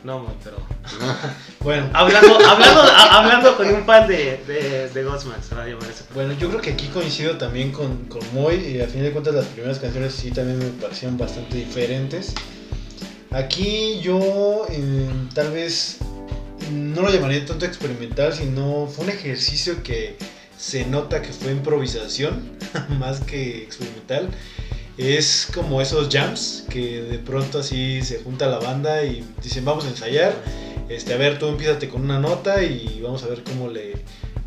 no, 0.05 0.19
no, 0.23 0.35
pero... 0.43 0.57
Bueno, 1.61 1.89
Hablando, 1.95 2.35
hablando, 2.47 2.83
a- 2.83 3.19
hablando 3.21 3.57
con 3.57 3.67
un 3.73 3.85
fan 3.87 4.07
de, 4.07 4.39
de, 4.47 4.89
de 4.91 5.03
Godsmack, 5.03 5.43
se 5.43 5.55
va 5.55 5.63
a 5.63 5.67
llamar 5.67 5.89
ese 5.89 6.05
bueno, 6.15 6.35
yo 6.35 6.49
creo 6.51 6.61
que 6.61 6.71
aquí 6.73 6.89
coincido 6.89 7.39
también 7.39 7.73
con, 7.73 8.05
con 8.05 8.21
Moy 8.35 8.57
y 8.57 8.81
a 8.83 8.87
fin 8.87 9.03
de 9.03 9.11
cuentas 9.11 9.35
las 9.35 9.47
primeras 9.47 9.79
canciones 9.79 10.13
sí 10.15 10.31
también 10.31 10.59
me 10.59 10.67
parecieron 10.81 11.17
bastante 11.17 11.57
diferentes. 11.57 12.35
Aquí 13.31 13.99
yo 14.03 14.67
eh, 14.71 15.09
tal 15.35 15.53
vez 15.53 15.99
no 16.71 17.01
lo 17.03 17.11
llamaría 17.11 17.45
tanto 17.47 17.65
experimental, 17.67 18.33
sino 18.35 18.87
fue 18.87 19.05
un 19.07 19.11
ejercicio 19.11 19.83
que 19.83 20.17
se 20.59 20.85
nota 20.87 21.21
que 21.23 21.33
fue 21.33 21.51
improvisación 21.53 22.59
más 23.01 23.21
que 23.21 23.63
experimental. 23.63 24.29
Es 24.97 25.49
como 25.53 25.81
esos 25.81 26.09
jams 26.13 26.65
que 26.71 27.01
de 27.03 27.19
pronto 27.19 27.59
así 27.61 28.03
se 28.03 28.21
junta 28.23 28.47
la 28.47 28.59
banda 28.61 29.03
y 29.03 29.25
dicen 29.43 29.65
vamos 29.65 29.85
a 29.87 29.89
ensayar. 29.89 30.35
Este, 30.89 31.15
a 31.15 31.17
ver, 31.17 31.39
tú 31.39 31.47
empiezate 31.47 31.89
con 31.89 32.03
una 32.03 32.19
nota 32.19 32.63
y 32.63 33.01
vamos 33.03 33.23
a 33.23 33.29
ver 33.29 33.43
cómo 33.43 33.69
le, 33.69 33.95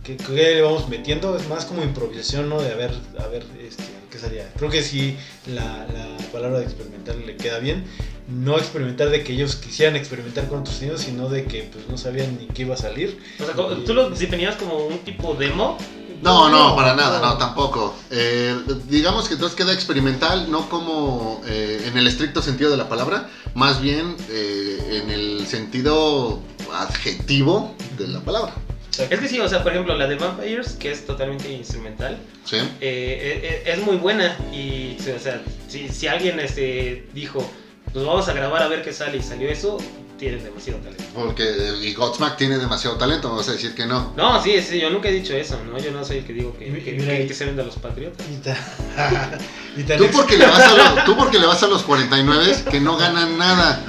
qué, 0.04 0.18
le 0.28 0.62
vamos 0.62 0.88
metiendo. 0.90 1.36
Es 1.36 1.48
más 1.48 1.66
como 1.66 1.84
improvisación, 1.84 2.50
¿no? 2.50 2.62
De 2.62 2.72
a 2.72 2.76
ver, 2.76 2.92
a 3.20 3.28
ver, 3.28 3.44
este, 3.62 3.84
qué 4.12 4.18
salía. 4.18 4.52
Creo 4.58 4.70
que 4.70 4.84
sí, 4.84 5.18
la, 5.48 5.88
la 5.94 6.18
palabra 6.32 6.60
de 6.60 6.66
experimental 6.66 7.26
le 7.26 7.36
queda 7.36 7.60
bien. 7.60 7.86
No 8.28 8.58
experimentar 8.58 9.10
de 9.10 9.24
que 9.24 9.34
ellos 9.34 9.56
quisieran 9.56 9.96
experimentar 9.96 10.48
con 10.48 10.60
otros 10.60 10.76
sonidos, 10.76 11.02
sino 11.02 11.30
de 11.30 11.46
que 11.46 11.64
pues 11.64 11.88
no 11.88 11.98
sabían 11.98 12.38
ni 12.38 12.48
qué 12.48 12.64
iba 12.64 12.76
a 12.76 12.78
salir. 12.78 13.18
O 13.40 13.46
sea, 13.46 13.56
tú 13.86 13.94
lo 13.94 14.10
definías 14.10 14.56
como 14.58 14.86
un 14.86 15.00
tipo 15.00 15.34
demo. 15.34 15.78
No, 16.22 16.50
no, 16.50 16.76
para 16.76 16.96
nada, 16.96 17.20
no, 17.22 17.38
tampoco. 17.38 17.96
Eh, 18.10 18.56
digamos 18.88 19.28
que 19.28 19.36
entonces 19.36 19.56
queda 19.56 19.74
experimental, 19.74 20.50
no 20.50 20.68
como 20.70 21.42
eh, 21.46 21.84
en 21.86 21.98
el 21.98 22.08
estricto 22.08 22.42
sentido 22.42 22.72
de 22.72 22.78
la 22.78 22.90
palabra, 22.90 23.30
más 23.54 23.82
bien 23.82 24.16
eh, 24.30 25.02
en 25.04 25.12
el 25.12 25.46
sentido 25.48 26.42
adjetivo 26.74 27.76
de 27.98 28.08
la 28.08 28.20
palabra. 28.22 28.54
Es 28.98 29.20
que 29.20 29.28
sí, 29.28 29.40
o 29.40 29.48
sea, 29.48 29.62
por 29.62 29.74
ejemplo, 29.74 29.96
la 29.96 30.08
de 30.08 30.16
Vampires, 30.16 30.74
que 30.74 30.92
es 30.92 31.06
totalmente 31.06 31.52
instrumental, 31.52 32.18
¿Sí? 32.46 32.56
eh, 32.56 32.64
eh, 32.82 33.62
eh, 33.66 33.74
es 33.74 33.80
muy 33.86 33.98
buena. 33.98 34.36
Y, 34.52 34.98
o 35.16 35.20
sea, 35.20 35.42
si, 35.68 35.88
si 35.90 36.08
alguien 36.08 36.40
este, 36.40 37.08
dijo, 37.14 37.48
pues 37.94 38.04
vamos 38.04 38.28
a 38.28 38.34
grabar 38.34 38.64
a 38.64 38.68
ver 38.68 38.82
qué 38.84 38.92
sale 38.92 39.18
y 39.18 39.22
salió 39.22 39.50
eso, 39.50 39.78
tienen 40.18 40.44
demasiado 40.44 40.80
talento. 40.80 41.04
Porque 41.14 41.44
y 41.82 41.94
Godsmack 41.94 42.38
tiene 42.38 42.58
demasiado 42.58 42.98
talento, 42.98 43.30
no 43.30 43.36
vas 43.38 43.50
a 43.50 43.54
decir 43.54 43.74
que 43.76 43.86
no. 43.86 44.14
No, 44.18 44.42
sí, 44.44 44.62
sí, 44.62 44.80
yo 44.80 44.90
nunca 44.90 45.10
he 45.10 45.14
dicho 45.14 45.34
eso, 45.34 45.60
¿no? 45.70 45.78
Yo 45.80 45.92
no 45.92 46.04
soy 46.04 46.18
el 46.18 46.26
que 46.26 46.34
digo 46.34 46.56
que, 46.58 46.68
Y 46.68 46.72
mi- 46.72 46.82
que, 46.82 46.92
y 46.92 46.94
mira 46.96 47.08
que- 47.08 47.18
ahí. 47.18 47.28
que 47.28 47.34
se 47.34 47.46
venda 47.46 47.64
a 47.64 47.66
los 47.66 47.76
patriotas. 47.76 48.26
Y 48.28 48.38
ta- 48.38 48.58
y 49.78 49.84
tan 49.84 49.98
Tú 49.98 50.08
porque, 50.12 50.38
le 50.38 50.46
vas 50.48 50.60
a 50.60 50.74
los, 50.96 51.06
tú 51.06 51.16
porque 51.16 51.40
le 51.40 51.46
vas 51.46 51.62
a 51.64 51.68
los 51.68 51.84
49 51.84 52.64
que 52.72 52.80
no 52.80 52.98
ganan 52.98 53.38
nada. 53.38 53.84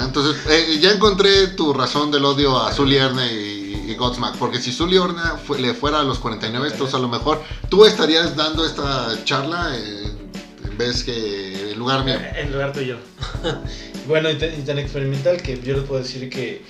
Entonces, 0.00 0.42
eh, 0.48 0.78
ya 0.80 0.90
encontré 0.92 1.48
tu 1.48 1.72
razón 1.74 2.10
del 2.10 2.24
odio 2.24 2.58
a 2.60 2.72
Zully 2.72 2.96
Erne 2.96 3.32
y, 3.32 3.90
y 3.90 3.94
Godsmack. 3.94 4.36
Porque 4.36 4.58
si 4.60 4.72
Zully 4.72 4.96
Erne 4.96 5.20
fue- 5.46 5.58
le 5.60 5.74
fuera 5.74 6.00
a 6.00 6.02
los 6.02 6.18
49, 6.18 6.68
entonces 6.72 6.94
a 6.94 6.98
lo 6.98 7.08
mejor 7.08 7.42
tú 7.68 7.84
estarías 7.84 8.34
dando 8.36 8.64
esta 8.64 9.22
charla 9.24 9.76
en, 9.76 10.30
en 10.64 10.78
vez 10.78 11.04
que 11.04 11.72
en 11.72 11.78
lugar 11.78 12.04
mío. 12.04 12.16
En 12.36 12.50
lugar 12.52 12.72
tuyo. 12.72 12.96
Bueno, 14.06 14.30
y 14.30 14.36
tan, 14.36 14.58
y 14.58 14.62
tan 14.62 14.78
experimental 14.78 15.40
que 15.40 15.60
yo 15.60 15.74
les 15.76 15.84
puedo 15.84 16.02
decir 16.02 16.28
que 16.28 16.62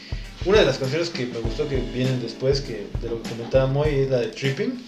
una 0.45 0.59
de 0.59 0.66
las 0.66 0.78
canciones 0.78 1.09
que 1.11 1.26
me 1.26 1.39
gustó 1.39 1.68
que 1.68 1.76
vienen 1.76 2.20
después, 2.20 2.61
que 2.61 2.87
de 3.01 3.09
lo 3.09 3.22
que 3.22 3.30
comentaba 3.30 3.66
Moy, 3.66 3.91
es 3.91 4.11
la 4.11 4.18
de 4.18 4.28
Tripping. 4.28 4.85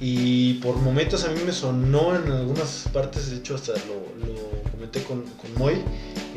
Y 0.00 0.54
por 0.54 0.76
momentos 0.76 1.24
a 1.24 1.30
mí 1.30 1.40
me 1.44 1.52
sonó 1.52 2.16
en 2.16 2.30
algunas 2.30 2.88
partes, 2.92 3.30
de 3.30 3.36
hecho 3.36 3.54
hasta 3.54 3.72
lo, 3.72 4.70
comenté 4.70 5.02
con, 5.02 5.22
con 5.22 5.54
Moy, 5.56 5.74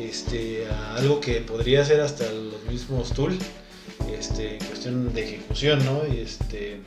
este, 0.00 0.66
algo 0.96 1.20
que 1.20 1.40
podría 1.40 1.84
ser 1.84 2.00
hasta 2.00 2.24
los 2.32 2.64
mismos 2.70 3.12
Tool, 3.12 3.36
este, 4.12 4.54
en 4.54 4.64
cuestión 4.64 5.12
de 5.12 5.24
ejecución, 5.24 5.84
¿no? 5.84 6.02
Y 6.12 6.20
este, 6.20 6.80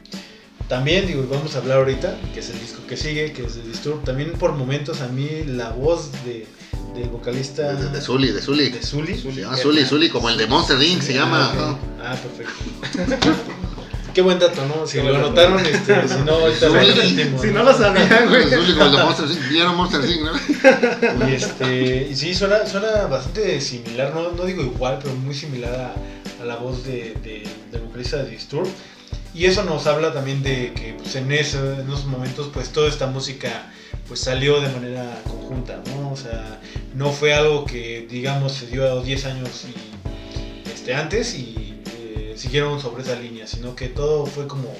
también, 0.67 1.07
digo, 1.07 1.25
vamos 1.29 1.55
a 1.55 1.59
hablar 1.59 1.79
ahorita, 1.79 2.17
que 2.33 2.39
es 2.39 2.49
el 2.49 2.59
disco 2.59 2.85
que 2.87 2.95
sigue, 2.95 3.33
que 3.33 3.43
es 3.45 3.55
de 3.55 3.63
Disturb. 3.63 4.03
También 4.03 4.33
por 4.33 4.53
momentos 4.53 5.01
a 5.01 5.07
mí 5.07 5.43
la 5.45 5.71
voz 5.71 6.11
de, 6.25 6.47
del 6.95 7.09
vocalista 7.09 7.73
De, 7.73 7.89
de 7.89 8.01
Zully, 8.01 8.31
de 8.31 8.41
Zully. 8.41 8.69
de 8.69 8.81
Zully. 8.81 9.17
Se 9.17 9.31
llama 9.31 9.57
Zully, 9.57 9.85
Zully, 9.85 10.09
como 10.09 10.29
el 10.29 10.37
de 10.37 10.47
Monster 10.47 10.81
Inc. 10.81 11.01
se 11.01 11.13
llama. 11.13 11.51
Ah, 11.53 11.71
ok. 11.71 11.77
Ah, 12.03 12.15
perfecto. 12.15 13.31
Qué 14.13 14.21
buen 14.21 14.39
dato, 14.39 14.65
¿no? 14.65 14.85
Si 14.85 15.01
lo 15.01 15.15
anotaron, 15.15 15.65
este, 15.65 16.05
si 16.07 16.15
no, 16.25 16.33
ahorita 16.33 16.67
Zully. 16.67 17.11
Si 17.41 17.47
¿no? 17.47 17.53
no 17.53 17.63
lo 17.63 17.77
sabían, 17.77 18.27
güey. 18.29 18.43
Zully 18.49 18.73
como 18.73 18.85
el 18.85 18.91
de 18.91 19.03
Monster 19.03 19.31
Inc. 19.31 19.49
¿Vieron 19.49 19.75
Monster 19.77 20.01
Inc. 20.09 20.21
no? 20.21 21.29
Y 21.29 21.33
este, 21.33 22.07
y 22.11 22.15
sí, 22.15 22.35
suena, 22.35 22.65
suena 22.67 23.05
bastante 23.07 23.61
similar, 23.61 24.13
no, 24.13 24.31
no 24.31 24.43
digo 24.45 24.63
igual, 24.63 24.99
pero 25.01 25.15
muy 25.15 25.33
similar 25.33 25.73
a, 25.73 26.41
a 26.41 26.45
la 26.45 26.57
voz 26.57 26.83
de, 26.83 27.15
de, 27.23 27.47
del 27.71 27.81
vocalista 27.81 28.17
de 28.17 28.31
Disturb. 28.31 28.67
Y 29.33 29.45
eso 29.45 29.63
nos 29.63 29.87
habla 29.87 30.11
también 30.13 30.43
de 30.43 30.73
que 30.73 30.93
pues, 31.01 31.15
en, 31.15 31.31
eso, 31.31 31.59
en 31.73 31.87
esos 31.87 32.05
momentos 32.05 32.49
pues 32.53 32.69
toda 32.69 32.89
esta 32.89 33.07
música 33.07 33.71
pues 34.07 34.19
salió 34.19 34.59
de 34.59 34.67
manera 34.69 35.21
conjunta, 35.23 35.81
¿no? 35.87 36.11
O 36.11 36.17
sea, 36.17 36.59
no 36.95 37.11
fue 37.11 37.33
algo 37.33 37.65
que 37.65 38.07
digamos 38.09 38.53
se 38.53 38.67
dio 38.67 38.89
a 38.99 39.03
10 39.03 39.25
años 39.25 39.49
y, 39.65 40.69
este, 40.69 40.93
antes 40.93 41.33
y 41.35 41.75
eh, 41.97 42.33
siguieron 42.37 42.79
sobre 42.81 43.03
esa 43.03 43.15
línea, 43.15 43.47
sino 43.47 43.75
que 43.75 43.87
todo 43.87 44.25
fue 44.25 44.47
como 44.47 44.73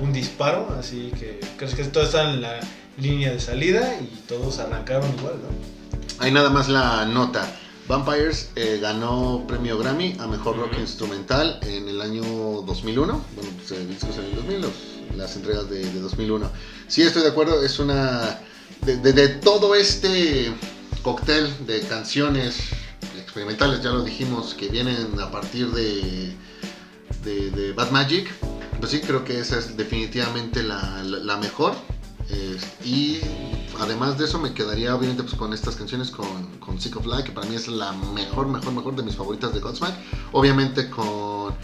un 0.00 0.12
disparo, 0.12 0.68
así 0.78 1.12
que 1.18 1.40
creo 1.56 1.70
que 1.74 1.84
todo 1.84 2.04
está 2.04 2.32
en 2.32 2.40
la 2.40 2.60
línea 2.98 3.32
de 3.32 3.40
salida 3.40 3.96
y 4.00 4.06
todos 4.28 4.58
arrancaron 4.58 5.08
igual, 5.18 5.34
¿no? 5.42 6.24
Hay 6.24 6.32
nada 6.32 6.50
más 6.50 6.68
la 6.68 7.04
nota. 7.04 7.46
Vampires 7.86 8.50
eh, 8.54 8.78
ganó 8.82 9.44
premio 9.48 9.78
Grammy 9.78 10.14
a 10.20 10.26
mejor 10.26 10.56
rock 10.58 10.78
instrumental 10.78 11.58
en 11.62 11.88
el 11.88 12.00
año 12.02 12.22
2001. 12.66 13.24
Bueno, 13.34 13.50
pues 13.56 13.70
el 13.72 13.88
disco 13.88 14.08
salió 14.14 14.28
en 14.30 14.36
2000, 14.36 14.60
los- 14.60 15.16
las 15.16 15.34
entregas 15.36 15.70
de, 15.70 15.78
de 15.90 16.00
2001. 16.00 16.50
Sí, 16.86 17.02
estoy 17.02 17.22
de 17.22 17.28
acuerdo, 17.28 17.64
es 17.64 17.78
una. 17.78 18.40
De, 18.84 18.96
de- 18.98 19.12
de 19.14 19.28
todo 19.28 19.74
este 19.74 20.52
cóctel 21.02 21.52
de 21.66 21.80
canciones 21.82 22.58
experimentales, 23.16 23.82
ya 23.82 23.90
lo 23.90 24.02
dijimos, 24.02 24.54
que 24.54 24.68
vienen 24.68 25.18
a 25.20 25.30
partir 25.30 25.70
de, 25.70 26.34
de, 27.24 27.72
Bad 27.72 27.90
Magic, 27.90 28.28
pues 28.80 28.90
sí, 28.92 29.00
creo 29.00 29.24
que 29.24 29.38
esa 29.38 29.58
es 29.58 29.76
definitivamente 29.76 30.62
la, 30.62 31.38
mejor. 31.40 31.74
Y 32.84 33.20
además 33.80 34.18
de 34.18 34.24
eso 34.24 34.38
me 34.38 34.52
quedaría 34.52 34.94
obviamente 34.94 35.22
pues 35.22 35.34
con 35.34 35.52
estas 35.52 35.76
canciones 35.76 36.10
con, 36.10 36.58
con 36.58 36.80
Sick 36.80 36.96
of 36.96 37.06
Life, 37.06 37.24
que 37.24 37.32
para 37.32 37.46
mí 37.46 37.54
es 37.54 37.68
la 37.68 37.92
mejor, 37.92 38.48
mejor, 38.48 38.72
mejor 38.72 38.96
de 38.96 39.02
mis 39.02 39.16
favoritas 39.16 39.54
de 39.54 39.60
Godsmack. 39.60 39.94
Obviamente 40.32 40.90
con, 40.90 41.54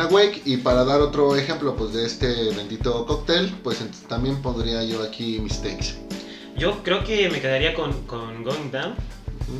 Awake 0.00 0.42
y 0.44 0.58
para 0.58 0.84
dar 0.84 1.00
otro 1.00 1.36
ejemplo 1.36 1.76
pues 1.76 1.92
de 1.92 2.06
este 2.06 2.50
bendito 2.54 3.06
cóctel, 3.06 3.54
pues 3.62 3.78
también 4.08 4.40
pondría 4.42 4.82
yo 4.84 5.02
aquí 5.02 5.38
Mistakes. 5.40 5.96
Yo 6.58 6.82
creo 6.82 7.04
que 7.04 7.28
me 7.30 7.40
quedaría 7.40 7.74
con, 7.74 7.92
con 8.06 8.42
Going 8.42 8.70
Down. 8.70 8.94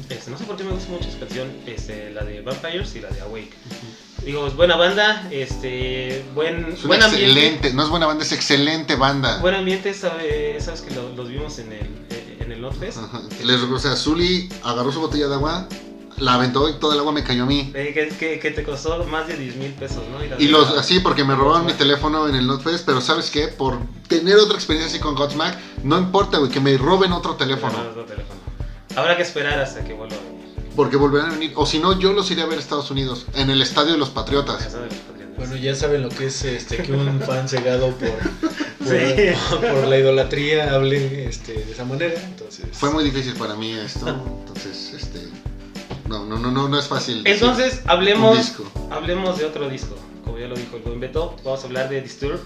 Este, 0.09 0.31
no 0.31 0.39
sé 0.39 0.45
por 0.45 0.57
qué 0.57 0.65
me 0.65 0.73
gusta 0.73 0.91
mucho 0.91 1.09
esa 1.09 1.19
canción, 1.21 1.49
este, 1.67 2.11
la 2.11 2.25
de 2.25 2.41
Vampires 2.41 2.95
y 2.97 3.01
la 3.01 3.09
de 3.11 3.21
Awake. 3.21 3.53
Digo, 4.25 4.47
es 4.49 4.57
buena 4.57 4.75
banda, 4.77 5.29
este, 5.31 6.25
buen, 6.35 6.73
Es 6.73 6.83
buen 6.85 7.01
ambiente. 7.03 7.27
excelente, 7.31 7.73
no 7.75 7.85
es 7.85 7.89
buena 7.91 8.07
banda, 8.07 8.25
es 8.25 8.33
excelente 8.33 8.97
banda. 8.97 9.39
Buen 9.39 9.55
ambiente, 9.55 9.95
sabe- 9.95 10.59
sabes 10.61 10.81
que 10.81 10.93
lo- 10.95 11.15
los 11.15 11.29
vimos 11.29 11.59
en 11.61 11.73
el, 11.73 11.89
en 12.41 12.51
el. 12.53 12.63
Les, 13.45 13.61
o 13.61 13.79
sea, 13.79 13.95
Zully 13.95 14.49
agarró 14.65 14.91
su 14.91 15.01
botella 15.01 15.29
de 15.29 15.35
agua, 15.35 15.69
la 16.19 16.35
aventó 16.35 16.69
y 16.69 16.75
todo 16.75 16.93
el 16.93 16.99
agua 16.99 17.13
me 17.13 17.23
cayó 17.25 17.43
a 17.43 17.47
mí. 17.47 17.71
Que, 17.73 18.13
que- 18.19 18.39
que 18.39 18.51
te 18.51 18.63
costó 18.63 19.05
más 19.05 19.27
de 19.29 19.37
10 19.37 19.57
mil 19.57 19.73
pesos, 19.73 20.03
¿no? 20.11 20.23
Y 20.43 20.49
los 20.49 20.71
así 20.79 21.01
porque 21.01 21.25
me 21.25 21.35
robaron 21.35 21.67
mi 21.67 21.73
teléfono 21.75 22.29
en 22.29 22.35
el 22.35 22.47
Notfest, 22.47 22.85
pero 22.87 23.01
¿sabes 23.01 23.31
qué? 23.31 23.49
Por 23.49 23.79
tener 24.09 24.37
otra 24.37 24.57
experiencia 24.57 24.93
así 24.95 25.01
con 25.03 25.15
Godsmack, 25.15 25.59
no 25.83 25.99
importa, 25.99 26.39
güey, 26.39 26.51
que 26.51 26.61
me 26.61 26.77
roben 26.79 27.13
otro 27.13 27.35
teléfono. 27.37 27.75
Ajá, 27.75 27.89
otro 27.91 28.05
teléfono. 28.05 28.41
Habrá 28.97 29.17
que 29.17 29.23
esperar 29.23 29.59
hasta 29.59 29.85
que 29.85 29.93
vuelva 29.93 30.17
a 30.17 30.21
venir. 30.21 30.37
Porque 30.75 30.97
volverán 30.97 31.31
a 31.31 31.33
venir. 31.35 31.53
O 31.57 31.65
si 31.67 31.79
no, 31.79 31.99
yo 31.99 32.13
los 32.13 32.31
iré 32.31 32.43
a 32.43 32.47
ver 32.47 32.59
a 32.59 32.61
Estados 32.61 32.91
Unidos, 32.91 33.27
en 33.35 33.51
el 33.51 33.61
estadio 33.63 33.93
de 33.93 33.99
los 33.99 34.11
Patriotas. 34.11 34.63
Casa 34.65 34.79
de 34.81 34.87
los 34.87 34.95
Patriotas. 34.95 35.37
Bueno, 35.37 35.57
ya 35.57 35.75
saben 35.75 36.01
lo 36.03 36.09
que 36.09 36.27
es 36.27 36.43
este 36.45 36.79
que 36.79 36.93
un 36.93 37.21
fan 37.21 37.47
cegado 37.47 37.91
por, 37.91 38.09
por, 38.09 38.87
Sí. 38.87 39.33
por 39.61 39.87
la 39.89 39.99
idolatría 39.99 40.73
hable 40.75 41.27
este, 41.29 41.53
de 41.53 41.73
esa 41.73 41.85
manera. 41.85 42.15
Entonces, 42.25 42.65
Fue 42.73 42.91
muy 42.91 43.05
difícil 43.05 43.35
para 43.35 43.55
mí 43.55 43.73
esto, 43.73 44.09
entonces. 44.09 44.76
No, 46.09 46.25
no, 46.25 46.39
no, 46.39 46.51
no, 46.51 46.69
no 46.69 46.79
es 46.79 46.87
fácil. 46.87 47.25
decir 47.25 47.35
Entonces, 47.43 47.81
un 47.85 47.91
hablemos, 47.91 48.37
disco. 48.37 48.65
hablemos 48.91 49.39
de 49.39 49.45
otro 49.45 49.69
disco. 49.69 49.97
Como 50.25 50.39
ya 50.39 50.47
lo 50.49 50.55
dijo 50.57 50.77
el 50.77 50.83
buen 50.83 51.01
Beto, 51.01 51.37
vamos 51.45 51.63
a 51.63 51.67
hablar 51.67 51.89
de 51.89 52.01
Disturb, 52.03 52.41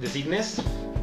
de 0.00 0.08
Cygnus. 0.08 0.54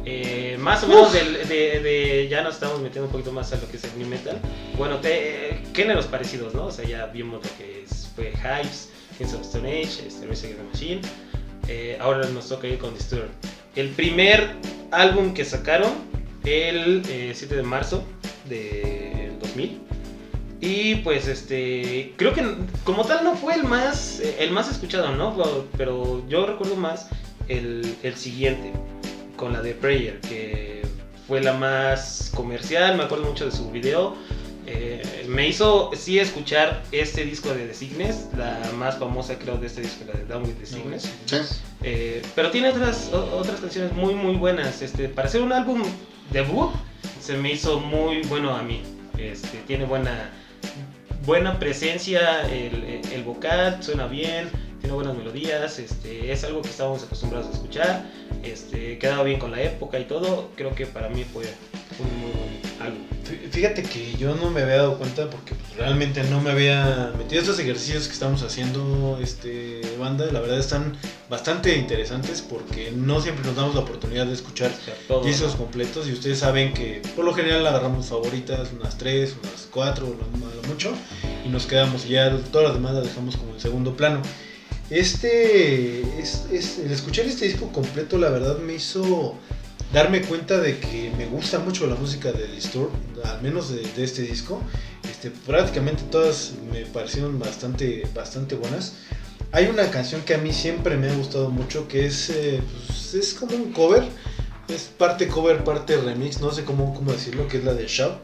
Eh, 0.06 0.56
más 0.60 0.82
o 0.84 0.88
menos 0.88 1.12
del- 1.12 1.48
de, 1.48 1.80
de- 1.80 2.28
ya 2.30 2.42
nos 2.42 2.54
estamos 2.54 2.78
metiendo 2.80 3.06
un 3.06 3.12
poquito 3.12 3.32
más 3.32 3.52
a 3.52 3.56
lo 3.56 3.68
que 3.70 3.78
es 3.78 3.84
el 3.84 3.98
new 3.98 4.06
metal. 4.06 4.38
Bueno, 4.76 4.98
te- 4.98 5.62
géneros 5.74 6.06
parecidos, 6.06 6.52
¿no? 6.54 6.66
O 6.66 6.70
sea, 6.70 6.84
ya 6.84 7.06
vimos 7.06 7.42
lo 7.42 7.50
que 7.56 7.82
es, 7.84 8.08
fue 8.14 8.32
Hives, 8.32 8.90
Kings 9.16 9.32
of 9.32 9.40
Stone 9.42 9.68
Age, 9.68 10.06
este, 10.06 10.26
the 10.26 10.62
Machine. 10.72 11.00
Eh, 11.68 11.96
ahora 12.00 12.28
nos 12.28 12.48
toca 12.48 12.66
ir 12.66 12.78
con 12.78 12.92
Disturbed. 12.94 13.30
El 13.76 13.88
primer 13.90 14.54
álbum 14.90 15.32
que 15.32 15.44
sacaron 15.44 15.90
el 16.44 17.02
eh, 17.08 17.32
7 17.34 17.56
de 17.56 17.62
marzo 17.62 18.04
del 18.48 19.38
2000. 19.40 19.80
Y 20.64 20.96
pues 20.96 21.28
este, 21.28 22.14
creo 22.16 22.32
que 22.32 22.42
como 22.84 23.04
tal 23.04 23.22
no 23.22 23.36
fue 23.36 23.54
el 23.54 23.64
más, 23.64 24.20
el 24.38 24.50
más 24.50 24.70
escuchado, 24.70 25.14
¿no? 25.14 25.36
Pero- 25.76 26.22
yo 26.28 26.46
recuerdo 26.46 26.74
más 26.76 27.08
el, 27.48 27.94
el 28.02 28.16
siguiente, 28.16 28.72
con 29.36 29.52
la 29.52 29.60
de 29.60 29.74
Prayer, 29.74 30.20
que 30.20 30.82
fue 31.28 31.42
la 31.42 31.52
más 31.52 32.32
comercial, 32.34 32.96
me 32.96 33.04
acuerdo 33.04 33.26
mucho 33.26 33.44
de 33.44 33.52
su 33.52 33.70
video. 33.70 34.16
Eh, 34.66 35.26
me 35.28 35.46
hizo 35.46 35.90
sí 35.94 36.18
escuchar 36.18 36.82
este 36.90 37.24
disco 37.26 37.50
de 37.50 37.66
The 37.66 37.74
Sickness, 37.74 38.28
la 38.38 38.58
más 38.78 38.96
famosa 38.98 39.38
creo 39.38 39.58
de 39.58 39.66
este 39.66 39.82
disco, 39.82 40.04
la 40.10 40.18
de 40.18 40.24
Down 40.24 40.44
with 40.44 40.54
the 40.54 40.64
Sickness. 40.66 41.02
Sí. 41.26 41.36
Eh, 41.82 42.22
pero 42.34 42.50
tiene 42.50 42.70
otras, 42.70 43.10
o- 43.12 43.36
otras 43.36 43.60
canciones 43.60 43.92
muy 43.92 44.14
muy 44.14 44.36
buenas. 44.36 44.80
Este, 44.80 45.10
para 45.10 45.28
ser 45.28 45.42
un 45.42 45.52
álbum 45.52 45.82
debut, 46.32 46.70
se 47.20 47.36
me 47.36 47.52
hizo 47.52 47.78
muy 47.80 48.22
bueno 48.22 48.56
a 48.56 48.62
mí. 48.62 48.80
Este, 49.18 49.58
tiene 49.66 49.84
buena, 49.84 50.30
buena 51.24 51.58
presencia, 51.58 52.46
el, 52.50 53.00
el 53.12 53.22
vocal 53.24 53.82
suena 53.82 54.06
bien, 54.06 54.48
tiene 54.80 54.94
buenas 54.94 55.16
melodías, 55.16 55.78
este, 55.78 56.30
es 56.32 56.44
algo 56.44 56.60
que 56.62 56.68
estábamos 56.68 57.02
acostumbrados 57.02 57.48
a 57.48 57.52
escuchar, 57.52 58.04
este, 58.42 58.98
quedaba 58.98 59.22
bien 59.24 59.38
con 59.40 59.50
la 59.50 59.62
época 59.62 59.98
y 59.98 60.04
todo. 60.04 60.50
Creo 60.56 60.74
que 60.74 60.86
para 60.86 61.08
mí 61.08 61.24
fue 61.24 61.44
un 61.98 62.20
muy 62.20 62.30
buen 62.30 62.82
álbum. 62.82 63.02
Fí- 63.24 63.48
Fíjate 63.50 63.82
que 63.82 64.12
yo 64.18 64.34
no 64.34 64.50
me 64.50 64.60
había 64.62 64.76
dado 64.76 64.98
cuenta 64.98 65.30
porque 65.30 65.54
pues, 65.54 65.76
realmente 65.76 66.22
no 66.24 66.42
me 66.42 66.50
había 66.50 67.12
metido 67.16 67.40
estos 67.40 67.58
ejercicios 67.58 68.06
que 68.06 68.12
estamos 68.12 68.42
haciendo 68.42 69.18
este 69.22 69.80
banda. 69.98 70.26
La 70.30 70.40
verdad 70.40 70.58
están 70.58 70.94
bastante 71.30 71.74
interesantes 71.78 72.42
porque 72.42 72.92
no 72.94 73.22
siempre 73.22 73.46
nos 73.46 73.56
damos 73.56 73.74
la 73.74 73.80
oportunidad 73.80 74.26
de 74.26 74.34
escuchar 74.34 74.70
todo, 75.08 75.24
discos 75.24 75.52
¿no? 75.52 75.58
completos 75.60 76.06
y 76.08 76.12
ustedes 76.12 76.40
saben 76.40 76.74
que 76.74 77.00
por 77.16 77.24
lo 77.24 77.32
general 77.32 77.66
agarramos 77.66 78.06
favoritas, 78.06 78.68
unas 78.78 78.98
tres, 78.98 79.34
unas 79.42 79.66
cuatro, 79.70 80.04
a 80.52 80.53
lo 80.53 80.53
mucho, 80.66 80.92
y 81.44 81.48
nos 81.48 81.66
quedamos 81.66 82.08
ya 82.08 82.36
todas 82.50 82.68
las 82.68 82.74
demás 82.74 82.94
las 82.94 83.04
dejamos 83.04 83.36
como 83.36 83.54
en 83.54 83.60
segundo 83.60 83.96
plano. 83.96 84.22
Este, 84.90 86.02
es, 86.20 86.78
el 86.78 86.92
escuchar 86.92 87.24
este 87.24 87.46
disco 87.46 87.72
completo 87.72 88.18
la 88.18 88.28
verdad 88.28 88.58
me 88.58 88.74
hizo 88.74 89.34
darme 89.92 90.22
cuenta 90.22 90.60
de 90.60 90.78
que 90.78 91.10
me 91.16 91.26
gusta 91.26 91.58
mucho 91.58 91.86
la 91.86 91.94
música 91.94 92.32
de 92.32 92.46
Disturbed, 92.48 92.92
al 93.24 93.40
menos 93.42 93.70
de, 93.70 94.04
este 94.04 94.22
disco. 94.22 94.60
Este, 95.08 95.30
prácticamente 95.30 96.02
todas 96.10 96.52
me 96.70 96.84
parecieron 96.86 97.38
bastante, 97.38 98.06
bastante 98.14 98.56
buenas. 98.56 98.94
Hay 99.52 99.66
una 99.66 99.90
canción 99.90 100.22
que 100.22 100.34
a 100.34 100.38
mí 100.38 100.52
siempre 100.52 100.96
me 100.96 101.08
ha 101.08 101.14
gustado 101.14 101.48
mucho 101.48 101.86
que 101.88 102.06
es, 102.06 102.28
eh, 102.30 102.60
pues, 102.86 103.14
es 103.14 103.34
como 103.34 103.56
un 103.56 103.72
cover. 103.72 104.04
Es 104.68 104.84
parte 104.84 105.28
cover, 105.28 105.62
parte 105.62 105.96
remix, 105.96 106.40
no 106.40 106.50
sé 106.50 106.64
cómo, 106.64 106.94
cómo 106.94 107.12
decirlo, 107.12 107.46
que 107.48 107.58
es 107.58 107.64
la 107.64 107.74
de 107.74 107.86
Shout 107.86 108.14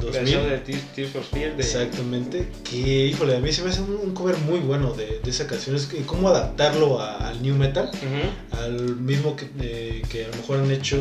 2000. 0.00 0.26
show 0.32 0.44
de 0.44 0.58
Tears 0.58 1.10
for 1.10 1.22
Fears 1.22 1.54
Exactamente. 1.58 2.48
Que, 2.68 3.06
híjole, 3.06 3.36
a 3.36 3.40
mí 3.40 3.52
se 3.52 3.62
me 3.62 3.70
hace 3.70 3.80
un, 3.82 3.98
un 4.02 4.14
cover 4.14 4.36
muy 4.38 4.58
bueno 4.60 4.92
de, 4.92 5.20
de 5.22 5.30
esa 5.30 5.46
canción. 5.46 5.74
Es 5.76 5.86
que 5.86 6.02
cómo 6.02 6.28
adaptarlo 6.28 7.00
a- 7.00 7.28
al 7.28 7.42
new 7.42 7.54
metal, 7.56 7.90
al 8.52 8.96
mismo 8.96 9.36
que, 9.36 9.48
eh, 9.60 10.02
que 10.08 10.24
a 10.24 10.28
lo 10.28 10.36
mejor 10.36 10.58
han 10.60 10.70
hecho, 10.70 10.96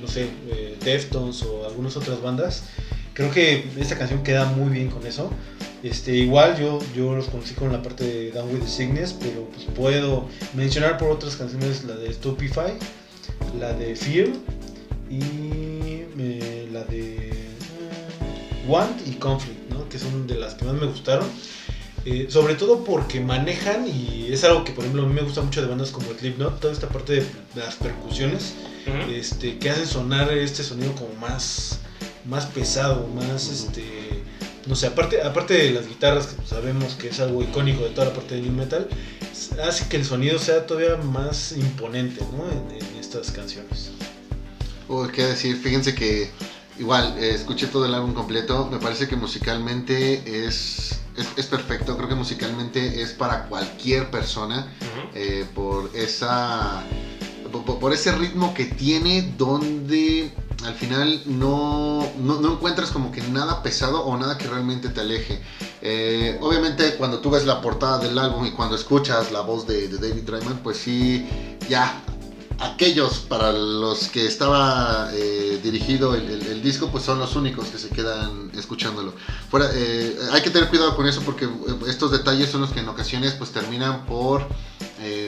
no 0.00 0.08
sé, 0.08 0.28
eh, 0.50 0.76
Deftones 0.84 1.42
o 1.42 1.66
algunas 1.66 1.96
otras 1.96 2.20
bandas. 2.22 2.64
Creo 3.12 3.30
que 3.30 3.64
esta 3.78 3.96
canción 3.98 4.22
queda 4.22 4.44
muy 4.46 4.70
bien 4.70 4.88
con 4.88 5.06
eso. 5.06 5.30
Este, 5.82 6.14
igual 6.16 6.58
yo, 6.58 6.78
yo 6.94 7.14
los 7.14 7.26
conocí 7.26 7.54
con 7.54 7.72
la 7.72 7.80
parte 7.82 8.04
de 8.04 8.30
Down 8.30 8.52
with 8.52 8.60
the 8.60 8.68
Sickness, 8.68 9.12
pero 9.18 9.48
pues 9.52 9.64
puedo 9.74 10.28
mencionar 10.54 10.98
por 10.98 11.10
otras 11.10 11.36
canciones 11.36 11.84
la 11.84 11.94
de 11.96 12.12
Stupefy, 12.12 12.72
la 13.58 13.72
de 13.72 13.94
Fear 13.96 14.28
y 15.10 16.02
eh, 16.18 16.68
la 16.72 16.84
de 16.84 17.25
Want 18.66 19.06
y 19.06 19.12
Conflict, 19.12 19.70
¿no? 19.70 19.88
que 19.88 19.98
son 19.98 20.26
de 20.26 20.34
las 20.36 20.54
que 20.54 20.64
más 20.64 20.74
me 20.74 20.86
gustaron. 20.86 21.26
Eh, 22.04 22.28
sobre 22.30 22.54
todo 22.54 22.84
porque 22.84 23.18
manejan, 23.18 23.88
y 23.88 24.28
es 24.30 24.44
algo 24.44 24.62
que 24.62 24.70
por 24.70 24.84
ejemplo 24.84 25.02
a 25.02 25.06
mí 25.08 25.12
me 25.12 25.22
gusta 25.22 25.42
mucho 25.42 25.60
de 25.60 25.66
bandas 25.66 25.90
como 25.90 26.06
Slipknot, 26.14 26.60
toda 26.60 26.72
esta 26.72 26.88
parte 26.88 27.14
de, 27.14 27.20
de 27.20 27.60
las 27.60 27.74
percusiones, 27.74 28.54
Ujú. 28.86 29.10
este, 29.10 29.58
que 29.58 29.70
hacen 29.70 29.88
sonar 29.88 30.32
este 30.32 30.62
sonido 30.62 30.92
como 30.94 31.12
más, 31.14 31.80
más 32.24 32.46
pesado, 32.46 33.08
más 33.08 33.48
este, 33.48 34.22
no 34.66 34.76
sé, 34.76 34.86
aparte, 34.86 35.20
aparte 35.20 35.54
de 35.54 35.70
las 35.72 35.88
guitarras 35.88 36.28
que 36.28 36.46
sabemos 36.46 36.94
que 36.94 37.08
es 37.08 37.18
algo 37.18 37.42
icónico 37.42 37.82
de 37.82 37.90
toda 37.90 38.06
la 38.06 38.12
parte 38.14 38.36
de 38.36 38.42
new 38.42 38.52
metal, 38.52 38.86
hace 39.64 39.88
que 39.88 39.96
el 39.96 40.04
sonido 40.04 40.38
sea 40.38 40.64
todavía 40.64 40.94
más 40.98 41.54
imponente, 41.56 42.24
¿no? 42.36 42.48
En, 42.48 42.84
en 42.86 43.00
estas 43.00 43.32
canciones. 43.32 43.90
Uy, 44.88 45.08
qué 45.12 45.24
decir, 45.24 45.56
fíjense 45.56 45.92
que 45.92 46.30
igual 46.78 47.16
eh, 47.18 47.34
escuché 47.34 47.66
todo 47.66 47.86
el 47.86 47.94
álbum 47.94 48.14
completo, 48.14 48.68
me 48.70 48.78
parece 48.78 49.08
que 49.08 49.16
musicalmente 49.16 50.46
es, 50.46 51.00
es, 51.16 51.26
es 51.36 51.46
perfecto, 51.46 51.96
creo 51.96 52.08
que 52.08 52.14
musicalmente 52.14 53.02
es 53.02 53.12
para 53.12 53.46
cualquier 53.46 54.10
persona 54.10 54.72
eh, 55.14 55.46
por 55.54 55.90
esa 55.94 56.84
por, 57.64 57.92
ese 57.92 58.12
ritmo 58.12 58.52
que 58.54 58.66
tiene 58.66 59.32
donde 59.38 60.30
al 60.64 60.74
final 60.74 61.22
no, 61.26 62.06
no, 62.18 62.40
no 62.40 62.52
encuentras 62.52 62.90
como 62.90 63.12
que 63.12 63.22
nada 63.22 63.62
pesado 63.62 64.04
o 64.04 64.16
nada 64.16 64.36
que 64.36 64.46
realmente 64.46 64.88
te 64.88 65.00
aleje. 65.00 65.40
Eh, 65.80 66.38
obviamente 66.40 66.94
cuando 66.96 67.20
tú 67.20 67.30
ves 67.30 67.46
la 67.46 67.60
portada 67.60 67.98
del 67.98 68.18
álbum 68.18 68.44
y 68.44 68.50
cuando 68.50 68.74
escuchas 68.74 69.32
la 69.32 69.40
voz 69.40 69.66
de, 69.66 69.88
de 69.88 69.96
David 69.96 70.24
Drayman, 70.24 70.58
pues 70.62 70.78
sí, 70.78 71.26
ya 71.68 72.02
aquellos 72.58 73.18
para 73.18 73.52
los 73.52 74.08
que 74.08 74.26
estaba 74.26 75.10
eh, 75.12 75.60
dirigido 75.62 76.14
el, 76.14 76.62
disco, 76.62 76.88
pues 76.90 77.04
son 77.04 77.18
los 77.18 77.36
únicos 77.36 77.68
que 77.68 77.78
se 77.78 77.90
quedan 77.90 78.50
escuchándolo. 78.54 79.12
Fuera, 79.50 79.70
eh, 79.72 80.16
hay 80.32 80.42
que 80.42 80.50
tener 80.50 80.68
cuidado 80.68 80.96
con 80.96 81.06
eso 81.06 81.20
porque 81.22 81.44
eh, 81.44 81.48
estos 81.86 82.10
detalles 82.10 82.50
son 82.50 82.62
los 82.62 82.70
que 82.70 82.80
en 82.80 82.88
ocasiones 82.88 83.34
pues 83.34 83.50
terminan 83.50 84.04
por 84.06 84.46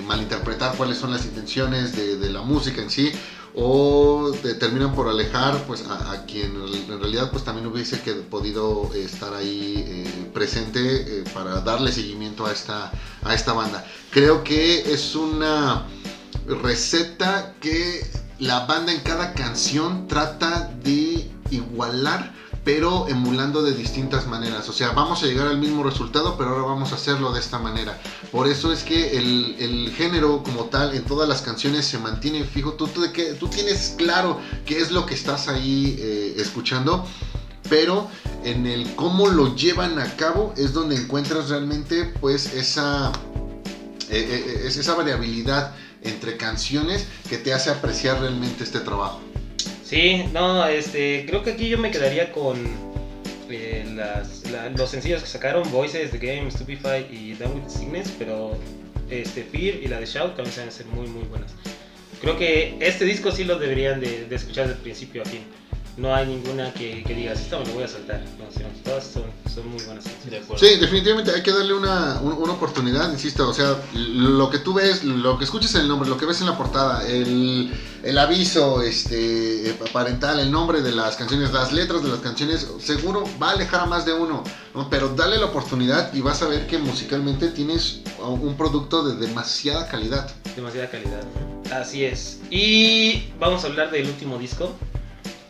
malinterpretar 0.06 0.76
cuáles 0.76 0.96
son 0.96 1.12
las 1.12 1.24
intenciones 1.26 1.94
de, 1.94 2.30
la 2.30 2.40
música 2.40 2.80
en 2.80 2.90
sí 2.90 3.12
o 3.54 4.32
te- 4.42 4.54
terminan 4.54 4.94
por 4.94 5.08
alejar 5.08 5.62
pues 5.66 5.84
a, 5.86 6.24
quien 6.26 6.56
en 6.56 6.98
realidad 6.98 7.30
pues 7.30 7.44
también 7.44 7.66
hubiese 7.66 7.98
podido 8.30 8.90
estar 8.94 9.34
ahí 9.34 10.30
presente 10.32 11.22
para 11.34 11.60
darle 11.60 11.92
seguimiento 11.92 12.46
a 12.46 12.52
esta, 12.52 12.90
a 13.22 13.34
esta 13.34 13.52
banda. 13.52 13.86
Creo 14.10 14.42
que 14.42 14.92
es 14.92 15.14
una 15.14 15.84
receta 16.48 17.54
que 17.60 18.06
la 18.38 18.66
banda 18.66 18.92
en 18.92 19.00
cada 19.00 19.34
canción 19.34 20.06
trata 20.06 20.72
de 20.82 21.30
igualar, 21.50 22.34
pero 22.64 23.08
emulando 23.08 23.62
de 23.62 23.72
distintas 23.72 24.26
maneras. 24.26 24.68
O 24.68 24.72
sea, 24.72 24.90
vamos 24.92 25.22
a 25.22 25.26
llegar 25.26 25.48
al 25.48 25.58
mismo 25.58 25.82
resultado, 25.82 26.36
pero 26.36 26.50
ahora 26.50 26.62
vamos 26.62 26.92
a 26.92 26.96
hacerlo 26.96 27.32
de 27.32 27.40
esta 27.40 27.58
manera. 27.58 27.98
Por 28.30 28.46
eso 28.46 28.72
es 28.72 28.82
que 28.82 29.16
el, 29.16 29.56
el 29.58 29.92
género 29.96 30.42
como 30.42 30.64
tal 30.64 30.94
en 30.94 31.04
todas 31.04 31.28
las 31.28 31.42
canciones 31.42 31.86
se 31.86 31.98
mantiene 31.98 32.44
fijo. 32.44 32.74
Tú, 32.74 32.86
tú, 32.88 33.06
tú 33.38 33.48
tienes 33.48 33.94
claro 33.96 34.38
qué 34.66 34.80
es 34.80 34.90
lo 34.90 35.06
que 35.06 35.14
estás 35.14 35.48
ahí 35.48 35.96
eh, 35.98 36.34
escuchando. 36.36 37.06
Pero 37.68 38.08
en 38.44 38.66
el 38.66 38.94
cómo 38.94 39.28
lo 39.28 39.54
llevan 39.54 39.98
a 39.98 40.16
cabo 40.16 40.54
es 40.56 40.72
donde 40.72 40.96
encuentras 40.96 41.50
realmente 41.50 42.04
pues 42.20 42.54
esa, 42.54 43.12
eh, 44.10 44.54
eh, 44.60 44.62
es 44.66 44.76
esa 44.76 44.94
variabilidad 44.94 45.74
entre 46.02 46.36
canciones 46.36 47.06
que 47.28 47.38
te 47.38 47.52
hace 47.52 47.70
apreciar 47.70 48.20
realmente 48.20 48.64
este 48.64 48.80
trabajo. 48.80 49.20
Sí, 49.84 50.24
no, 50.32 50.66
este, 50.66 51.24
creo 51.26 51.42
que 51.42 51.52
aquí 51.52 51.68
yo 51.68 51.78
me 51.78 51.90
quedaría 51.90 52.30
con 52.32 52.58
eh, 53.50 53.90
las- 53.94 54.50
la- 54.50 54.68
los 54.68 54.90
sencillos 54.90 55.22
que 55.22 55.28
sacaron, 55.28 55.70
Voices, 55.72 56.10
The 56.10 56.18
Game, 56.18 56.50
Stupefy 56.50 57.06
y 57.10 57.32
Down 57.32 57.54
with 57.62 57.68
Sickness, 57.70 58.12
pero 58.18 58.58
este, 59.08 59.42
Fear 59.42 59.76
y 59.82 59.88
la 59.88 59.98
de 60.00 60.04
Shout 60.04 60.36
también 60.36 60.52
se 60.52 60.60
van 60.60 60.68
a 60.68 60.72
ser 60.72 60.84
muy, 60.86 61.06
muy 61.06 61.22
buenas. 61.24 61.52
Creo 62.20 62.36
que 62.36 62.76
este 62.80 63.06
disco 63.06 63.32
sí 63.32 63.44
lo 63.44 63.58
deberían 63.58 64.00
de, 64.00 64.26
de 64.26 64.36
escuchar 64.36 64.68
desde 64.68 64.82
principio 64.82 65.22
a 65.22 65.24
fin. 65.24 65.40
No 65.98 66.14
hay 66.14 66.26
ninguna 66.26 66.72
que, 66.72 67.02
que 67.04 67.14
digas, 67.14 67.40
esta 67.40 67.58
me 67.58 67.66
la 67.66 67.72
voy 67.72 67.82
a 67.82 67.88
saltar. 67.88 68.22
No, 68.38 68.44
sino 68.52 68.68
todas 68.84 69.04
son, 69.04 69.24
son 69.52 69.68
muy 69.68 69.82
buenas. 69.84 70.04
De 70.30 70.38
acuerdo. 70.38 70.64
Sí, 70.64 70.76
definitivamente 70.78 71.30
hay 71.32 71.42
que 71.42 71.50
darle 71.52 71.74
una, 71.74 72.20
un- 72.22 72.34
una 72.34 72.52
oportunidad, 72.52 73.10
insisto, 73.12 73.48
o 73.48 73.52
sea, 73.54 73.76
lo 73.94 74.48
que 74.50 74.58
tú 74.58 74.74
ves, 74.74 75.04
lo 75.04 75.36
que 75.38 75.44
escuches 75.44 75.74
en 75.74 75.82
el 75.82 75.88
nombre, 75.88 76.08
lo 76.08 76.16
que 76.16 76.26
ves 76.26 76.40
en 76.40 76.46
la 76.46 76.56
portada, 76.56 77.06
el, 77.08 77.72
el 78.02 78.18
aviso 78.18 78.80
este, 78.82 79.76
parental, 79.92 80.38
el 80.40 80.50
nombre 80.50 80.80
de 80.82 80.92
las 80.92 81.16
canciones, 81.16 81.52
las 81.52 81.72
letras 81.72 82.02
de 82.02 82.08
las 82.10 82.20
canciones, 82.20 82.66
seguro 82.80 83.24
va 83.42 83.50
a 83.50 83.52
alejar 83.52 83.80
a 83.80 83.86
más 83.86 84.04
de 84.06 84.12
uno, 84.12 84.44
¿no? 84.74 84.88
pero 84.88 85.08
dale 85.10 85.38
la 85.38 85.46
oportunidad 85.46 86.12
y 86.14 86.20
vas 86.20 86.42
a 86.42 86.46
ver 86.48 86.66
que 86.66 86.78
musicalmente 86.78 87.48
tienes 87.48 88.00
un 88.20 88.56
producto 88.56 89.02
de 89.08 89.16
demasiada 89.26 89.88
calidad. 89.88 90.30
demasiada 90.54 90.88
calidad. 90.90 91.22
Así 91.72 92.04
es. 92.04 92.40
Y 92.50 93.24
vamos 93.38 93.64
a 93.64 93.66
hablar 93.66 93.90
del 93.90 94.06
último 94.06 94.38
disco, 94.38 94.74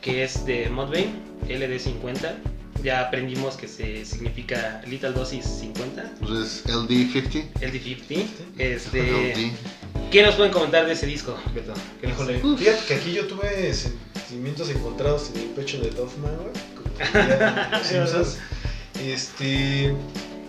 que 0.08 0.24
es 0.24 0.46
de 0.46 0.70
Mudvayne, 0.70 1.12
LD50. 1.48 2.34
Ya 2.82 3.00
aprendimos 3.00 3.56
que 3.56 3.68
se 3.68 4.04
significa 4.06 4.80
Little 4.86 5.10
Dosis 5.10 5.44
50, 5.44 6.12
Entonces, 6.20 6.64
LD50. 6.66 7.44
LD50. 7.60 8.26
Este, 8.56 9.02
LD. 9.02 9.52
¿Qué 10.10 10.22
nos 10.22 10.36
pueden 10.36 10.52
comentar 10.52 10.86
de 10.86 10.92
ese 10.94 11.04
disco, 11.06 11.36
Beto? 11.54 11.74
¿Qué 12.00 12.06
nos- 12.06 12.16
Híjole, 12.16 12.40
fíjate 12.56 12.78
que 12.86 12.94
aquí 12.94 13.12
yo 13.12 13.26
tuve 13.26 13.74
sentimientos 13.74 14.70
encontrados 14.70 15.30
en 15.34 15.42
el 15.42 15.46
pecho 15.48 15.78
de 15.80 15.90
Duffman, 15.90 16.36
güey. 16.36 16.52
Este, 19.04 19.94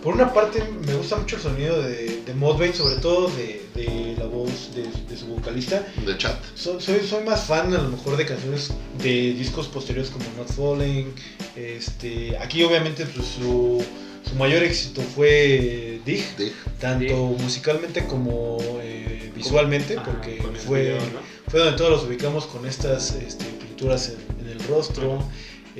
por 0.02 0.14
una 0.14 0.32
parte 0.32 0.62
me 0.86 0.94
gusta 0.94 1.16
mucho 1.16 1.36
el 1.36 1.42
sonido 1.42 1.82
de, 1.82 2.22
de 2.24 2.34
Mudvayne, 2.34 2.74
sobre 2.74 2.96
todo 2.96 3.28
de, 3.30 3.62
de 3.74 4.14
la 4.18 4.24
voz 4.26 4.74
de, 4.74 4.84
de 5.08 5.16
su 5.16 5.26
vocalista. 5.26 5.86
De 6.06 6.16
chat. 6.16 6.36
So- 6.54 6.80
soy, 6.80 7.00
soy 7.06 7.24
más 7.24 7.44
fan 7.44 7.72
a 7.74 7.78
lo 7.82 7.88
mejor 7.90 8.16
de 8.16 8.24
canciones 8.26 8.72
de 9.02 9.34
discos 9.34 9.68
posteriores 9.68 10.10
como 10.10 10.24
Not 10.36 10.48
Falling. 10.52 11.12
Este, 11.56 12.36
aquí 12.38 12.62
obviamente 12.62 13.04
pues, 13.06 13.26
su, 13.26 13.84
su 14.28 14.34
mayor 14.36 14.62
éxito 14.62 15.02
fue 15.02 16.00
Dig, 16.04 16.24
Dig. 16.36 16.52
tanto 16.78 17.04
Dig. 17.04 17.14
musicalmente 17.42 18.06
como 18.06 18.58
eh, 18.82 19.30
visualmente, 19.34 19.96
Ajá, 19.96 20.04
porque 20.04 20.42
fue, 20.66 20.80
video, 20.82 20.96
¿no? 20.96 21.20
fue 21.48 21.60
donde 21.60 21.76
todos 21.76 21.90
los 21.90 22.04
ubicamos 22.04 22.46
con 22.46 22.66
estas 22.66 23.12
este, 23.14 23.44
pinturas 23.44 24.08
en, 24.10 24.46
en 24.46 24.52
el 24.52 24.60
rostro, 24.66 25.22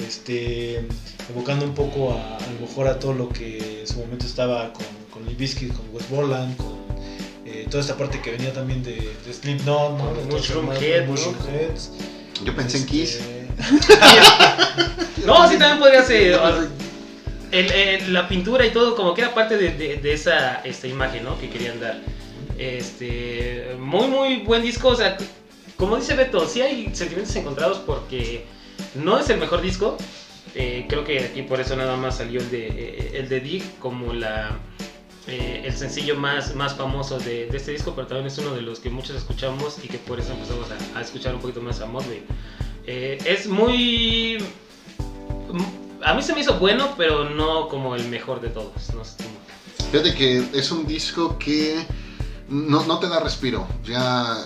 este, 0.06 0.82
evocando 1.30 1.64
un 1.64 1.74
poco 1.74 2.12
a, 2.12 2.36
a 2.36 2.40
lo 2.52 2.66
mejor 2.66 2.88
a 2.88 2.98
todo 2.98 3.12
lo 3.14 3.28
que 3.28 3.80
en 3.80 3.86
su 3.86 3.98
momento 3.98 4.26
estaba 4.26 4.72
con, 4.72 4.84
con 5.12 5.24
Limp 5.26 5.38
Bizkit, 5.38 5.72
con 5.72 5.84
West 5.94 6.08
Borland, 6.10 6.56
con 6.56 6.78
eh, 7.46 7.66
toda 7.70 7.80
esta 7.82 7.96
parte 7.96 8.20
que 8.20 8.30
venía 8.32 8.52
también 8.52 8.82
de, 8.82 8.94
de 9.26 9.32
Slipknot, 9.32 9.98
¿no? 9.98 10.04
Con 10.14 10.28
De 10.28 10.34
Mushroom 10.34 10.72
Head, 10.72 11.04
¿no? 11.06 11.12
Mushroom 11.12 11.36
Heads. 11.48 11.90
Yo 12.44 12.54
pensé 12.56 12.78
en 12.78 12.86
Kiss. 12.86 13.16
Este, 13.16 13.48
No, 15.26 15.48
sí, 15.50 15.58
también 15.58 15.78
podría 15.78 16.02
ser. 16.04 16.38
el- 17.52 17.70
el- 17.72 18.12
la 18.14 18.26
pintura 18.28 18.64
y 18.64 18.70
todo, 18.70 18.94
como 18.96 19.12
que 19.12 19.20
era 19.22 19.34
parte 19.34 19.56
de, 19.58 19.70
de- 19.72 19.96
de 19.96 20.12
esa 20.12 20.60
esta 20.64 20.86
imagen 20.86 21.24
¿no? 21.24 21.38
que 21.38 21.50
querían 21.50 21.78
dar. 21.80 21.98
Este, 22.56 23.76
muy, 23.78 24.06
muy 24.06 24.36
buen 24.38 24.62
disco. 24.62 24.88
O 24.88 24.94
sea, 24.96 25.16
como 25.76 25.96
dice 25.96 26.14
Beto, 26.14 26.46
sí 26.48 26.62
hay 26.62 26.90
sentimientos 26.94 27.34
encontrados 27.36 27.78
porque 27.86 28.44
no 28.94 29.18
es 29.18 29.28
el 29.30 29.38
mejor 29.38 29.60
disco. 29.60 29.96
Eh, 30.54 30.86
creo 30.88 31.04
que 31.04 31.20
aquí 31.20 31.42
por 31.42 31.60
eso 31.60 31.76
nada 31.76 31.96
más 31.96 32.16
salió 32.16 32.40
el 32.40 32.50
de, 32.50 32.66
eh, 32.66 33.10
el 33.14 33.28
de 33.28 33.40
Dig 33.40 33.78
como 33.78 34.12
la, 34.12 34.58
eh, 35.26 35.62
el 35.64 35.76
sencillo 35.76 36.16
más, 36.16 36.56
más 36.56 36.74
famoso 36.74 37.18
de, 37.18 37.48
este 37.52 37.72
disco, 37.72 37.92
pero 37.94 38.06
también 38.06 38.26
es 38.26 38.38
uno 38.38 38.52
de 38.52 38.62
los 38.62 38.80
que 38.80 38.90
muchos 38.90 39.14
escuchamos 39.16 39.76
y 39.82 39.86
que 39.86 39.98
por 39.98 40.18
eso 40.18 40.32
empezamos 40.32 40.66
a, 40.94 41.00
escuchar 41.00 41.34
un 41.34 41.40
poquito 41.40 41.60
más 41.60 41.80
a 41.80 41.86
Mudvayne. 41.86 42.24
Eh, 42.86 43.18
es 43.24 43.46
muy... 43.46 44.38
A 46.02 46.14
mí 46.14 46.22
se 46.22 46.34
me 46.34 46.40
hizo 46.40 46.58
bueno, 46.58 46.94
pero 46.96 47.28
no 47.28 47.68
como 47.68 47.94
el 47.94 48.08
mejor 48.08 48.40
de 48.40 48.48
todos. 48.48 48.92
No 48.94 49.04
sé. 49.04 49.22
Fíjate 49.92 50.14
que 50.14 50.48
es 50.54 50.72
un 50.72 50.86
disco 50.86 51.38
que 51.38 51.86
no, 52.48 52.84
no 52.86 52.98
te 52.98 53.08
da 53.08 53.20
respiro. 53.20 53.68
Ya 53.84 54.36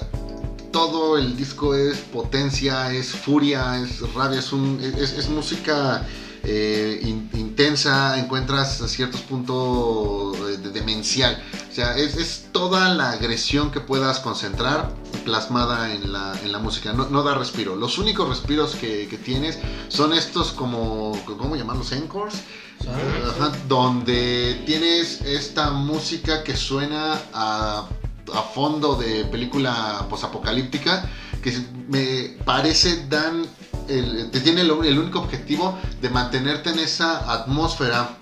todo 0.75 1.17
el 1.19 1.37
disco 1.37 1.77
es 1.77 1.99
potencia, 1.99 2.93
es 2.93 3.13
furia, 3.13 3.79
es 3.81 4.01
rabia, 4.13 4.41
es, 4.41 4.53
un, 4.53 4.81
es, 4.83 5.13
es 5.13 5.29
música 5.29 6.05
eh, 6.43 7.01
in- 7.05 7.31
intensa, 7.35 8.19
encuentras 8.19 8.81
a 8.83 8.89
ciertos 8.89 9.21
puntos 9.21 10.37
eh, 10.51 10.57
de- 10.59 10.71
demencial. 10.71 11.41
O 11.71 11.73
sea, 11.73 11.97
es, 11.97 12.17
es 12.17 12.47
toda 12.51 12.93
la 12.93 13.13
agresión 13.13 13.71
que 13.71 13.79
puedas 13.79 14.19
concentrar 14.19 14.93
plasmada 15.25 15.93
en 15.95 16.13
la, 16.13 16.37
en 16.43 16.51
la 16.51 16.59
música. 16.59 16.93
No, 16.93 17.09
no 17.09 17.23
da 17.23 17.35
respiro. 17.35 17.77
Los 17.77 17.99
únicos 17.99 18.29
respiros 18.29 18.75
que, 18.75 19.07
que 19.07 19.17
tienes 19.17 19.59
son 19.89 20.13
estos 20.13 20.51
como, 20.51 21.17
¿cómo 21.25 21.55
llamarlos? 21.55 21.93
Encores. 21.93 22.35
Ajá, 22.81 23.53
donde 23.69 24.61
tienes 24.67 25.21
esta 25.23 25.71
música 25.71 26.43
que 26.43 26.57
suena 26.57 27.17
a, 27.33 27.87
a 28.33 28.43
fondo 28.43 28.97
de 28.97 29.25
película 29.27 30.07
posapocalíptica 30.09 31.09
que 31.43 31.53
me 31.89 32.37
parece 32.45 33.07
dan 33.09 33.45
el, 33.89 34.31
tiene 34.31 34.63
el, 34.63 34.71
el 34.71 34.99
único 34.99 35.19
objetivo 35.19 35.79
de 36.01 36.09
mantenerte 36.09 36.71
en 36.71 36.79
esa 36.79 37.31
atmósfera 37.33 38.17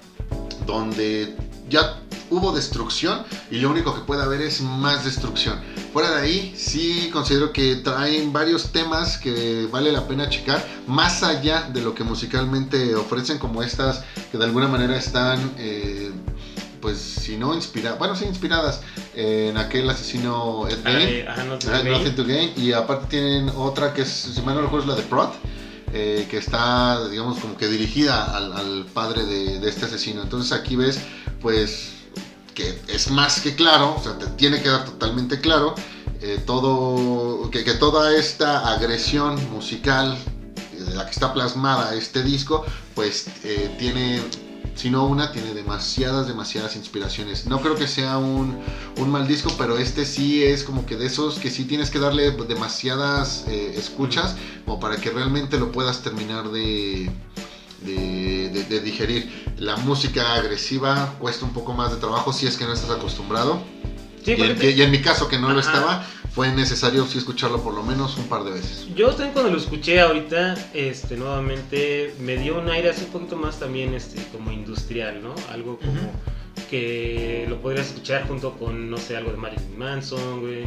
donde 0.66 1.36
ya 1.68 1.98
hubo 2.32 2.52
destrucción 2.52 3.24
y 3.50 3.58
lo 3.58 3.70
único 3.70 3.94
que 3.94 4.00
puede 4.00 4.22
haber 4.22 4.40
es 4.40 4.60
más 4.60 5.04
destrucción. 5.04 5.60
Fuera 5.92 6.10
de 6.12 6.22
ahí, 6.22 6.54
sí 6.56 7.10
considero 7.12 7.52
que 7.52 7.76
traen 7.76 8.32
varios 8.32 8.72
temas 8.72 9.18
que 9.18 9.68
vale 9.70 9.92
la 9.92 10.08
pena 10.08 10.30
checar, 10.30 10.66
más 10.86 11.22
allá 11.22 11.68
de 11.70 11.82
lo 11.82 11.94
que 11.94 12.04
musicalmente 12.04 12.94
ofrecen, 12.94 13.38
como 13.38 13.62
estas 13.62 14.02
que 14.30 14.38
de 14.38 14.44
alguna 14.44 14.68
manera 14.68 14.96
están, 14.96 15.52
eh, 15.58 16.10
pues, 16.82 16.98
si 16.98 17.38
no 17.38 17.54
inspiradas, 17.54 17.98
bueno, 17.98 18.14
sí 18.14 18.26
inspiradas 18.26 18.82
en 19.14 19.56
aquel 19.56 19.88
asesino 19.88 20.66
Ed 20.68 20.78
no 20.84 20.90
veí. 20.92 21.92
Nothing 21.98 22.14
to 22.16 22.24
Gain. 22.26 22.52
Y 22.56 22.72
aparte 22.72 23.06
tienen 23.06 23.48
otra 23.56 23.94
que 23.94 24.02
es, 24.02 24.08
si 24.08 24.42
mal 24.42 24.54
no 24.56 24.60
recuerdo, 24.62 24.92
es 24.92 24.98
la 24.98 25.02
de 25.02 25.08
Prod. 25.08 25.30
eh, 25.92 26.26
que 26.30 26.38
está, 26.38 27.06
digamos, 27.08 27.38
como 27.38 27.56
que 27.56 27.68
dirigida 27.68 28.24
al, 28.36 28.52
al 28.52 28.86
padre 28.92 29.24
de, 29.24 29.60
de 29.60 29.68
este 29.68 29.84
asesino. 29.86 30.22
Entonces 30.22 30.52
aquí 30.52 30.76
ves, 30.76 30.98
pues, 31.40 31.90
que 32.54 32.80
es 32.88 33.10
más 33.10 33.40
que 33.40 33.54
claro, 33.54 33.96
o 33.98 34.02
sea, 34.02 34.18
te 34.18 34.26
tiene 34.28 34.62
que 34.62 34.68
dar 34.68 34.84
totalmente 34.84 35.40
claro 35.40 35.74
eh, 36.20 36.42
todo, 36.46 37.50
que, 37.50 37.64
que 37.64 37.74
toda 37.74 38.14
esta 38.16 38.72
agresión 38.72 39.36
musical 39.50 40.16
de 40.78 40.94
la 40.94 41.04
que 41.04 41.12
está 41.12 41.32
plasmada 41.32 41.94
este 41.94 42.22
disco, 42.22 42.64
pues 42.94 43.26
eh, 43.44 43.74
tiene, 43.78 44.20
si 44.74 44.90
no 44.90 45.04
una, 45.06 45.32
tiene 45.32 45.54
demasiadas, 45.54 46.26
demasiadas 46.26 46.76
inspiraciones. 46.76 47.46
No 47.46 47.60
creo 47.60 47.74
que 47.74 47.86
sea 47.86 48.18
un, 48.18 48.56
un 48.98 49.10
mal 49.10 49.26
disco, 49.28 49.52
pero 49.58 49.76
este 49.78 50.04
sí 50.06 50.42
es 50.42 50.64
como 50.64 50.86
que 50.86 50.96
de 50.96 51.06
esos 51.06 51.38
que 51.38 51.50
sí 51.50 51.64
tienes 51.64 51.90
que 51.90 51.98
darle 51.98 52.30
demasiadas 52.30 53.44
eh, 53.48 53.74
escuchas 53.76 54.34
como 54.64 54.80
para 54.80 54.96
que 54.96 55.10
realmente 55.10 55.58
lo 55.58 55.70
puedas 55.72 56.02
terminar 56.02 56.50
de, 56.50 57.10
de, 57.84 58.48
de- 58.50 58.64
de 58.64 58.80
digerir. 58.80 59.52
La 59.58 59.76
música 59.76 60.34
agresiva 60.34 61.14
cuesta 61.18 61.44
un 61.44 61.52
poco 61.52 61.72
más 61.74 61.90
de 61.90 61.98
trabajo 61.98 62.32
si 62.32 62.46
es 62.46 62.56
que 62.56 62.64
no 62.64 62.72
estás 62.72 62.90
acostumbrado. 62.90 63.62
Sí, 64.24 64.34
y, 64.38 64.40
en, 64.42 64.56
te- 64.56 64.70
y 64.70 64.82
en 64.82 64.90
mi 64.90 65.00
caso 65.00 65.28
que 65.28 65.38
no 65.38 65.50
lo 65.50 65.60
estaba, 65.60 66.06
fue 66.34 66.50
necesario 66.50 67.06
sí 67.06 67.18
escucharlo 67.18 67.62
por 67.62 67.74
lo 67.74 67.82
menos 67.82 68.16
un 68.16 68.24
par 68.24 68.44
de 68.44 68.52
veces. 68.52 68.88
Yo 68.94 69.10
también 69.10 69.32
cuando 69.32 69.50
lo 69.50 69.58
escuché 69.58 70.00
ahorita, 70.00 70.54
este, 70.72 71.16
nuevamente, 71.16 72.14
me 72.20 72.36
dio 72.36 72.58
un 72.58 72.70
aire 72.70 72.90
así 72.90 73.04
un 73.04 73.10
poquito 73.10 73.36
más 73.36 73.58
también, 73.58 73.92
este, 73.94 74.22
como 74.32 74.50
industrial, 74.50 75.22
¿no? 75.22 75.34
Algo 75.50 75.78
como 75.78 76.10
que 76.70 77.44
lo 77.48 77.60
podrías 77.60 77.88
escuchar 77.88 78.26
junto 78.26 78.52
con, 78.58 78.90
no 78.90 78.96
sé, 78.96 79.16
algo 79.16 79.30
de 79.30 79.36
Marilyn 79.36 79.78
Manson, 79.78 80.40
güey. 80.40 80.64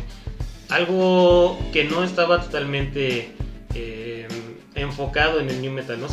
Algo 0.70 1.57
que 1.74 1.84
no 1.84 2.03
estaba 2.03 2.41
totalmente 2.41 3.34
eh, 3.74 4.28
enfocado 4.76 5.39
en 5.39 5.49
el 5.49 5.61
new 5.61 5.72
metal, 5.72 5.99
¿no? 5.99 6.07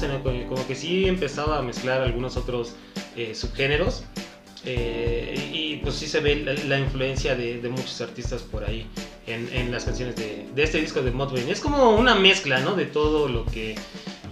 Como 0.49 0.67
que 0.67 0.75
sí 0.75 1.07
empezaba 1.07 1.59
a 1.59 1.63
mezclar 1.63 2.01
algunos 2.01 2.39
otros 2.39 2.73
eh, 3.17 3.35
subgéneros. 3.35 4.05
Eh, 4.65 5.51
y 5.53 5.77
pues 5.77 5.97
sí 5.97 6.07
se 6.07 6.21
ve 6.21 6.37
la, 6.37 6.55
la 6.55 6.79
influencia 6.79 7.35
de, 7.35 7.61
de 7.61 7.69
muchos 7.69 8.01
artistas 8.01 8.43
por 8.43 8.65
ahí 8.65 8.87
en, 9.27 9.49
en 9.53 9.71
las 9.71 9.85
canciones 9.85 10.17
de, 10.17 10.47
de 10.55 10.63
este 10.63 10.79
disco 10.79 11.03
de 11.03 11.11
Mudvayne. 11.11 11.51
Es 11.51 11.61
como 11.61 11.97
una 11.97 12.15
mezcla, 12.15 12.61
¿no? 12.61 12.75
De 12.75 12.87
todo 12.87 13.29
lo 13.29 13.45
que 13.47 13.75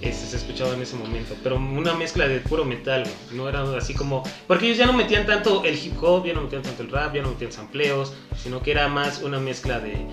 este, 0.00 0.26
se 0.26 0.36
escuchaba 0.36 0.74
en 0.74 0.82
ese 0.82 0.96
momento, 0.96 1.34
pero 1.42 1.56
una 1.56 1.94
mezcla 1.94 2.26
de 2.26 2.40
puro 2.40 2.64
metal, 2.64 3.04
no 3.32 3.48
era 3.48 3.62
así 3.76 3.92
como... 3.94 4.22
Porque 4.46 4.66
ellos 4.66 4.78
ya 4.78 4.86
no 4.86 4.92
metían 4.92 5.26
tanto 5.26 5.64
el 5.64 5.76
hip 5.76 6.02
hop, 6.02 6.24
ya 6.26 6.32
no 6.32 6.42
metían 6.42 6.62
tanto 6.62 6.82
el 6.82 6.90
rap, 6.90 7.14
ya 7.14 7.22
no 7.22 7.30
metían 7.30 7.52
sampleos, 7.52 8.14
sino 8.42 8.62
que 8.62 8.70
era 8.70 8.88
más 8.88 9.22
una 9.22 9.38
mezcla 9.38 9.78
de, 9.78 10.06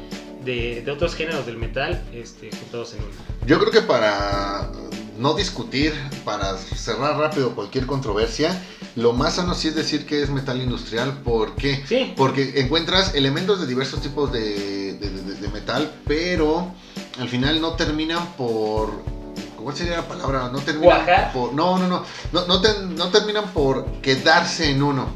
de, 0.43 0.81
de 0.81 0.91
otros 0.91 1.15
géneros 1.15 1.45
del 1.45 1.57
metal 1.57 2.03
este, 2.13 2.49
juntados 2.49 2.93
en 2.95 2.99
uno. 2.99 3.11
Yo 3.45 3.59
creo 3.59 3.71
que 3.71 3.81
para 3.81 4.69
no 5.17 5.33
discutir, 5.33 5.93
para 6.25 6.57
cerrar 6.57 7.17
rápido 7.17 7.55
cualquier 7.55 7.85
controversia, 7.85 8.61
lo 8.95 9.13
más 9.13 9.35
sano 9.35 9.53
sí 9.55 9.67
es 9.69 9.75
decir 9.75 10.05
que 10.05 10.21
es 10.21 10.29
metal 10.29 10.61
industrial. 10.61 11.21
¿Por 11.23 11.55
qué? 11.55 11.83
Sí, 11.87 12.13
Porque 12.15 12.53
encuentras 12.61 13.13
elementos 13.15 13.59
de 13.59 13.67
diversos 13.67 14.01
tipos 14.01 14.31
de, 14.31 14.93
de- 14.93 15.09
de- 15.09 15.35
de 15.35 15.47
metal, 15.49 15.91
pero 16.05 16.71
al 17.19 17.29
final 17.29 17.59
no 17.61 17.73
terminan 17.73 18.25
por 18.37 18.91
¿Cuál 19.57 19.75
sería 19.75 19.97
la 19.97 20.07
palabra? 20.07 20.49
No 20.49 20.59
terminan 20.59 21.05
¿Cuajar? 21.05 21.33
por. 21.33 21.53
No, 21.53 21.77
no, 21.77 21.87
no. 21.87 22.03
No, 22.31 22.45
no, 22.47 22.61
ten- 22.61 22.95
no 22.95 23.09
terminan 23.09 23.51
por 23.51 23.85
quedarse 24.01 24.69
en 24.69 24.81
uno. 24.81 25.09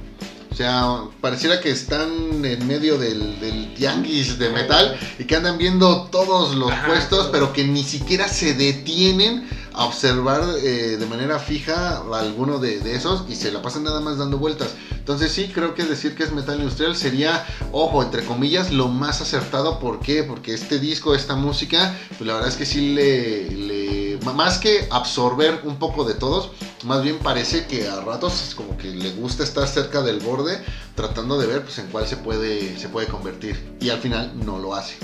O 0.52 0.56
sea, 0.56 1.04
pareciera 1.22 1.62
que 1.62 1.70
están 1.72 2.44
en 2.44 2.68
medio 2.68 2.98
del, 2.98 3.40
del 3.40 3.74
tianguis 3.76 4.38
de 4.38 4.50
metal 4.50 5.00
y 5.18 5.24
que 5.24 5.38
andan 5.38 5.58
viendo 5.58 6.10
todos 6.12 6.56
los 6.56 6.70
puestos, 6.86 7.30
pero 7.32 7.54
que 7.54 7.64
ni 7.64 7.84
siquiera 7.84 8.28
se 8.28 8.54
detienen 8.54 9.48
observar 9.74 10.44
eh, 10.64 10.98
de 10.98 11.06
manera 11.06 11.40
fija 11.40 12.04
alguno 12.14 12.60
de, 12.60 12.96
esos 12.96 13.26
y 13.30 13.36
se 13.36 13.52
la 13.52 13.62
pasan 13.62 13.84
nada 13.84 14.00
más 14.02 14.18
dando 14.18 14.38
vueltas. 14.38 14.70
Entonces 14.92 15.32
sí, 15.32 15.52
creo 15.54 15.74
que 15.74 15.84
decir 15.84 16.16
que 16.16 16.24
es 16.24 16.32
metal 16.32 16.58
industrial 16.60 16.96
sería, 16.96 17.46
ojo, 17.72 18.04
entre 18.04 18.24
comillas, 18.24 18.72
lo 18.72 18.88
más 18.88 19.22
acertado. 19.22 19.80
¿Por 19.80 20.00
qué? 20.00 20.24
Porque 20.24 20.54
este 20.54 20.80
disco, 20.80 21.16
esta 21.16 21.36
música, 21.36 21.96
pues 22.18 22.22
la 22.28 22.34
verdad 22.34 22.50
es 22.50 22.56
que 22.56 22.66
sí 22.66 22.94
le, 22.94 23.50
le- 23.52 24.20
más 24.36 24.60
que 24.60 24.88
absorber 24.92 25.62
un 25.64 25.78
poco 25.78 26.04
de 26.06 26.14
todos, 26.14 26.52
más 26.86 27.04
bien 27.04 27.18
parece 27.20 27.66
que 27.66 27.88
a 27.88 28.00
ratos 28.02 28.42
es 28.48 28.56
como 28.56 28.78
que 28.78 28.88
le 28.90 29.12
gusta 29.14 29.44
estar 29.44 29.68
cerca 29.68 30.02
del 30.02 30.20
borde, 30.20 30.60
tratando 30.96 31.38
de 31.38 31.48
ver 31.48 31.64
pues 31.64 31.78
en 31.80 31.88
cuál 31.88 32.08
se 32.08 32.18
puede, 32.18 32.78
se 32.78 32.88
puede 32.90 33.08
convertir. 33.08 33.76
Y 33.82 33.90
al 33.90 34.00
final 34.00 34.32
no 34.46 34.60
lo 34.60 34.74
hace. 34.76 34.96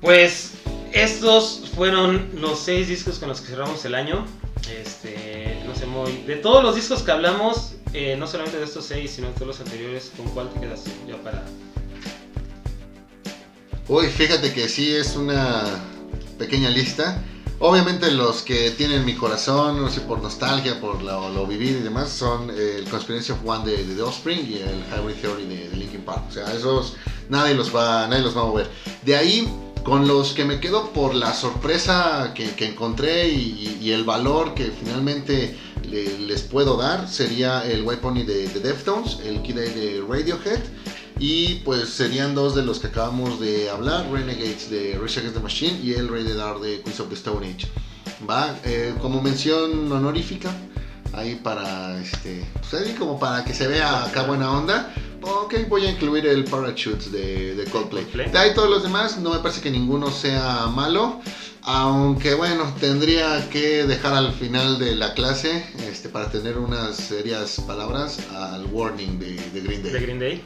Pues 0.00 0.52
estos 1.02 1.62
fueron 1.74 2.30
los 2.40 2.58
seis 2.58 2.88
discos 2.88 3.18
con 3.18 3.28
los 3.28 3.40
que 3.40 3.48
cerramos 3.48 3.84
el 3.84 3.94
año. 3.94 4.24
Este, 4.80 5.62
no 5.66 5.74
sé, 5.74 5.86
muy. 5.86 6.22
De 6.22 6.36
todos 6.36 6.62
los 6.62 6.74
discos 6.74 7.02
que 7.02 7.12
hablamos, 7.12 7.74
eh, 7.92 8.16
no 8.18 8.26
solamente 8.26 8.58
de 8.58 8.64
estos 8.64 8.86
seis, 8.86 9.12
sino 9.12 9.28
de 9.28 9.34
todos 9.34 9.48
los 9.48 9.60
anteriores, 9.60 10.10
¿con 10.16 10.26
cuál 10.30 10.50
te 10.50 10.60
quedas 10.60 10.84
ya 11.06 11.16
para. 11.22 11.44
Uy, 13.88 14.06
fíjate 14.06 14.52
que 14.52 14.68
sí 14.68 14.94
es 14.94 15.16
una 15.16 15.64
pequeña 16.38 16.70
lista. 16.70 17.22
Obviamente 17.58 18.10
los 18.10 18.42
que 18.42 18.70
tienen 18.72 19.04
mi 19.04 19.14
corazón, 19.14 19.80
no 19.80 19.90
sé, 19.90 20.00
por 20.00 20.20
nostalgia, 20.20 20.80
por 20.80 21.02
lo, 21.02 21.30
lo 21.30 21.46
vivido 21.46 21.78
y 21.78 21.82
demás, 21.82 22.10
son 22.10 22.50
eh, 22.50 22.76
el 22.78 22.84
Conspiracy 22.84 23.32
of 23.32 23.38
One 23.46 23.70
de, 23.70 23.84
de 23.84 23.94
The 23.94 24.02
Offspring 24.02 24.46
y 24.46 24.58
el 24.58 24.84
Hybrid 24.92 25.16
Theory 25.16 25.46
de, 25.46 25.68
de 25.70 25.76
Linkin 25.76 26.02
Park. 26.02 26.24
O 26.28 26.32
sea, 26.32 26.52
esos 26.52 26.96
nadie 27.28 27.54
los 27.54 27.74
va, 27.74 28.06
nadie 28.08 28.22
los 28.22 28.36
va 28.36 28.42
a 28.42 28.44
mover. 28.44 28.70
De 29.04 29.16
ahí, 29.16 29.48
con 29.86 30.08
los 30.08 30.32
que 30.32 30.44
me 30.44 30.58
quedo 30.58 30.90
por 30.90 31.14
la 31.14 31.32
sorpresa 31.32 32.32
que, 32.34 32.52
encontré 32.66 33.28
y, 33.28 33.92
el 33.92 34.02
valor 34.02 34.52
que 34.54 34.64
finalmente 34.64 35.56
le- 35.88 36.18
les 36.18 36.42
puedo 36.42 36.76
dar, 36.76 37.08
sería 37.08 37.64
el 37.64 37.82
White 37.84 38.02
Pony 38.02 38.24
de, 38.24 38.48
de 38.48 38.58
Deftones, 38.60 39.18
el 39.24 39.42
Kid 39.42 39.54
de 39.54 40.04
Radiohead 40.08 40.58
y 41.20 41.60
pues 41.64 41.88
serían 41.90 42.34
dos 42.34 42.56
de 42.56 42.64
los 42.64 42.80
que 42.80 42.88
acabamos 42.88 43.38
de 43.38 43.70
hablar, 43.70 44.10
Renegades 44.10 44.68
de 44.70 44.98
Rage 45.00 45.20
Against 45.20 45.36
the 45.36 45.42
Machine 45.42 45.80
y 45.80 45.92
el 45.92 46.08
Rey 46.08 46.24
de 46.24 46.34
Dar 46.34 46.58
de 46.58 46.80
Queens 46.82 46.98
of 46.98 47.08
the 47.08 47.14
Stone 47.14 47.46
Age. 47.46 47.68
Va, 48.28 48.58
eh, 48.64 48.92
como 49.00 49.22
mención 49.22 49.90
honorífica, 49.92 50.50
ahí 51.12 51.36
para 51.36 51.98
este, 52.00 52.44
pues 52.60 52.74
ahí 52.74 52.94
como 52.94 53.18
para 53.18 53.44
que 53.44 53.54
se 53.54 53.66
vea 53.66 54.04
acá 54.04 54.22
buena 54.22 54.50
onda. 54.50 54.92
Ok, 55.22 55.54
voy 55.68 55.86
a 55.86 55.90
incluir 55.90 56.26
el 56.26 56.44
Parachutes 56.44 57.10
de, 57.10 57.54
de 57.54 57.64
Coldplay. 57.64 58.04
Coldplay. 58.04 58.30
De 58.30 58.38
ahí 58.38 58.54
todos 58.54 58.70
los 58.70 58.82
demás, 58.82 59.18
no 59.18 59.30
me 59.30 59.38
parece 59.38 59.60
que 59.60 59.70
ninguno 59.70 60.10
sea 60.10 60.66
malo. 60.66 61.20
Aunque 61.62 62.34
bueno, 62.34 62.72
tendría 62.78 63.48
que 63.50 63.84
dejar 63.84 64.14
al 64.14 64.32
final 64.32 64.78
de 64.78 64.94
la 64.94 65.14
clase 65.14 65.66
este, 65.90 66.08
para 66.08 66.30
tener 66.30 66.58
unas 66.58 66.94
serias 66.94 67.60
palabras 67.66 68.20
al 68.30 68.66
warning 68.66 69.18
de, 69.18 69.34
de 69.50 69.60
Green 69.60 69.82
Day. 69.82 69.92
de 69.92 70.00
Green 70.00 70.18
Day. 70.20 70.44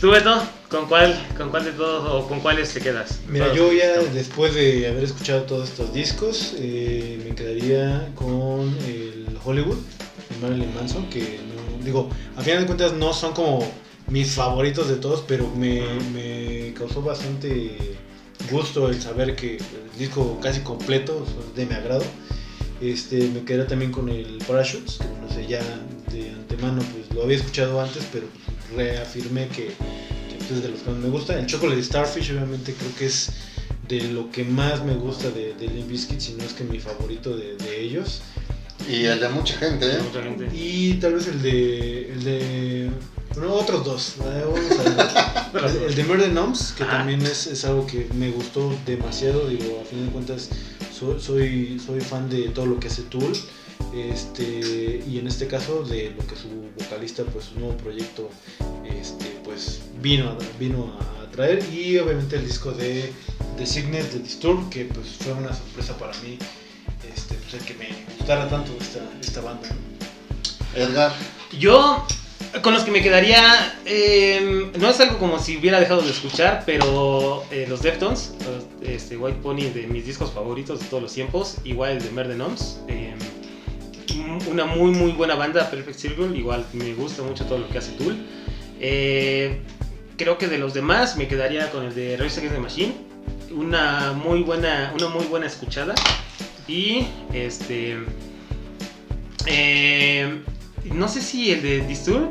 ¿Tú, 0.00 0.10
Beto? 0.12 0.40
¿Con 0.68 0.86
cuál, 0.86 1.26
con 1.36 1.50
cuál 1.50 1.64
de 1.64 1.72
todos 1.72 2.24
o 2.24 2.28
con 2.28 2.38
cuáles 2.38 2.72
te 2.72 2.80
quedas? 2.80 3.18
Mira, 3.26 3.46
Todos 3.46 3.58
yo 3.58 3.72
ya 3.72 3.98
después 4.12 4.54
de 4.54 4.86
haber 4.86 5.02
escuchado 5.02 5.42
todos 5.42 5.70
estos 5.70 5.92
discos, 5.92 6.54
eh, 6.58 7.20
me 7.26 7.34
quedaría 7.34 8.12
con 8.14 8.76
el 8.86 9.36
Hollywood 9.44 9.78
de 10.30 10.36
Marilyn 10.40 10.72
Manson, 10.72 11.10
que 11.10 11.40
no, 11.48 11.84
digo, 11.84 12.10
a 12.36 12.42
final 12.42 12.60
de 12.60 12.66
cuentas 12.66 12.92
no 12.92 13.12
son 13.12 13.32
como 13.32 13.68
mis 14.06 14.30
favoritos 14.30 14.88
de 14.88 14.96
todos, 14.96 15.24
pero 15.26 15.48
me, 15.56 15.82
me 16.14 16.72
causó 16.74 17.02
bastante 17.02 17.96
gusto 18.52 18.88
el 18.88 19.00
saber 19.02 19.34
que 19.34 19.56
el 19.56 19.98
disco 19.98 20.38
casi 20.40 20.60
completo 20.60 21.26
de 21.56 21.66
mi 21.66 21.74
agrado. 21.74 22.04
Este, 22.80 23.16
me 23.30 23.42
quedaría 23.42 23.66
también 23.66 23.90
con 23.90 24.08
el 24.08 24.38
Parachutes, 24.46 24.98
que 24.98 25.06
no 25.20 25.28
sé, 25.28 25.44
ya 25.48 25.60
de 26.12 26.30
antemano 26.30 26.82
pues 26.92 27.12
lo 27.12 27.24
había 27.24 27.36
escuchado 27.36 27.80
antes, 27.80 28.06
pero 28.12 28.26
pues, 28.28 28.57
reafirmé 28.76 29.48
que, 29.48 29.66
que 30.28 30.54
es 30.54 30.62
de 30.62 30.68
los 30.68 30.80
que 30.80 30.90
más 30.90 30.98
me 31.00 31.08
gusta. 31.08 31.38
El 31.38 31.46
Chocolate 31.46 31.82
Starfish 31.82 32.30
obviamente 32.32 32.74
creo 32.74 32.94
que 32.96 33.06
es 33.06 33.30
de 33.88 34.02
lo 34.12 34.30
que 34.30 34.44
más 34.44 34.84
me 34.84 34.94
gusta 34.94 35.30
de, 35.30 35.54
de 35.54 35.66
Limp 35.68 35.88
Bizkit, 35.88 36.20
si 36.20 36.32
no 36.32 36.44
es 36.44 36.52
que 36.52 36.64
mi 36.64 36.78
favorito 36.78 37.36
de, 37.36 37.56
de 37.56 37.80
ellos. 37.80 38.20
Y 38.88 39.04
el 39.04 39.20
de 39.20 39.28
mucha 39.28 39.56
gente, 39.58 39.86
¿eh? 39.86 39.98
Mucha 40.02 40.22
gente. 40.22 40.48
Y 40.54 40.94
tal 40.94 41.14
vez 41.14 41.26
el 41.26 41.42
de... 41.42 42.12
El 42.12 42.24
de 42.24 42.90
bueno, 43.34 43.54
otros 43.54 43.84
dos. 43.84 44.14
¿vale? 44.18 44.42
Vamos 44.42 44.60
a 44.78 45.52
ver. 45.52 45.64
El, 45.64 45.82
el 45.84 45.94
de 45.94 46.04
Murder 46.04 46.32
Noms, 46.32 46.72
que 46.72 46.82
Ajá. 46.84 46.98
también 46.98 47.20
es, 47.22 47.46
es 47.46 47.64
algo 47.64 47.86
que 47.86 48.08
me 48.14 48.30
gustó 48.30 48.74
demasiado. 48.86 49.48
Digo, 49.48 49.82
a 49.82 49.84
fin 49.84 50.06
de 50.06 50.12
cuentas, 50.12 50.48
soy, 50.98 51.20
soy, 51.20 51.80
soy 51.84 52.00
fan 52.00 52.28
de 52.30 52.48
todo 52.48 52.66
lo 52.66 52.80
que 52.80 52.88
hace 52.88 53.02
Tool. 53.02 53.32
Este, 53.94 55.02
y 55.08 55.18
en 55.18 55.26
este 55.26 55.46
caso, 55.46 55.82
de 55.82 56.10
lo 56.10 56.26
que 56.26 56.36
su 56.36 56.48
vocalista, 56.78 57.24
pues 57.24 57.46
su 57.46 57.58
nuevo 57.58 57.76
proyecto, 57.76 58.28
este, 58.84 59.26
pues 59.44 59.80
vino, 60.00 60.30
a- 60.30 60.38
vino 60.58 60.94
a 61.00 61.30
traer. 61.30 61.62
Y 61.72 61.98
obviamente 61.98 62.36
el 62.36 62.46
disco 62.46 62.72
de 62.72 63.12
The 63.56 63.66
Sickness 63.66 64.12
de 64.12 64.20
Disturb, 64.20 64.68
que 64.70 64.84
pues 64.84 65.08
fue 65.20 65.32
una 65.32 65.54
sorpresa 65.54 65.96
para 65.98 66.12
mí. 66.20 66.38
Este, 67.14 67.34
pues, 67.36 67.54
el 67.54 67.60
que 67.66 67.74
me 67.74 67.88
gustara 68.18 68.48
tanto 68.48 68.72
esta, 68.80 69.00
esta 69.20 69.40
banda. 69.40 69.68
Edgar. 70.74 71.12
Yo, 71.58 72.04
con 72.62 72.74
los 72.74 72.82
que 72.84 72.90
me 72.90 73.02
quedaría, 73.02 73.42
eh, 73.86 74.70
no 74.78 74.90
es 74.90 75.00
algo 75.00 75.18
como 75.18 75.38
si 75.38 75.56
hubiera 75.56 75.80
dejado 75.80 76.02
de 76.02 76.10
escuchar, 76.10 76.62
pero 76.66 77.44
eh, 77.50 77.66
los 77.68 77.80
Deftones, 77.82 78.32
los, 78.44 78.88
este, 78.88 79.16
White 79.16 79.38
Pony 79.42 79.70
de 79.74 79.86
mis 79.88 80.04
discos 80.04 80.30
favoritos 80.30 80.80
de 80.80 80.86
todos 80.86 81.02
los 81.02 81.12
tiempos, 81.14 81.54
igual 81.64 81.92
el 81.92 82.02
de 82.02 82.10
Murder 82.10 82.36
Noms, 82.36 82.80
eh, 82.88 83.14
una 84.50 84.64
muy 84.66 84.90
muy 84.92 85.12
buena 85.12 85.34
banda, 85.34 85.70
Perfect 85.70 85.98
Circle, 85.98 86.36
igual 86.36 86.64
me 86.72 86.94
gusta 86.94 87.22
mucho 87.22 87.44
todo 87.46 87.58
lo 87.58 87.68
que 87.68 87.78
hace 87.78 87.92
Tool. 87.92 88.16
Eh, 88.80 89.60
creo 90.16 90.38
que 90.38 90.46
de 90.48 90.58
los 90.58 90.74
demás 90.74 91.16
me 91.16 91.26
quedaría 91.28 91.70
con 91.70 91.84
el 91.86 91.94
de 91.94 92.16
Rage 92.16 92.38
Against 92.40 92.54
the 92.54 92.60
Machine, 92.60 92.94
una 93.50 94.12
muy 94.12 94.42
buena, 94.42 94.92
una 94.94 95.08
muy 95.08 95.24
buena 95.26 95.46
escuchada 95.46 95.94
y 96.66 97.06
este... 97.32 97.98
Eh, 99.46 100.42
no 100.84 101.08
sé 101.08 101.20
si 101.22 101.50
el 101.52 101.62
de 101.62 101.80
Disturb 101.86 102.30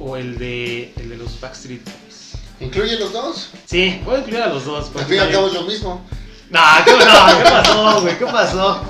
o 0.00 0.16
el 0.16 0.38
de, 0.38 0.92
el 0.96 1.08
de 1.08 1.16
los 1.16 1.40
Backstreet 1.40 1.82
Boys. 1.84 2.32
¿Incluye 2.60 2.98
los 2.98 3.12
dos? 3.12 3.50
Sí, 3.66 4.00
voy 4.04 4.16
a 4.16 4.18
incluir 4.18 4.42
a 4.42 4.48
los 4.48 4.64
dos. 4.64 4.90
Al 4.96 5.04
fin 5.04 5.16
y 5.16 5.18
al 5.18 5.30
también- 5.30 5.32
cabo 5.32 5.46
es 5.48 5.54
lo 5.54 5.62
mismo. 5.62 6.06
No, 6.50 6.60
¿qué, 6.84 6.90
no, 6.92 6.98
¿qué 7.42 7.50
pasó, 7.50 8.00
güey? 8.02 8.18
¿Qué 8.18 8.26
pasó? 8.26 8.84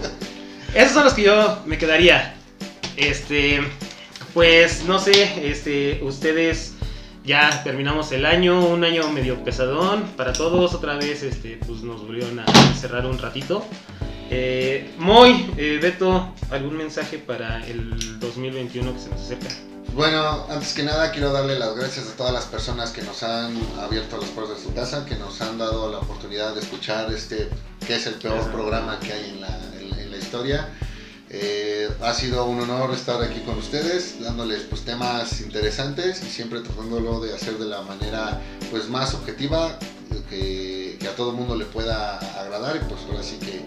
Esos 0.74 0.92
son 0.92 1.04
los 1.04 1.14
que 1.14 1.22
yo 1.22 1.60
me 1.64 1.78
quedaría. 1.78 2.33
Este, 2.96 3.60
pues 4.32 4.84
no 4.84 4.98
sé, 4.98 5.50
este, 5.50 6.00
ustedes 6.02 6.72
ya 7.24 7.62
terminamos 7.64 8.12
el 8.12 8.26
año, 8.26 8.64
un 8.66 8.84
año 8.84 9.08
medio 9.10 9.42
pesadón 9.44 10.02
para 10.16 10.32
todos. 10.32 10.74
Otra 10.74 10.96
vez, 10.96 11.22
este, 11.22 11.58
pues 11.66 11.80
nos 11.82 12.02
volvieron 12.06 12.38
a 12.40 12.44
cerrar 12.80 13.06
un 13.06 13.18
ratito. 13.18 13.64
Eh, 14.30 14.90
Moy, 14.98 15.50
eh, 15.56 15.78
Beto, 15.80 16.32
¿algún 16.50 16.76
mensaje 16.76 17.18
para 17.18 17.64
el 17.66 18.18
2021 18.20 18.92
que 18.94 18.98
se 19.00 19.08
nos 19.10 19.20
acerca? 19.20 19.48
Bueno, 19.94 20.46
antes 20.50 20.72
que 20.72 20.82
nada 20.82 21.12
quiero 21.12 21.32
darle 21.32 21.56
las 21.58 21.76
gracias 21.76 22.08
a 22.08 22.16
todas 22.16 22.32
las 22.32 22.46
personas 22.46 22.90
que 22.90 23.02
nos 23.02 23.22
han 23.22 23.56
abierto 23.80 24.16
las 24.18 24.30
puertas 24.30 24.56
de 24.58 24.62
su 24.64 24.74
casa, 24.74 25.06
que 25.06 25.14
nos 25.16 25.40
han 25.40 25.56
dado 25.58 25.90
la 25.92 25.98
oportunidad 25.98 26.52
de 26.54 26.60
escuchar 26.62 27.12
este, 27.12 27.48
que 27.86 27.94
es 27.94 28.06
el 28.06 28.14
peor 28.14 28.50
programa 28.50 28.98
que 28.98 29.12
hay 29.12 29.30
en 29.30 29.40
la, 29.40 29.56
en- 29.78 29.98
en 30.00 30.10
la 30.10 30.16
historia. 30.16 30.68
Eh, 31.36 31.90
ha 32.00 32.14
sido 32.14 32.44
un 32.44 32.60
honor 32.60 32.94
estar 32.94 33.20
aquí 33.20 33.40
con 33.40 33.58
ustedes, 33.58 34.20
dándoles 34.22 34.62
pues, 34.70 34.82
temas 34.82 35.40
interesantes 35.40 36.22
y 36.22 36.30
siempre 36.30 36.60
tratándolo 36.60 37.18
de 37.18 37.34
hacer 37.34 37.58
de 37.58 37.64
la 37.64 37.82
manera 37.82 38.40
pues, 38.70 38.88
más 38.88 39.14
objetiva, 39.14 39.76
que, 40.30 40.96
que 41.00 41.08
a 41.08 41.16
todo 41.16 41.30
el 41.30 41.36
mundo 41.36 41.56
le 41.56 41.64
pueda 41.64 42.18
agradar. 42.40 42.76
Y 42.76 42.84
pues 42.88 43.00
ahora 43.10 43.24
sí 43.24 43.38
que 43.40 43.62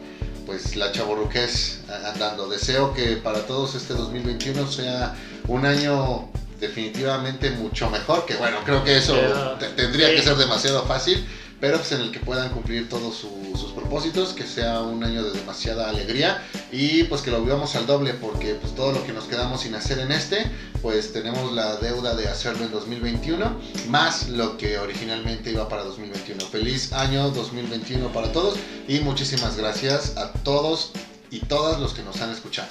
pues 0.45 0.77
la 0.77 0.93
chaborruqués 0.93 1.81
andando. 2.05 2.47
Deseo 2.47 2.93
que 2.93 3.17
para 3.17 3.45
todos 3.45 3.75
este 3.75 3.93
2021 3.95 4.71
sea 4.71 5.13
un 5.49 5.65
año 5.65 6.29
definitivamente 6.61 7.51
mucho 7.51 7.89
mejor, 7.89 8.25
que 8.25 8.35
bueno, 8.35 8.59
creo 8.63 8.81
que 8.85 8.97
eso 8.97 9.13
Pero- 9.13 9.73
tendría 9.75 10.09
que 10.15 10.21
ser 10.21 10.37
demasiado 10.37 10.83
fácil, 10.85 11.27
pero 11.59 11.77
pues 11.77 11.91
en 11.91 12.01
el 12.01 12.11
que 12.11 12.19
puedan 12.19 12.49
cumplir 12.51 12.87
todos 12.89 13.15
su- 13.15 13.55
sus 13.57 13.71
propósitos, 13.71 14.33
que 14.33 14.43
sea 14.45 14.81
un 14.81 15.03
año 15.03 15.23
de 15.23 15.31
demasiada 15.31 15.89
alegría 15.89 16.43
y 16.71 17.03
pues 17.05 17.21
que 17.21 17.31
lo 17.31 17.41
vivamos 17.41 17.75
al 17.75 17.85
doble, 17.87 18.13
porque 18.13 18.53
pues 18.55 18.75
todo 18.75 18.91
lo 18.91 19.03
que 19.05 19.13
nos 19.13 19.25
quedamos 19.25 19.61
sin 19.61 19.73
hacer 19.75 19.99
en 19.99 20.11
este, 20.11 20.45
pues 20.81 21.11
tenemos 21.13 21.51
la 21.53 21.77
deuda 21.77 22.15
de 22.15 22.27
hacerlo 22.27 22.65
en 22.65 22.71
2021, 22.71 23.59
más 23.89 24.29
lo 24.29 24.57
que 24.57 24.77
originalmente 24.77 25.51
iba 25.51 25.67
para 25.67 25.83
2021. 25.83 26.45
Feliz 26.45 26.93
año 26.93 27.29
2021 27.31 28.11
para 28.13 28.31
todos 28.31 28.55
y 28.87 28.99
muchísimas 28.99 29.57
gracias 29.57 30.15
a 30.17 30.31
todos 30.33 30.91
y 31.31 31.39
todas 31.39 31.79
los 31.79 31.93
que 31.93 32.03
nos 32.03 32.21
han 32.21 32.31
escuchado. 32.31 32.69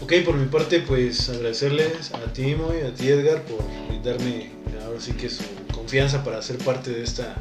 Ok, 0.00 0.14
por 0.24 0.34
mi 0.34 0.46
parte, 0.46 0.80
pues 0.80 1.28
agradecerles 1.28 2.12
a 2.12 2.32
ti, 2.32 2.56
Moy, 2.56 2.80
a 2.80 2.92
ti, 2.92 3.08
Edgar, 3.08 3.42
por 3.44 3.60
brindarme 3.88 4.50
ahora 4.84 5.00
sí 5.00 5.12
que 5.12 5.30
su 5.30 5.44
confianza 5.82 6.22
para 6.22 6.40
ser 6.42 6.58
parte 6.58 6.92
de 6.92 7.02
esta 7.02 7.34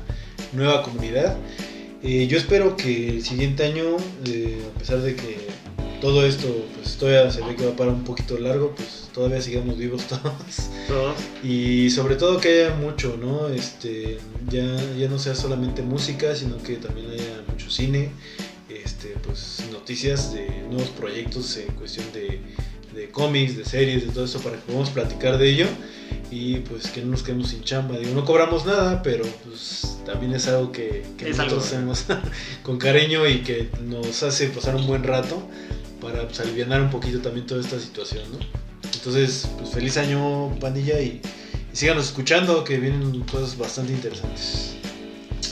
nueva 0.52 0.82
comunidad. 0.82 1.38
Eh, 2.02 2.26
yo 2.28 2.40
espero 2.40 2.76
que 2.76 3.10
el 3.10 3.24
siguiente 3.24 3.64
año, 3.64 3.98
eh, 4.26 4.60
a 4.76 4.80
pesar 4.80 5.00
de 5.02 5.16
que 5.16 5.38
todo 6.02 6.26
esto 6.26 6.48
pues 6.74 6.98
todavía 6.98 7.30
se 7.30 7.42
ve 7.42 7.56
que 7.56 7.68
va 7.68 7.76
para 7.76 7.92
un 7.92 8.04
poquito 8.04 8.40
largo, 8.40 8.74
pues 8.76 9.10
todavía 9.14 9.40
sigamos 9.42 9.78
vivos 9.78 10.08
todos. 10.08 10.24
Todos. 10.88 11.16
Y 11.44 11.92
sobre 11.92 12.16
todo 12.16 12.40
que 12.40 12.66
haya 12.66 12.76
mucho, 12.76 13.16
¿no? 13.22 13.48
Este, 13.50 14.18
ya, 14.50 14.66
ya 14.98 15.08
no 15.08 15.20
sea 15.20 15.36
solamente 15.36 15.84
música, 15.84 16.36
sino 16.36 16.58
que 16.58 16.78
también 16.78 17.12
haya 17.12 17.44
mucho 17.48 17.70
cine, 17.70 18.10
este, 18.70 19.10
pues 19.24 19.64
noticias 19.72 20.34
de 20.34 20.64
nuevos 20.68 20.90
proyectos 20.90 21.58
en 21.58 21.68
cuestión 21.76 22.12
de, 22.12 22.42
de 22.94 23.10
cómics, 23.10 23.58
de 23.58 23.66
series, 23.66 24.06
de 24.06 24.12
todo 24.12 24.26
eso, 24.26 24.40
para 24.40 24.58
que 24.58 24.64
podamos 24.64 24.90
platicar 24.90 25.38
de 25.38 25.50
ello 25.50 25.68
y 26.30 26.58
pues 26.58 26.88
que 26.88 27.02
no 27.02 27.12
nos 27.12 27.24
quedemos 27.24 27.50
sin 27.50 27.62
chamba. 27.64 27.98
Digo, 27.98 28.14
no 28.14 28.26
cobramos 28.26 28.66
nada, 28.66 29.02
pero 29.04 29.26
pues 29.46 29.98
también 30.06 30.34
es 30.34 30.48
algo 30.48 30.72
que, 30.72 31.04
que 31.18 31.30
Es 31.30 31.38
nosotros 31.38 31.74
algo. 31.74 31.92
hacemos 31.92 32.06
con 32.64 32.78
cariño 32.78 33.28
y 33.28 33.40
que 33.40 33.70
nos 33.84 34.24
hace 34.24 34.48
pasar 34.48 34.76
un 34.76 34.88
buen 34.88 35.04
rato 35.04 35.42
para 36.02 36.28
pues, 36.28 36.40
aliviar 36.40 36.82
un 36.82 36.90
poquito 36.90 37.20
también 37.20 37.46
toda 37.46 37.62
esta 37.62 37.80
situación, 37.80 38.24
¿no? 38.32 38.40
Entonces, 38.94 39.48
pues 39.58 39.72
feliz 39.72 39.98
año, 39.98 40.58
pandilla, 40.60 41.00
y, 41.02 41.22
y 41.72 41.76
síganos 41.76 42.06
escuchando, 42.06 42.64
que 42.64 42.78
vienen 42.80 43.22
cosas 43.22 43.58
bastante 43.58 43.94
interesantes. 43.94 44.76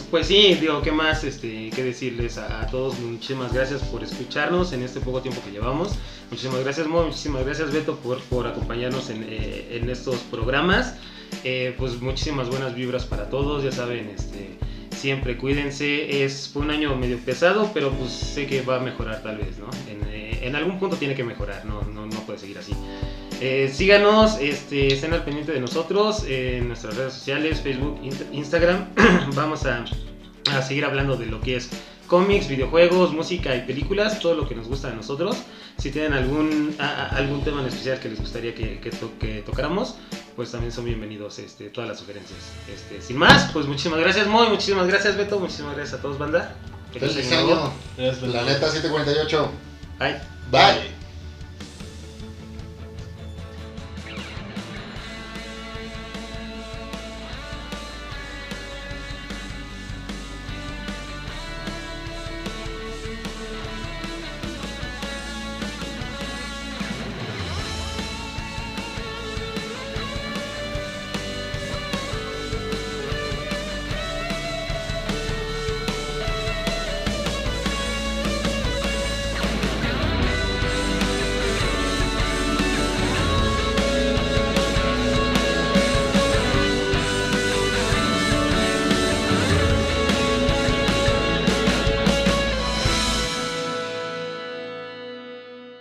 Pues 0.10 0.26
sí, 0.26 0.56
digo, 0.56 0.82
¿qué 0.82 0.92
más 0.92 1.24
este, 1.24 1.70
que 1.70 1.84
decirles 1.84 2.40
a, 2.40 2.66
todos? 2.66 2.98
Muchísimas 3.00 3.54
gracias 3.54 3.84
por 3.84 4.04
escucharnos 4.04 4.74
en 4.74 4.82
este 4.82 5.00
poco 5.02 5.22
tiempo 5.22 5.40
que 5.46 5.52
llevamos. 5.52 5.94
Muchísimas 6.32 6.64
gracias, 6.64 6.88
Mo, 6.88 7.04
muchísimas 7.04 7.46
gracias, 7.46 7.72
Beto, 7.72 7.96
por, 7.98 8.20
por 8.24 8.48
acompañarnos 8.48 9.12
en, 9.12 9.24
eh, 9.30 9.78
en 9.80 9.88
estos 9.88 10.16
programas. 10.32 10.96
Eh, 11.44 11.76
pues 11.78 12.02
muchísimas 12.02 12.50
buenas 12.50 12.74
vibras 12.74 13.06
para 13.06 13.30
todos, 13.30 13.64
ya 13.64 13.72
saben, 13.72 14.10
este, 14.10 14.58
siempre 14.96 15.38
cuídense. 15.38 16.24
Es, 16.24 16.50
fue 16.52 16.64
un 16.64 16.72
año 16.72 16.96
medio 16.96 17.20
pesado, 17.20 17.70
pero 17.72 17.92
pues 17.92 18.12
sé 18.12 18.48
que 18.48 18.64
va 18.64 18.78
a 18.78 18.80
mejorar 18.80 19.22
tal 19.22 19.38
vez, 19.38 19.60
¿no? 19.60 19.70
En, 19.88 20.10
eh, 20.10 20.40
en 20.42 20.56
algún 20.56 20.80
punto 20.80 20.96
tiene 20.96 21.14
que 21.14 21.24
mejorar, 21.24 21.66
no, 21.66 21.84
no, 21.84 22.08
no 22.08 22.20
puede 22.22 22.40
seguir 22.40 22.58
así. 22.58 22.74
Eh, 23.42 23.72
síganos, 23.74 24.38
este, 24.42 24.94
estén 24.94 25.14
al 25.14 25.24
pendiente 25.24 25.52
de 25.54 25.62
nosotros 25.62 26.24
en 26.28 26.68
nuestras 26.68 26.96
redes 26.98 27.14
sociales, 27.14 27.62
Facebook, 27.62 28.00
Inst- 28.04 28.26
Instagram. 28.34 28.90
Vamos 29.36 29.66
a, 29.66 29.86
a 30.54 30.62
seguir 30.62 30.84
hablando 30.86 31.16
de 31.16 31.26
lo 31.28 31.40
que 31.40 31.56
es 31.56 31.70
cómics, 32.08 32.50
videojuegos, 32.50 33.14
música 33.14 33.56
y 33.56 33.62
películas, 33.62 34.20
todo 34.20 34.34
lo 34.36 34.48
que 34.48 34.56
nos 34.56 34.68
gusta 34.68 34.90
de 34.90 34.96
nosotros. 34.96 35.38
Si 35.78 35.92
tienen 35.92 36.12
algún, 36.14 36.76
a- 36.80 36.84
a- 37.06 37.10
algún 37.16 37.42
tema 37.44 37.62
en 37.62 37.68
especial 37.68 38.00
que 38.00 38.10
les 38.10 38.20
gustaría 38.20 38.54
que, 38.54 38.80
que 38.82 38.90
to- 38.92 39.14
que 39.20 39.42
tocáramos, 39.44 39.96
pues 40.36 40.52
también 40.52 40.74
son 40.74 40.84
bienvenidos 40.86 41.40
este, 41.40 41.70
todas 41.70 41.90
las 41.90 42.00
sugerencias. 42.00 42.40
Este, 42.74 43.02
sin 43.02 43.16
más, 43.18 43.52
pues 43.54 43.68
muchísimas 43.68 44.00
gracias 44.02 44.28
Moy, 44.28 44.50
muchísimas 44.50 44.88
gracias 44.88 45.16
Beto, 45.16 45.40
muchísimas 45.40 45.76
gracias 45.78 46.00
a 46.00 46.02
todos 46.02 46.18
banda. 46.18 46.56
Feliz 47.16 47.32
año 47.32 47.72
Planeta 48.32 48.70
748. 48.70 49.52
Bye. 50.00 50.16
Bye. 50.52 50.99